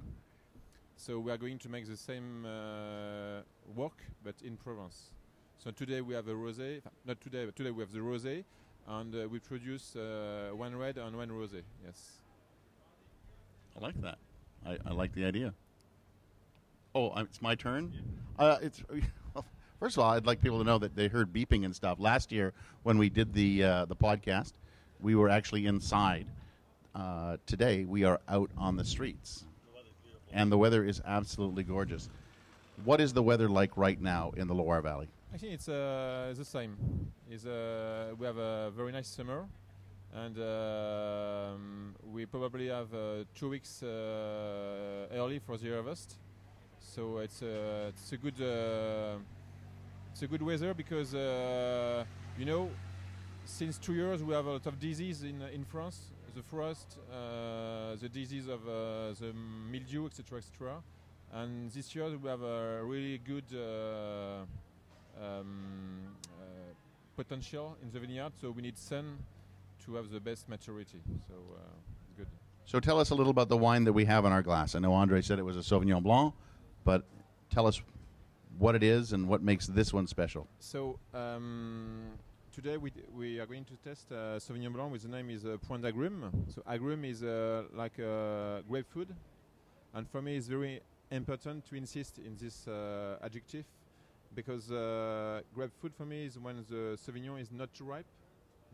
So 0.97 1.18
we 1.18 1.32
are 1.32 1.37
going 1.37 1.59
to 1.59 1.68
make 1.68 1.87
the 1.87 1.97
same 1.97 2.47
uh, 2.47 3.43
work, 3.74 4.03
but 4.22 4.35
in 4.43 4.57
Provence. 4.57 5.11
So 5.59 5.70
today 5.70 6.01
we 6.01 6.14
have 6.14 6.28
a 6.28 6.35
rosé. 6.35 6.82
Not 7.05 7.20
today, 7.20 7.45
but 7.45 7.57
today 7.57 7.70
we 7.70 7.82
have 7.82 7.93
the 7.93 8.01
rosé, 8.01 8.45
and 8.87 9.14
uh, 9.14 9.28
we 9.28 9.39
produce 9.39 9.97
uh, 9.97 10.51
one 10.55 10.76
red 10.76 10.99
and 10.99 11.16
one 11.16 11.30
rosé. 11.30 11.62
Yes. 11.85 12.20
I 13.76 13.80
like 13.80 14.01
that. 14.03 14.18
I, 14.64 14.78
I 14.87 14.93
like 14.93 15.14
the 15.14 15.24
idea. 15.24 15.53
Oh, 16.95 17.12
it's 17.16 17.43
my 17.43 17.55
turn. 17.55 17.93
Uh, 18.39 18.59
it's 18.62 18.82
first 19.80 19.96
of 19.96 20.02
all, 20.02 20.12
I'd 20.12 20.26
like 20.26 20.40
people 20.40 20.58
to 20.58 20.64
know 20.64 20.78
that 20.78 20.94
they 20.96 21.08
heard 21.08 21.32
beeping 21.32 21.64
and 21.64 21.74
stuff 21.74 21.98
last 22.00 22.32
year 22.32 22.52
when 22.82 22.98
we 22.98 23.08
did 23.08 23.32
the 23.32 23.64
uh, 23.64 23.84
the 23.86 23.96
podcast. 23.96 24.52
We 25.00 25.14
were 25.14 25.28
actually 25.28 25.66
inside. 25.66 26.26
Uh, 26.94 27.36
today 27.46 27.84
we 27.84 28.04
are 28.04 28.20
out 28.28 28.50
on 28.56 28.76
the 28.76 28.84
streets, 28.84 29.44
and 30.32 30.50
the 30.50 30.58
weather 30.58 30.84
is 30.84 31.02
absolutely 31.04 31.64
gorgeous. 31.64 32.08
What 32.84 33.00
is 33.00 33.12
the 33.12 33.22
weather 33.22 33.48
like 33.48 33.76
right 33.76 34.00
now 34.00 34.32
in 34.36 34.46
the 34.48 34.54
Loire 34.54 34.80
Valley? 34.80 35.08
I 35.32 35.36
think 35.36 35.54
it's 35.54 35.68
uh, 35.68 36.32
the 36.36 36.44
same. 36.44 36.76
It's, 37.30 37.44
uh, 37.44 38.14
we 38.18 38.26
have 38.26 38.36
a 38.36 38.70
very 38.70 38.92
nice 38.92 39.08
summer, 39.08 39.46
and 40.14 40.38
um, 40.38 41.94
we 42.12 42.26
probably 42.26 42.68
have 42.68 42.92
uh, 42.94 43.24
two 43.34 43.48
weeks 43.48 43.82
uh, 43.82 45.08
early 45.12 45.40
for 45.40 45.56
the 45.56 45.70
harvest. 45.70 46.14
So 46.80 47.18
it's 47.18 47.42
a 47.42 47.88
it's 47.88 48.12
a 48.12 48.16
good 48.16 48.40
uh, 48.40 49.16
it's 50.14 50.22
a 50.22 50.28
good 50.28 50.42
weather 50.42 50.72
because 50.74 51.12
uh, 51.12 52.04
you 52.38 52.44
know 52.44 52.70
since 53.44 53.78
two 53.78 53.94
years 53.94 54.22
we 54.22 54.32
have 54.32 54.46
a 54.46 54.52
lot 54.52 54.64
of 54.64 54.78
disease 54.78 55.24
in 55.24 55.42
in 55.52 55.64
France, 55.64 56.12
the 56.36 56.42
frost, 56.42 56.98
uh, 57.10 57.96
the 57.96 58.08
disease 58.08 58.46
of 58.46 58.60
uh, 58.68 59.12
the 59.18 59.32
mildew, 59.72 60.06
etc., 60.06 60.38
etc. 60.38 60.76
And 61.32 61.68
this 61.72 61.96
year 61.96 62.16
we 62.16 62.28
have 62.28 62.42
a 62.42 62.84
really 62.84 63.18
good 63.18 63.42
uh, 63.52 64.44
um, 65.20 66.14
uh, 66.38 66.44
potential 67.16 67.76
in 67.82 67.90
the 67.90 67.98
vineyard, 67.98 68.34
so 68.40 68.52
we 68.52 68.62
need 68.62 68.78
sun 68.78 69.18
to 69.84 69.96
have 69.96 70.12
the 70.12 70.20
best 70.20 70.48
maturity. 70.48 71.00
So 71.26 71.34
uh, 71.34 71.58
good. 72.16 72.28
So 72.66 72.78
tell 72.78 73.00
us 73.00 73.10
a 73.10 73.16
little 73.16 73.32
about 73.32 73.48
the 73.48 73.56
wine 73.56 73.82
that 73.82 73.92
we 73.92 74.04
have 74.04 74.24
in 74.24 74.30
our 74.30 74.42
glass. 74.42 74.76
I 74.76 74.78
know 74.78 74.94
Andre 74.94 75.22
said 75.22 75.40
it 75.40 75.44
was 75.44 75.56
a 75.56 75.64
Sauvignon 75.74 76.04
Blanc, 76.04 76.34
but 76.84 77.02
tell 77.50 77.66
us 77.66 77.82
what 78.59 78.74
it 78.74 78.82
is 78.82 79.12
and 79.12 79.28
what 79.28 79.42
makes 79.42 79.66
this 79.66 79.92
one 79.92 80.07
special. 80.07 80.46
So 80.59 80.98
um, 81.12 82.12
today 82.55 82.76
we, 82.76 82.90
d- 82.90 83.02
we 83.14 83.40
are 83.40 83.46
going 83.46 83.64
to 83.64 83.74
test 83.82 84.11
uh, 84.12 84.38
Sauvignon 84.38 84.72
Blanc 84.72 84.92
with 84.92 85.02
the 85.02 85.09
name 85.09 85.30
is 85.30 85.44
uh, 85.44 85.57
Point 85.66 85.82
d'Agrumes. 85.82 86.32
So 86.55 86.62
agrumes 86.66 87.07
is 87.07 87.22
uh, 87.22 87.64
like 87.74 87.98
uh, 87.98 88.61
grape 88.68 88.86
food, 88.92 89.09
and 89.92 90.09
for 90.09 90.22
me 90.22 90.36
it's 90.36 90.46
very 90.48 90.80
important 91.11 91.64
to 91.66 91.74
insist 91.76 92.18
in 92.18 92.36
this 92.36 92.66
uh, 92.68 93.16
adjective 93.22 93.64
because 94.34 94.70
uh, 94.70 95.40
grape 95.55 95.72
food 95.80 95.92
for 95.94 96.05
me 96.05 96.26
is 96.26 96.38
when 96.38 96.57
the 96.68 96.96
Sauvignon 96.96 97.40
is 97.40 97.50
not 97.50 97.72
too 97.74 97.84
ripe, 97.84 98.07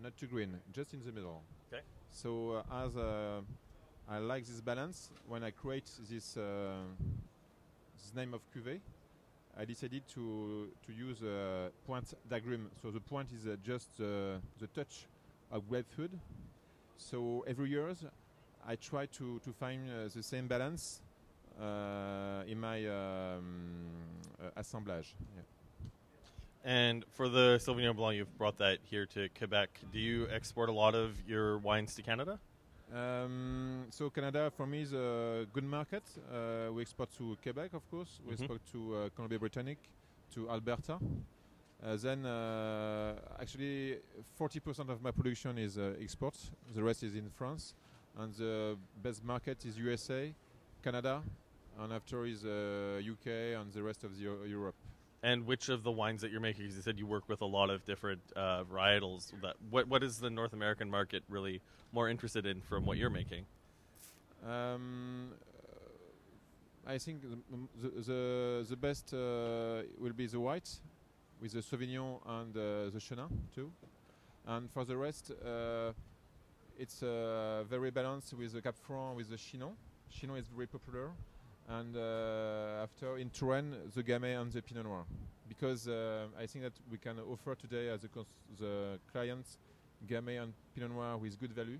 not 0.02 0.16
too 0.16 0.26
green, 0.26 0.58
just 0.72 0.94
in 0.94 1.00
the 1.04 1.12
middle. 1.12 1.42
Okay. 1.72 1.82
So 2.10 2.62
uh, 2.70 2.84
as 2.84 2.96
uh, 2.96 3.40
I 4.08 4.18
like 4.18 4.44
this 4.44 4.60
balance, 4.60 5.10
when 5.28 5.44
I 5.44 5.50
create 5.50 5.90
this 6.10 6.36
uh, 6.36 6.80
this 8.02 8.14
name 8.14 8.34
of 8.34 8.40
cuvée, 8.54 8.80
I 9.58 9.64
decided 9.64 10.02
to 10.14 10.68
to 10.86 10.92
use 10.92 11.22
uh, 11.22 11.68
Point 11.86 12.14
d'Agrumes. 12.28 12.70
So 12.82 12.90
the 12.90 13.00
point 13.00 13.28
is 13.32 13.46
uh, 13.46 13.56
just 13.62 13.88
uh, 14.00 14.38
the 14.58 14.66
touch 14.74 15.06
of 15.50 15.68
grape 15.68 15.90
food. 15.90 16.10
So 16.96 17.44
every 17.46 17.70
year 17.70 17.94
I 18.66 18.76
try 18.76 19.06
to 19.06 19.38
to 19.40 19.52
find 19.52 19.88
the 20.14 20.22
same 20.22 20.46
balance 20.46 21.02
in 22.46 22.58
my 22.58 22.86
um, 22.86 23.90
assemblage. 24.56 25.14
Yeah. 25.36 25.42
And 26.62 27.04
for 27.12 27.28
the 27.28 27.58
Sauvignon 27.58 27.96
Blanc, 27.96 28.16
you've 28.16 28.36
brought 28.36 28.58
that 28.58 28.78
here 28.84 29.06
to 29.06 29.28
Quebec. 29.38 29.70
Do 29.92 29.98
you 29.98 30.28
export 30.30 30.68
a 30.68 30.72
lot 30.72 30.94
of 30.94 31.16
your 31.26 31.58
wines 31.58 31.94
to 31.94 32.02
Canada? 32.02 32.38
Um, 32.92 33.86
so 33.90 34.10
Canada 34.10 34.50
for 34.50 34.66
me 34.66 34.82
is 34.82 34.92
a 34.92 35.46
good 35.52 35.64
market. 35.64 36.02
Uh, 36.30 36.72
we 36.72 36.82
export 36.82 37.10
to 37.18 37.36
Quebec, 37.42 37.72
of 37.74 37.88
course. 37.90 38.20
We 38.24 38.32
Mhm. 38.32 38.40
export 38.40 38.60
to 38.72 38.94
uh, 38.96 39.08
Columbia 39.14 39.38
Britannique, 39.38 39.88
to 40.34 40.48
Alberta. 40.50 40.98
Uh, 41.82 41.96
then 41.96 42.26
uh, 42.26 43.14
actually 43.40 43.98
40% 44.38 44.90
of 44.90 45.00
my 45.02 45.12
production 45.12 45.56
is 45.58 45.78
uh, 45.78 45.94
exports. 46.00 46.50
The 46.74 46.82
rest 46.82 47.02
is 47.04 47.14
in 47.14 47.30
France, 47.30 47.74
and 48.16 48.34
the 48.34 48.76
best 49.02 49.22
market 49.24 49.64
is 49.64 49.78
USA, 49.78 50.34
Canada, 50.82 51.22
and 51.78 51.92
after 51.92 52.26
is 52.26 52.44
uh, 52.44 53.00
UK 53.12 53.54
and 53.60 53.72
the 53.72 53.82
rest 53.82 54.04
of 54.04 54.16
the 54.16 54.22
Eu- 54.24 54.44
Europe. 54.46 54.76
And 55.22 55.46
which 55.46 55.68
of 55.68 55.82
the 55.82 55.90
wines 55.90 56.22
that 56.22 56.30
you're 56.30 56.40
making? 56.40 56.62
Because 56.62 56.76
you 56.76 56.82
said 56.82 56.98
you 56.98 57.06
work 57.06 57.28
with 57.28 57.42
a 57.42 57.46
lot 57.46 57.68
of 57.68 57.84
different 57.84 58.22
uh, 58.34 58.64
varietals. 58.64 59.32
That 59.42 59.56
what 59.68 59.86
what 59.86 60.02
is 60.02 60.18
the 60.18 60.30
North 60.30 60.54
American 60.54 60.90
market 60.90 61.22
really 61.28 61.60
more 61.92 62.08
interested 62.08 62.46
in 62.46 62.62
from 62.62 62.86
what 62.86 62.96
you're 62.96 63.10
making? 63.10 63.44
Um, 64.46 65.32
uh, 66.86 66.90
I 66.90 66.96
think 66.96 67.20
the, 67.20 67.38
the, 67.82 68.66
the, 68.70 68.76
best 68.76 69.12
uh, 69.12 69.82
will 69.98 70.14
be 70.16 70.26
the 70.26 70.40
white 70.40 70.70
with 71.40 71.52
the 71.52 71.60
Sauvignon 71.60 72.20
and 72.26 72.56
uh, 72.56 72.90
the 72.90 72.98
Chenin 72.98 73.28
too. 73.54 73.70
And 74.46 74.70
for 74.70 74.86
the 74.86 74.96
rest, 74.96 75.30
uh, 75.30 75.92
it's 76.78 77.02
uh, 77.02 77.64
very 77.68 77.90
balanced 77.90 78.32
with 78.32 78.54
the 78.54 78.62
Cab 78.62 78.74
Franc, 78.74 79.16
with 79.16 79.28
the 79.28 79.36
Chinon. 79.36 79.72
Chinon 80.08 80.38
is 80.38 80.46
very 80.46 80.66
popular. 80.66 81.10
And 81.70 81.96
uh, 81.96 82.82
after 82.82 83.16
in 83.18 83.30
Touraine, 83.30 83.74
the 83.94 84.02
Gamay 84.02 84.40
and 84.40 84.52
the 84.52 84.60
Pinot 84.60 84.84
Noir. 84.84 85.04
Because 85.48 85.86
uh, 85.86 86.26
I 86.38 86.46
think 86.46 86.64
that 86.64 86.72
we 86.90 86.98
can 86.98 87.18
offer 87.20 87.54
today 87.54 87.88
as 87.88 88.00
the 88.58 88.98
clients 89.12 89.58
Gamay 90.08 90.42
and 90.42 90.52
Pinot 90.74 90.90
Noir 90.90 91.16
with 91.16 91.38
good 91.38 91.52
value. 91.52 91.78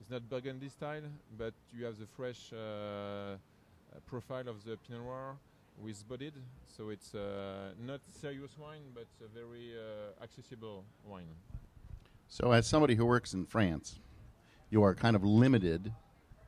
It's 0.00 0.10
not 0.10 0.28
Burgundy 0.28 0.68
style, 0.68 1.02
but 1.36 1.52
you 1.76 1.84
have 1.84 1.98
the 1.98 2.06
fresh 2.06 2.52
uh, 2.52 3.36
profile 4.06 4.48
of 4.48 4.64
the 4.64 4.76
Pinot 4.76 5.02
Noir 5.02 5.36
with 5.82 6.08
bodied. 6.08 6.34
So 6.68 6.88
it's 6.88 7.14
uh, 7.14 7.72
not 7.86 8.00
serious 8.20 8.56
wine, 8.58 8.82
but 8.94 9.06
a 9.22 9.28
very 9.28 9.72
uh, 9.74 10.22
accessible 10.22 10.84
wine. 11.06 11.28
So, 12.28 12.52
as 12.52 12.66
somebody 12.66 12.96
who 12.96 13.06
works 13.06 13.34
in 13.34 13.46
France, 13.46 14.00
you 14.70 14.82
are 14.82 14.94
kind 14.94 15.14
of 15.14 15.22
limited 15.22 15.92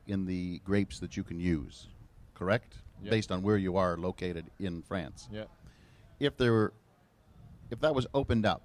in 0.07 0.25
the 0.25 0.59
grapes 0.65 0.99
that 0.99 1.15
you 1.15 1.23
can 1.23 1.39
use, 1.39 1.87
correct? 2.39 2.77
Yeah. 3.03 3.11
Based 3.11 3.31
on 3.31 3.43
where 3.43 3.57
you 3.57 3.75
are 3.77 3.97
located 3.97 4.45
in 4.59 4.81
France. 4.81 5.27
Yeah. 5.31 5.43
If 6.19 6.37
there 6.37 6.51
were, 6.53 6.73
if 7.69 7.79
that 7.81 7.93
was 7.93 8.07
opened 8.13 8.45
up, 8.45 8.61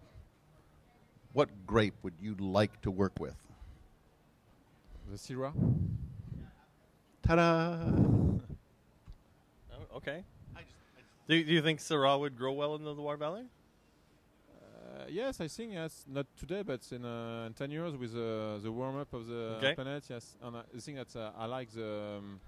what 1.32 1.48
grape 1.66 1.94
would 2.02 2.14
you 2.20 2.34
like 2.38 2.80
to 2.82 2.90
work 2.90 3.18
with? 3.20 3.36
The 5.10 5.18
Syrah. 5.18 5.52
Ta-da! 7.22 7.78
Oh, 9.72 9.96
okay. 9.98 10.24
Do, 11.28 11.42
do 11.42 11.52
you 11.52 11.62
think 11.62 11.80
Syrah 11.80 12.18
would 12.20 12.36
grow 12.36 12.52
well 12.52 12.74
in 12.76 12.84
the 12.84 12.92
Loire 12.92 13.16
Valley? 13.16 13.44
Uh, 14.52 15.04
yes, 15.08 15.40
I 15.40 15.48
think 15.48 15.72
yes. 15.72 16.04
Not 16.08 16.26
today, 16.38 16.62
but 16.62 16.80
in, 16.92 17.04
uh, 17.04 17.46
in 17.46 17.54
ten 17.54 17.70
years 17.70 17.96
with 17.96 18.14
uh, 18.14 18.58
the 18.62 18.70
warm 18.70 18.96
up 18.98 19.12
of 19.14 19.26
the 19.26 19.56
Okay. 19.58 19.74
planet. 19.74 20.04
Yes, 20.08 20.36
and 20.42 20.56
I 20.56 20.62
think 20.78 20.98
that 20.98 21.16
uh, 21.18 21.32
I 21.36 21.46
like 21.46 21.70
the 21.72 22.18
um, 22.18 22.40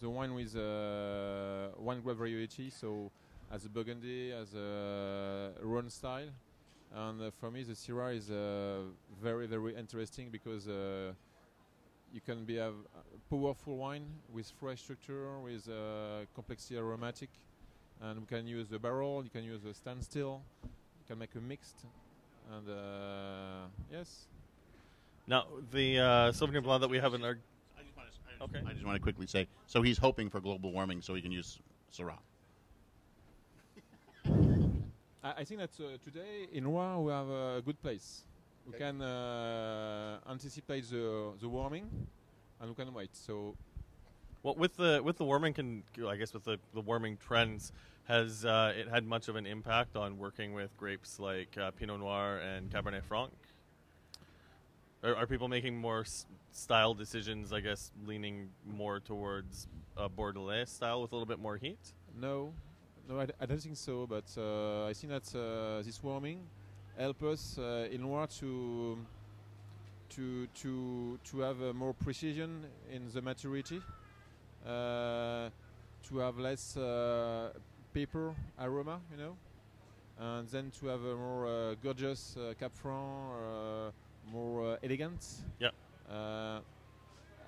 the 0.00 0.08
wine 0.10 0.34
with 0.34 0.56
uh, 0.56 1.68
one 1.78 2.00
grape 2.00 2.16
variety. 2.16 2.70
So 2.70 3.10
as 3.50 3.64
a 3.64 3.68
Burgundy, 3.68 4.32
as 4.32 4.54
a 4.54 5.52
Rhone 5.62 5.90
style, 5.90 6.28
and 6.94 7.20
uh, 7.20 7.30
for 7.30 7.50
me 7.50 7.62
the 7.62 7.74
Syrah 7.74 8.16
is 8.16 8.30
uh, 8.30 8.82
very 9.22 9.46
very 9.46 9.74
interesting 9.76 10.30
because 10.30 10.66
you 12.12 12.20
can 12.24 12.44
be 12.44 12.56
have 12.56 12.74
a 12.94 13.34
powerful 13.34 13.76
wine 13.76 14.06
with 14.32 14.50
fresh 14.60 14.80
structure, 14.80 15.38
with 15.40 15.68
complexity 16.34 16.76
aromatic, 16.76 17.30
and 18.00 18.20
we 18.20 18.26
can 18.26 18.46
use 18.46 18.68
the 18.68 18.78
barrel. 18.78 19.22
You 19.24 19.30
can 19.30 19.44
use 19.44 19.62
the 19.62 19.74
standstill. 19.74 20.42
You 20.62 21.06
can 21.08 21.18
make 21.18 21.34
a 21.34 21.40
mixed, 21.40 21.84
and 22.52 22.68
yes, 23.90 24.26
Now, 25.28 25.46
the 25.72 25.98
uh, 25.98 26.04
Sauvignon 26.32 26.62
Blanc 26.62 26.80
that 26.82 26.90
we 26.90 26.98
have 26.98 27.14
in 27.14 27.24
our. 27.24 27.38
Okay. 28.40 28.60
I 28.66 28.72
just 28.72 28.84
want 28.84 28.96
to 28.96 29.00
quickly 29.00 29.26
say, 29.26 29.48
so 29.66 29.82
he's 29.82 29.98
hoping 29.98 30.28
for 30.30 30.40
global 30.40 30.72
warming 30.72 31.00
so 31.02 31.14
he 31.14 31.22
can 31.22 31.32
use 31.32 31.58
Syrah. 31.92 32.18
I, 35.22 35.32
I 35.38 35.44
think 35.44 35.60
that 35.60 35.70
uh, 35.80 35.98
today 36.04 36.48
in 36.52 36.66
Rouen 36.66 37.04
we 37.04 37.12
have 37.12 37.28
a 37.28 37.62
good 37.64 37.80
place. 37.82 38.24
We 38.66 38.72
Okay. 38.72 38.84
can 38.84 39.00
uh, 39.02 40.18
anticipate 40.28 40.88
the 40.90 41.32
the 41.40 41.48
warming, 41.48 41.88
and 42.60 42.68
we 42.70 42.74
can 42.74 42.92
wait. 42.92 43.14
So 43.16 43.56
Well, 44.42 44.54
with 44.54 44.76
the 44.76 45.00
with 45.02 45.18
the 45.18 45.24
warming, 45.24 45.54
can 45.54 45.82
I 46.06 46.16
guess 46.16 46.32
with 46.32 46.44
the, 46.44 46.58
the 46.74 46.80
warming 46.80 47.16
trends, 47.18 47.72
has 48.04 48.44
uh, 48.44 48.72
it 48.76 48.88
had 48.88 49.04
much 49.04 49.28
of 49.28 49.36
an 49.36 49.46
impact 49.46 49.96
on 49.96 50.18
working 50.18 50.52
with 50.52 50.76
grapes 50.76 51.18
like 51.18 51.56
uh, 51.58 51.70
Pinot 51.72 52.00
Noir 52.00 52.38
and 52.38 52.70
Cabernet 52.70 53.04
Franc? 53.04 53.32
Are, 55.06 55.14
are 55.14 55.26
people 55.26 55.46
making 55.46 55.76
more 55.78 56.00
s- 56.00 56.26
style 56.50 56.92
decisions? 56.92 57.52
I 57.52 57.60
guess 57.60 57.92
leaning 58.06 58.50
more 58.66 58.98
towards 58.98 59.68
a 59.96 60.08
Bordelais 60.08 60.68
style 60.68 61.00
with 61.02 61.12
a 61.12 61.14
little 61.14 61.26
bit 61.26 61.38
more 61.38 61.56
heat. 61.56 61.78
no, 62.20 62.52
no, 63.08 63.20
I, 63.20 63.26
d- 63.26 63.32
I 63.40 63.46
don't 63.46 63.60
think 63.60 63.76
so. 63.76 64.06
But 64.08 64.24
uh, 64.36 64.86
I 64.86 64.92
think 64.94 65.12
that 65.12 65.38
uh, 65.38 65.82
this 65.82 66.02
warming 66.02 66.40
help 66.98 67.22
us 67.22 67.56
uh, 67.56 67.86
in 67.92 68.02
order 68.02 68.26
to 68.40 68.98
to 70.10 70.46
to 70.62 71.18
to 71.30 71.40
have 71.40 71.62
uh, 71.62 71.72
more 71.72 71.94
precision 71.94 72.64
in 72.90 73.08
the 73.14 73.22
maturity, 73.22 73.80
uh, 74.66 75.50
to 76.08 76.18
have 76.18 76.36
less 76.38 76.76
paper 77.94 78.34
aroma, 78.58 79.00
you 79.12 79.16
know, 79.18 79.36
and 80.18 80.48
then 80.48 80.72
to 80.80 80.86
have 80.88 81.02
a 81.04 81.14
more 81.16 81.76
gorgeous 81.82 82.36
Cab 82.58 82.72
Franc, 82.74 83.92
more 84.30 84.72
uh, 84.72 84.76
elegant. 84.82 85.24
Yeah. 85.58 85.70
Uh, 86.10 86.60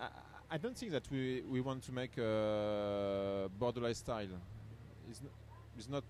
I, 0.00 0.08
I 0.50 0.58
don't 0.58 0.76
think 0.76 0.92
that 0.92 1.10
we, 1.10 1.42
we 1.48 1.60
want 1.60 1.82
to 1.84 1.92
make 1.92 2.16
a 2.18 3.50
Bordelais 3.60 3.96
style. 3.96 4.28
It's, 5.10 5.20
n- 5.20 5.28
it's 5.76 5.88
not 5.88 6.04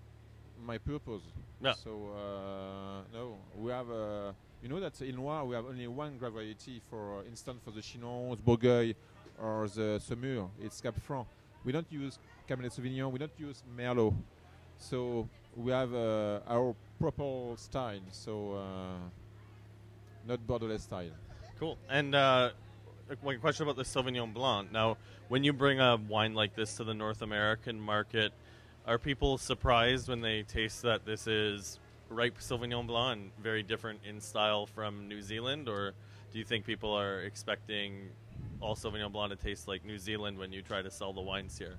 my 0.65 0.77
purpose. 0.77 1.21
Yeah. 1.61 1.73
So 1.73 1.91
uh, 2.15 3.01
no, 3.17 3.37
we 3.57 3.71
have. 3.71 3.89
Uh, 3.89 4.31
you 4.61 4.67
know 4.67 4.79
that 4.81 4.99
in 5.01 5.17
Loire 5.17 5.45
we 5.45 5.55
have 5.55 5.65
only 5.65 5.87
one 5.87 6.17
grape 6.17 6.33
variety. 6.33 6.81
For 6.89 7.23
instance, 7.29 7.61
for 7.63 7.71
the 7.71 7.81
Chinon, 7.81 8.31
the 8.31 8.37
Bourgueil, 8.37 8.93
or 9.41 9.67
the 9.67 10.01
Saumur, 10.05 10.49
it's 10.61 10.81
Cab 10.81 10.95
Franc. 11.01 11.27
We 11.63 11.71
don't 11.71 11.89
use 11.91 12.19
Cabernet 12.47 12.71
Sauvignon. 12.77 13.11
We 13.11 13.19
don't 13.19 13.37
use 13.37 13.63
Merlot. 13.77 14.13
So 14.77 15.27
we 15.55 15.71
have 15.71 15.93
uh, 15.93 16.39
our 16.47 16.75
proper 16.99 17.55
style. 17.57 18.01
So 18.11 18.53
uh, 18.53 19.09
not 20.27 20.39
Bordelais 20.47 20.81
style. 20.81 21.11
Cool. 21.59 21.77
And 21.89 22.15
uh, 22.15 22.51
one 23.21 23.39
question 23.39 23.63
about 23.63 23.75
the 23.75 23.83
Sauvignon 23.83 24.33
Blanc. 24.33 24.71
Now, 24.71 24.97
when 25.27 25.43
you 25.43 25.53
bring 25.53 25.79
a 25.79 25.97
wine 25.97 26.33
like 26.33 26.55
this 26.55 26.75
to 26.77 26.83
the 26.83 26.93
North 26.93 27.21
American 27.21 27.79
market, 27.79 28.31
are 28.87 28.97
people 28.97 29.37
surprised 29.37 30.07
when 30.07 30.21
they 30.21 30.43
taste 30.43 30.81
that 30.83 31.05
this 31.05 31.27
is 31.27 31.79
ripe 32.09 32.39
Sauvignon 32.39 32.87
Blanc 32.87 33.19
and 33.19 33.31
very 33.43 33.61
different 33.63 33.99
in 34.07 34.21
style 34.21 34.65
from 34.65 35.07
New 35.07 35.21
Zealand? 35.21 35.67
Or 35.67 35.93
do 36.31 36.39
you 36.39 36.45
think 36.45 36.65
people 36.65 36.93
are 36.93 37.21
expecting 37.21 38.09
all 38.61 38.75
Sauvignon 38.75 39.11
Blanc 39.11 39.31
to 39.31 39.35
taste 39.35 39.67
like 39.67 39.85
New 39.85 39.97
Zealand 39.97 40.37
when 40.37 40.51
you 40.51 40.61
try 40.61 40.81
to 40.81 40.91
sell 40.91 41.13
the 41.13 41.21
wines 41.21 41.57
here? 41.57 41.75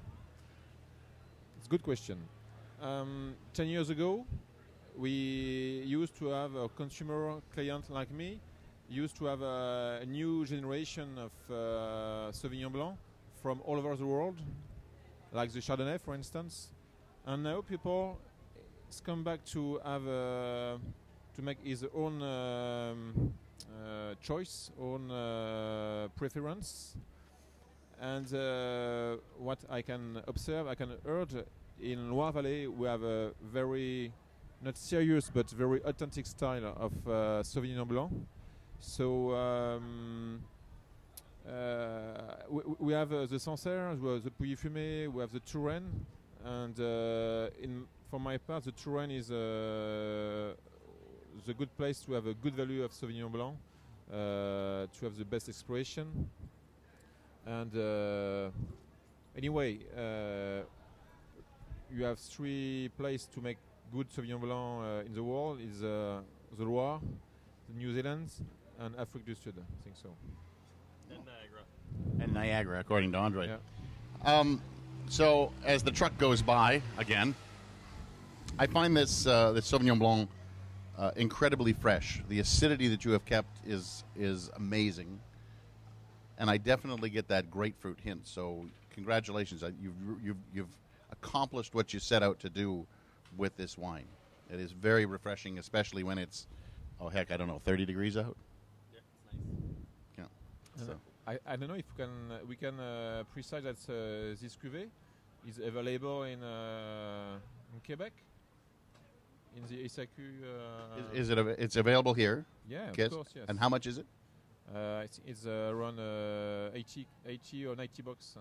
It's 1.59 1.67
a 1.67 1.71
good 1.71 1.83
question. 1.83 2.19
Um, 2.83 3.35
Ten 3.53 3.69
years 3.69 3.91
ago, 3.91 4.25
we 4.97 5.83
used 5.87 6.17
to 6.19 6.27
have 6.29 6.55
a 6.55 6.69
consumer 6.69 7.41
client 7.55 7.91
like 7.91 8.11
me, 8.11 8.41
used 8.89 9.17
to 9.17 9.27
have 9.27 9.43
a, 9.43 10.05
new 10.07 10.45
generation 10.45 11.19
of 11.19 11.33
uh, 11.49 12.33
Sauvignon 12.33 12.73
Blanc 12.73 12.97
from 13.43 13.61
all 13.65 13.77
over 13.79 13.97
the 13.97 14.07
world, 14.07 14.37
like 15.33 15.53
the 15.53 15.61
Chardonnay, 15.61 16.01
for 16.01 16.15
instance. 16.15 16.71
And 17.27 17.43
now 17.43 17.61
people 17.61 18.19
come 19.05 19.23
back 19.23 19.45
to 19.47 19.81
have 19.85 20.07
a, 20.07 20.79
to 21.37 21.43
make 21.43 21.59
his 21.63 21.87
own 21.95 22.23
um, 22.23 23.33
uh, 23.71 24.15
choice, 24.21 24.71
own 24.81 25.11
uh, 25.11 26.09
preference. 26.17 26.97
And 28.01 28.33
uh, 28.35 29.17
what 29.39 29.59
I 29.71 29.83
can 29.83 30.23
observe, 30.27 30.67
I 30.67 30.75
can 30.75 30.97
heard 31.05 31.45
in 31.81 32.11
Loire 32.11 32.33
Valley, 32.33 32.67
we 32.67 32.87
have 32.89 33.03
a 33.03 33.33
very 33.53 34.13
not 34.63 34.77
serious 34.77 35.31
but 35.33 35.51
very 35.51 35.83
authentic 35.85 36.27
style 36.27 36.75
of 36.77 36.93
uh, 37.09 37.43
Sauvignon 37.43 37.87
Blanc. 37.87 38.13
So 38.79 39.35
um, 39.35 40.41
uh, 41.49 41.53
we, 42.49 42.63
we 42.79 42.93
have 42.93 43.13
uh, 43.13 43.27
the 43.27 43.39
Sancerre, 43.39 43.95
we 43.95 44.13
have 44.13 44.23
the 44.23 44.31
Pouilly 44.31 44.57
Fumé, 44.57 45.13
we 45.13 45.21
have 45.21 45.33
the 45.33 45.41
Touraine, 45.41 45.89
and 46.45 46.79
uh, 46.79 47.49
in 47.63 47.87
for 48.11 48.19
my 48.19 48.39
part, 48.39 48.65
the 48.65 48.73
Touraine 48.73 49.13
is 49.13 49.31
uh, 49.31 50.55
the 51.47 51.55
good 51.55 51.75
place 51.77 52.01
to 52.01 52.13
have 52.13 52.27
a 52.27 52.35
good 52.35 52.55
value 52.55 52.83
of 52.83 52.91
Sauvignon 52.91 53.31
Blanc, 53.31 53.57
uh, 54.13 54.87
to 54.93 55.05
have 55.05 55.17
the 55.17 55.25
best 55.25 55.49
expression. 55.49 56.29
And 57.47 57.73
anyway, 59.37 59.79
you 61.93 62.05
have 62.05 62.19
three 62.19 62.91
places 62.99 63.29
to 63.35 63.41
make 63.41 63.59
good 63.93 64.09
Sauvignon 64.11 64.41
Blanc 64.41 64.83
uh, 64.83 65.07
in 65.07 65.15
the 65.15 65.23
world: 65.23 65.59
is 65.61 65.83
uh, 65.83 66.21
the 66.57 66.65
Loire, 66.65 67.01
the 67.69 67.79
New 67.79 67.93
Zealand, 67.95 68.29
and 68.79 68.95
Afrique 68.97 69.27
du 69.27 69.35
Sud. 69.35 69.55
I 69.59 69.85
think 69.85 69.97
so. 70.03 70.11
And 71.11 71.25
Niagara. 71.25 71.63
And 72.21 72.35
Niagara, 72.35 72.81
according 72.81 73.13
to 73.13 73.19
Andre. 73.19 73.49
Yeah. 73.49 73.59
Um, 74.25 74.63
so 75.09 75.53
as 75.65 75.83
the 75.83 75.91
truck 75.91 76.17
goes 76.19 76.43
by 76.43 76.83
again, 76.99 77.35
I 78.59 78.67
find 78.67 78.97
this 78.97 79.27
uh, 79.27 79.53
this 79.53 79.71
Sauvignon 79.71 79.99
Blanc 79.99 80.29
uh, 80.99 81.11
incredibly 81.17 81.73
fresh. 81.73 82.23
The 82.29 82.41
acidity 82.41 82.89
that 82.89 83.05
you 83.05 83.13
have 83.13 83.25
kept 83.25 83.67
is 83.67 84.05
is 84.17 84.51
amazing, 84.57 85.19
and 86.39 86.51
I 86.51 86.59
definitely 86.59 87.11
get 87.11 87.29
that 87.29 87.51
grapefruit 87.51 87.99
hint. 88.05 88.27
So 88.27 88.67
congratulations, 88.95 89.63
Uh, 89.63 89.71
you've 89.83 89.95
you've 90.23 90.37
you've 90.55 90.77
accomplished 91.11 91.75
what 91.75 91.93
you 91.93 92.01
set 92.01 92.23
out 92.23 92.39
to 92.41 92.49
do 92.49 92.87
with 93.37 93.57
this 93.57 93.77
wine. 93.79 94.07
It 94.53 94.61
is 94.61 94.73
very 94.73 95.07
refreshing, 95.07 95.59
especially 95.59 96.03
when 96.03 96.19
it's 96.19 96.47
oh 97.01 97.09
heck, 97.09 97.31
I 97.31 97.37
don't 97.37 97.49
know, 97.49 97.61
thirty 97.65 97.85
degrees 97.87 98.17
out. 98.17 98.37
Yeah. 98.93 99.01
It's 99.25 99.25
nice. 99.33 100.29
Yeah. 100.79 100.87
So. 100.87 100.95
I, 101.27 101.39
I 101.47 101.57
don't 101.57 101.69
know 101.69 101.75
if 101.75 101.85
we 101.97 102.03
can 102.05 102.11
uh, 102.33 102.39
we 102.49 102.57
can 102.57 102.81
uh, 102.81 103.23
precise 103.33 103.63
that 103.63 103.77
uh, 103.89 104.35
this 104.41 104.57
cuvée 104.57 104.89
is 105.47 105.59
available 105.59 106.25
in 106.25 106.43
uh, 106.43 107.39
in 107.75 107.81
Quebec 107.87 108.13
in 109.57 109.63
the 109.69 109.89
SAQ. 109.89 110.09
Uh, 110.19 110.99
Is, 111.15 111.21
is 111.23 111.31
it? 111.31 111.39
av- 111.39 111.49
It's 111.59 111.77
available 111.77 112.15
here. 112.15 112.45
yeah, 112.69 112.91
Yes. 112.97 113.07
of 113.09 113.13
course, 113.13 113.33
yes. 113.35 113.45
And 113.49 113.59
how 113.59 113.69
much 113.69 113.87
is 113.87 113.99
it? 113.99 114.07
Uh, 114.75 115.03
it's 115.05 115.21
it's 115.27 115.47
uh, 115.47 115.71
around 115.73 115.99
uh, 115.99 116.71
80, 116.75 117.07
80 117.27 117.67
or 117.67 117.77
90 117.77 118.03
bucks. 118.03 118.35
uh, 118.37 118.41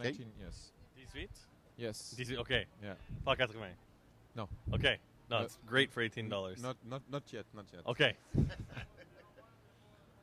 Okay. 0.00 0.10
19, 0.10 0.26
yes. 0.40 0.72
18? 1.14 1.28
Yes. 1.76 2.14
18, 2.18 2.38
okay. 2.38 2.66
Yeah. 2.82 2.94
Pas 3.24 3.36
80. 3.38 3.54
No. 4.34 4.48
Okay. 4.72 4.98
No, 5.30 5.38
No. 5.38 5.44
it's 5.44 5.58
great 5.66 5.92
for 5.92 6.02
$18. 6.06 6.28
Not 6.60 6.76
not 6.88 7.02
not 7.10 7.22
yet, 7.32 7.44
not 7.54 7.64
yet. 7.72 7.82
Okay. 7.86 8.14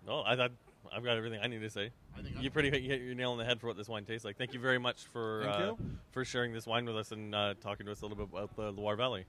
no, 0.08 0.24
I 0.26 0.36
thought 0.36 0.52
I've 0.94 1.04
got 1.04 1.18
everything 1.18 1.40
I 1.42 1.48
need 1.48 1.62
to 1.62 1.70
say. 1.70 1.92
I 2.18 2.22
think 2.22 2.42
You 2.42 2.52
pretty 2.52 2.70
you 2.80 2.90
hit 2.90 3.02
your 3.02 3.16
nail 3.16 3.32
on 3.32 3.38
the 3.38 3.46
head 3.46 3.60
for 3.60 3.68
what 3.68 3.78
this 3.78 3.88
wine 3.88 4.06
tastes 4.06 4.26
like. 4.26 4.38
Thank 4.38 4.54
you 4.54 4.60
very 4.60 4.78
much 4.78 5.06
for 5.14 5.44
Thank 5.46 5.56
uh, 5.56 5.60
you. 5.60 5.78
for 6.12 6.26
sharing 6.26 6.54
this 6.54 6.66
wine 6.68 6.86
with 6.86 6.98
us 6.98 7.12
and 7.12 7.34
uh, 7.34 7.54
talking 7.62 7.86
to 7.86 7.92
us 7.92 8.02
a 8.02 8.06
little 8.06 8.18
bit 8.18 8.28
about 8.32 8.56
the 8.56 8.72
Loire 8.72 8.96
Valley. 8.96 9.26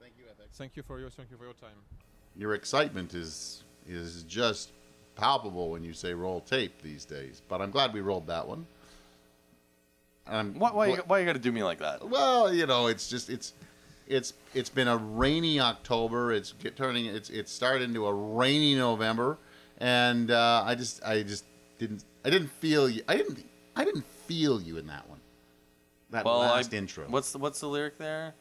Thank 0.00 0.14
you, 0.18 0.24
FX. 0.24 0.56
Thank 0.56 0.76
you 0.76 0.82
for 0.82 0.98
your 0.98 1.10
thank 1.10 1.30
you 1.30 1.36
for 1.36 1.44
your 1.44 1.54
time. 1.54 1.76
Your 2.34 2.54
excitement 2.54 3.14
is 3.14 3.62
is 3.86 4.24
just 4.24 4.72
palpable 5.14 5.70
when 5.70 5.82
you 5.82 5.92
say 5.94 6.12
roll 6.12 6.40
tape 6.40 6.82
these 6.82 7.04
days. 7.04 7.40
But 7.48 7.62
I'm 7.62 7.70
glad 7.70 7.94
we 7.94 8.00
rolled 8.00 8.26
that 8.26 8.46
one. 8.46 8.66
Um, 10.28 10.54
Why, 10.58 10.72
why, 10.72 10.86
you, 10.88 10.96
why 11.06 11.20
you 11.20 11.24
got 11.24 11.34
to 11.34 11.38
do 11.38 11.52
me 11.52 11.62
like 11.62 11.78
that? 11.78 12.08
Well, 12.08 12.52
you 12.52 12.66
know, 12.66 12.88
it's 12.88 13.08
just 13.08 13.30
it's 13.30 13.52
it's 14.06 14.34
it's 14.54 14.70
been 14.70 14.88
a 14.88 14.96
rainy 14.96 15.60
October. 15.60 16.32
It's 16.32 16.52
get, 16.52 16.76
turning 16.76 17.06
it's 17.06 17.30
it's 17.30 17.52
started 17.52 17.82
into 17.84 18.06
a 18.06 18.14
rainy 18.14 18.74
November, 18.74 19.38
and 19.78 20.30
uh, 20.30 20.62
I 20.64 20.74
just 20.74 21.02
I 21.04 21.22
just 21.22 21.44
didn't 21.78 22.04
I 22.24 22.30
didn't 22.30 22.50
feel 22.50 22.88
you. 22.88 23.02
I 23.08 23.16
didn't 23.16 23.44
I 23.74 23.84
didn't 23.84 24.06
feel 24.26 24.60
you 24.60 24.78
in 24.78 24.86
that 24.86 25.08
one. 25.08 25.20
That 26.10 26.24
Well, 26.24 26.38
last 26.38 26.72
I, 26.72 26.76
intro. 26.76 27.06
What's 27.08 27.32
the, 27.32 27.38
what's 27.38 27.60
the 27.60 27.68
lyric 27.68 27.98
there? 27.98 28.34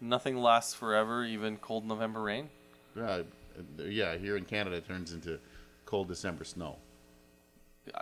Nothing 0.00 0.36
lasts 0.36 0.74
forever, 0.74 1.24
even 1.24 1.56
cold 1.58 1.84
November 1.84 2.22
rain. 2.22 2.48
Uh, 2.98 3.22
yeah, 3.78 4.16
here 4.16 4.36
in 4.36 4.44
Canada, 4.44 4.76
it 4.76 4.86
turns 4.86 5.12
into 5.12 5.38
cold 5.84 6.08
December 6.08 6.44
snow. 6.44 6.76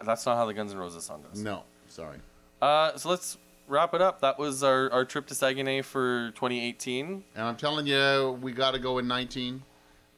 That's 0.04 0.24
not 0.24 0.36
how 0.36 0.46
the 0.46 0.54
Guns 0.54 0.72
N' 0.72 0.78
Roses 0.78 1.04
song 1.04 1.22
goes. 1.22 1.42
No, 1.42 1.64
sorry. 1.88 2.18
Uh, 2.60 2.96
so 2.96 3.10
let's 3.10 3.36
wrap 3.72 3.94
it 3.94 4.02
up. 4.02 4.20
That 4.20 4.38
was 4.38 4.62
our, 4.62 4.92
our 4.92 5.04
trip 5.04 5.26
to 5.28 5.34
Saguenay 5.34 5.82
for 5.82 6.30
2018. 6.32 7.24
And 7.34 7.44
I'm 7.44 7.56
telling 7.56 7.86
you, 7.86 8.38
we 8.40 8.52
got 8.52 8.72
to 8.72 8.78
go 8.78 8.98
in 8.98 9.08
19. 9.08 9.62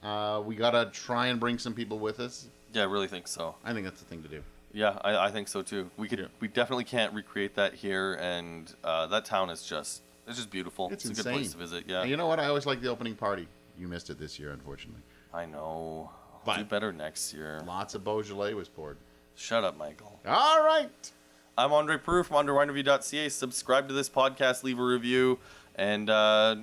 Uh, 0.03 0.43
we 0.45 0.57
got 0.57 0.73
to 0.73 0.91
try 0.93 1.29
and 1.29 1.41
bring 1.41 1.59
some 1.59 1.73
people 1.73 1.99
with 1.99 2.21
us. 2.21 2.49
Yeah, 2.73 2.83
I 2.83 2.87
really 2.87 3.09
think 3.09 3.29
so. 3.29 3.55
I 3.65 3.73
think 3.73 3.85
that's 3.87 4.01
the 4.01 4.07
thing 4.07 4.23
to 4.23 4.29
do. 4.29 4.43
Yeah, 4.73 4.99
I, 5.03 5.27
I 5.29 5.31
think 5.31 5.47
so 5.47 5.63
too. 5.63 5.89
We 5.97 6.09
could 6.09 6.19
Yeah. 6.19 6.27
we 6.41 6.49
definitely 6.49 6.83
can't 6.85 7.15
recreate 7.15 7.55
that 7.55 7.75
here, 7.75 8.15
and 8.15 8.75
uh, 8.83 9.07
that 9.07 9.25
town 9.25 9.49
is 9.49 9.65
just 9.65 10.03
it's 10.27 10.37
just 10.37 10.51
beautiful. 10.51 10.91
It's 10.91 11.05
it's 11.05 11.21
a 11.21 11.23
good 11.23 11.33
place 11.33 11.53
to 11.53 11.59
visit. 11.59 11.85
Yeah, 11.87 12.01
And 12.01 12.11
you 12.11 12.17
know 12.17 12.27
what? 12.27 12.41
I 12.41 12.47
always 12.47 12.67
like 12.67 12.81
the 12.81 12.89
opening 12.89 13.15
party. 13.15 13.47
You 13.79 13.87
missed 13.87 14.11
it 14.11 14.19
this 14.19 14.37
year, 14.37 14.51
unfortunately. 14.51 15.03
I 15.33 15.47
know. 15.47 16.11
I'll 16.47 16.59
do 16.59 16.65
better 16.65 16.93
next 16.93 17.33
year. 17.33 17.63
Lots 17.65 17.95
of 17.95 18.03
Beaujolais 18.05 18.55
was 18.55 18.69
poured. 18.69 18.97
Shut 19.37 19.63
up, 19.63 19.77
Michael. 19.79 20.19
All 20.27 20.65
right. 20.65 20.91
I'm 21.57 21.73
Andre 21.73 21.99
Proulx 21.99 22.27
from 22.27 22.45
UnderWineReview.ca. 22.45 23.29
Subscribe 23.29 23.87
to 23.87 23.95
this 23.95 24.09
podcast, 24.09 24.65
leave 24.65 24.81
a 24.81 24.85
review, 24.85 25.39
and 25.77 26.11
uh, 26.11 26.57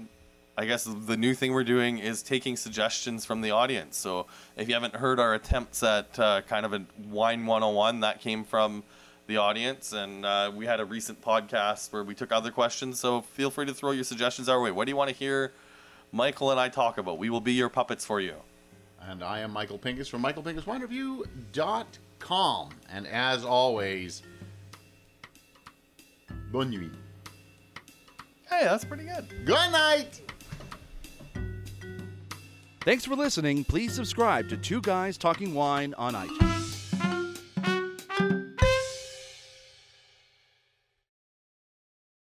I 0.58 0.66
guess 0.66 0.84
the 0.84 1.16
new 1.16 1.34
thing 1.34 1.54
we're 1.54 1.64
doing 1.64 2.00
is 2.00 2.22
taking 2.22 2.58
suggestions 2.58 3.24
from 3.24 3.40
the 3.40 3.52
audience. 3.52 3.96
So 3.96 4.28
if 4.58 4.68
you 4.68 4.74
haven't 4.74 4.98
heard 4.98 5.18
our 5.18 5.34
attempts 5.34 5.82
at 5.82 6.20
uh, 6.20 6.42
kind 6.42 6.66
of 6.66 6.74
a 6.74 6.84
wine 7.08 7.46
101, 7.46 8.02
that 8.02 8.20
came 8.20 8.44
from 8.44 8.84
the 9.28 9.38
audience, 9.38 9.94
and 9.94 10.26
uh, 10.26 10.52
we 10.54 10.66
had 10.66 10.82
a 10.82 10.86
recent 10.86 11.22
podcast 11.22 11.94
where 11.94 12.04
we 12.04 12.14
took 12.14 12.34
other 12.34 12.52
questions. 12.52 13.00
So 13.00 13.22
feel 13.22 13.50
free 13.50 13.68
to 13.68 13.74
throw 13.74 13.92
your 13.92 14.04
suggestions 14.04 14.50
our 14.50 14.60
way. 14.60 14.72
What 14.72 14.88
do 14.88 14.92
you 14.92 14.98
want 14.98 15.10
to 15.10 15.16
hear 15.16 15.54
Michael 16.12 16.52
and 16.52 16.60
I 16.60 16.68
talk 16.68 16.98
about? 16.98 17.18
We 17.18 17.30
will 17.30 17.40
be 17.40 17.54
your 17.54 17.70
puppets 17.70 18.04
for 18.04 18.20
you. 18.20 18.36
And 19.00 19.24
I 19.24 19.40
am 19.40 19.52
Michael 19.52 19.80
Pinkus 19.80 20.10
from 20.10 20.22
MichaelPinkusWineReview.com. 20.22 22.70
And 22.92 23.08
as 23.08 23.46
always, 23.46 24.22
bonne 26.52 26.70
nuit. 26.70 26.92
Hey, 28.50 28.66
that's 28.66 28.84
pretty 28.86 29.06
good. 29.06 29.28
Good 29.46 29.72
night. 29.72 30.22
Thanks 32.82 33.06
for 33.06 33.16
listening. 33.16 33.64
Please 33.64 33.94
subscribe 33.94 34.50
to 34.50 34.58
Two 34.58 34.82
Guys 34.82 35.18
Talking 35.18 35.54
Wine 35.54 35.94
on 35.98 36.14
iTunes. 36.14 36.51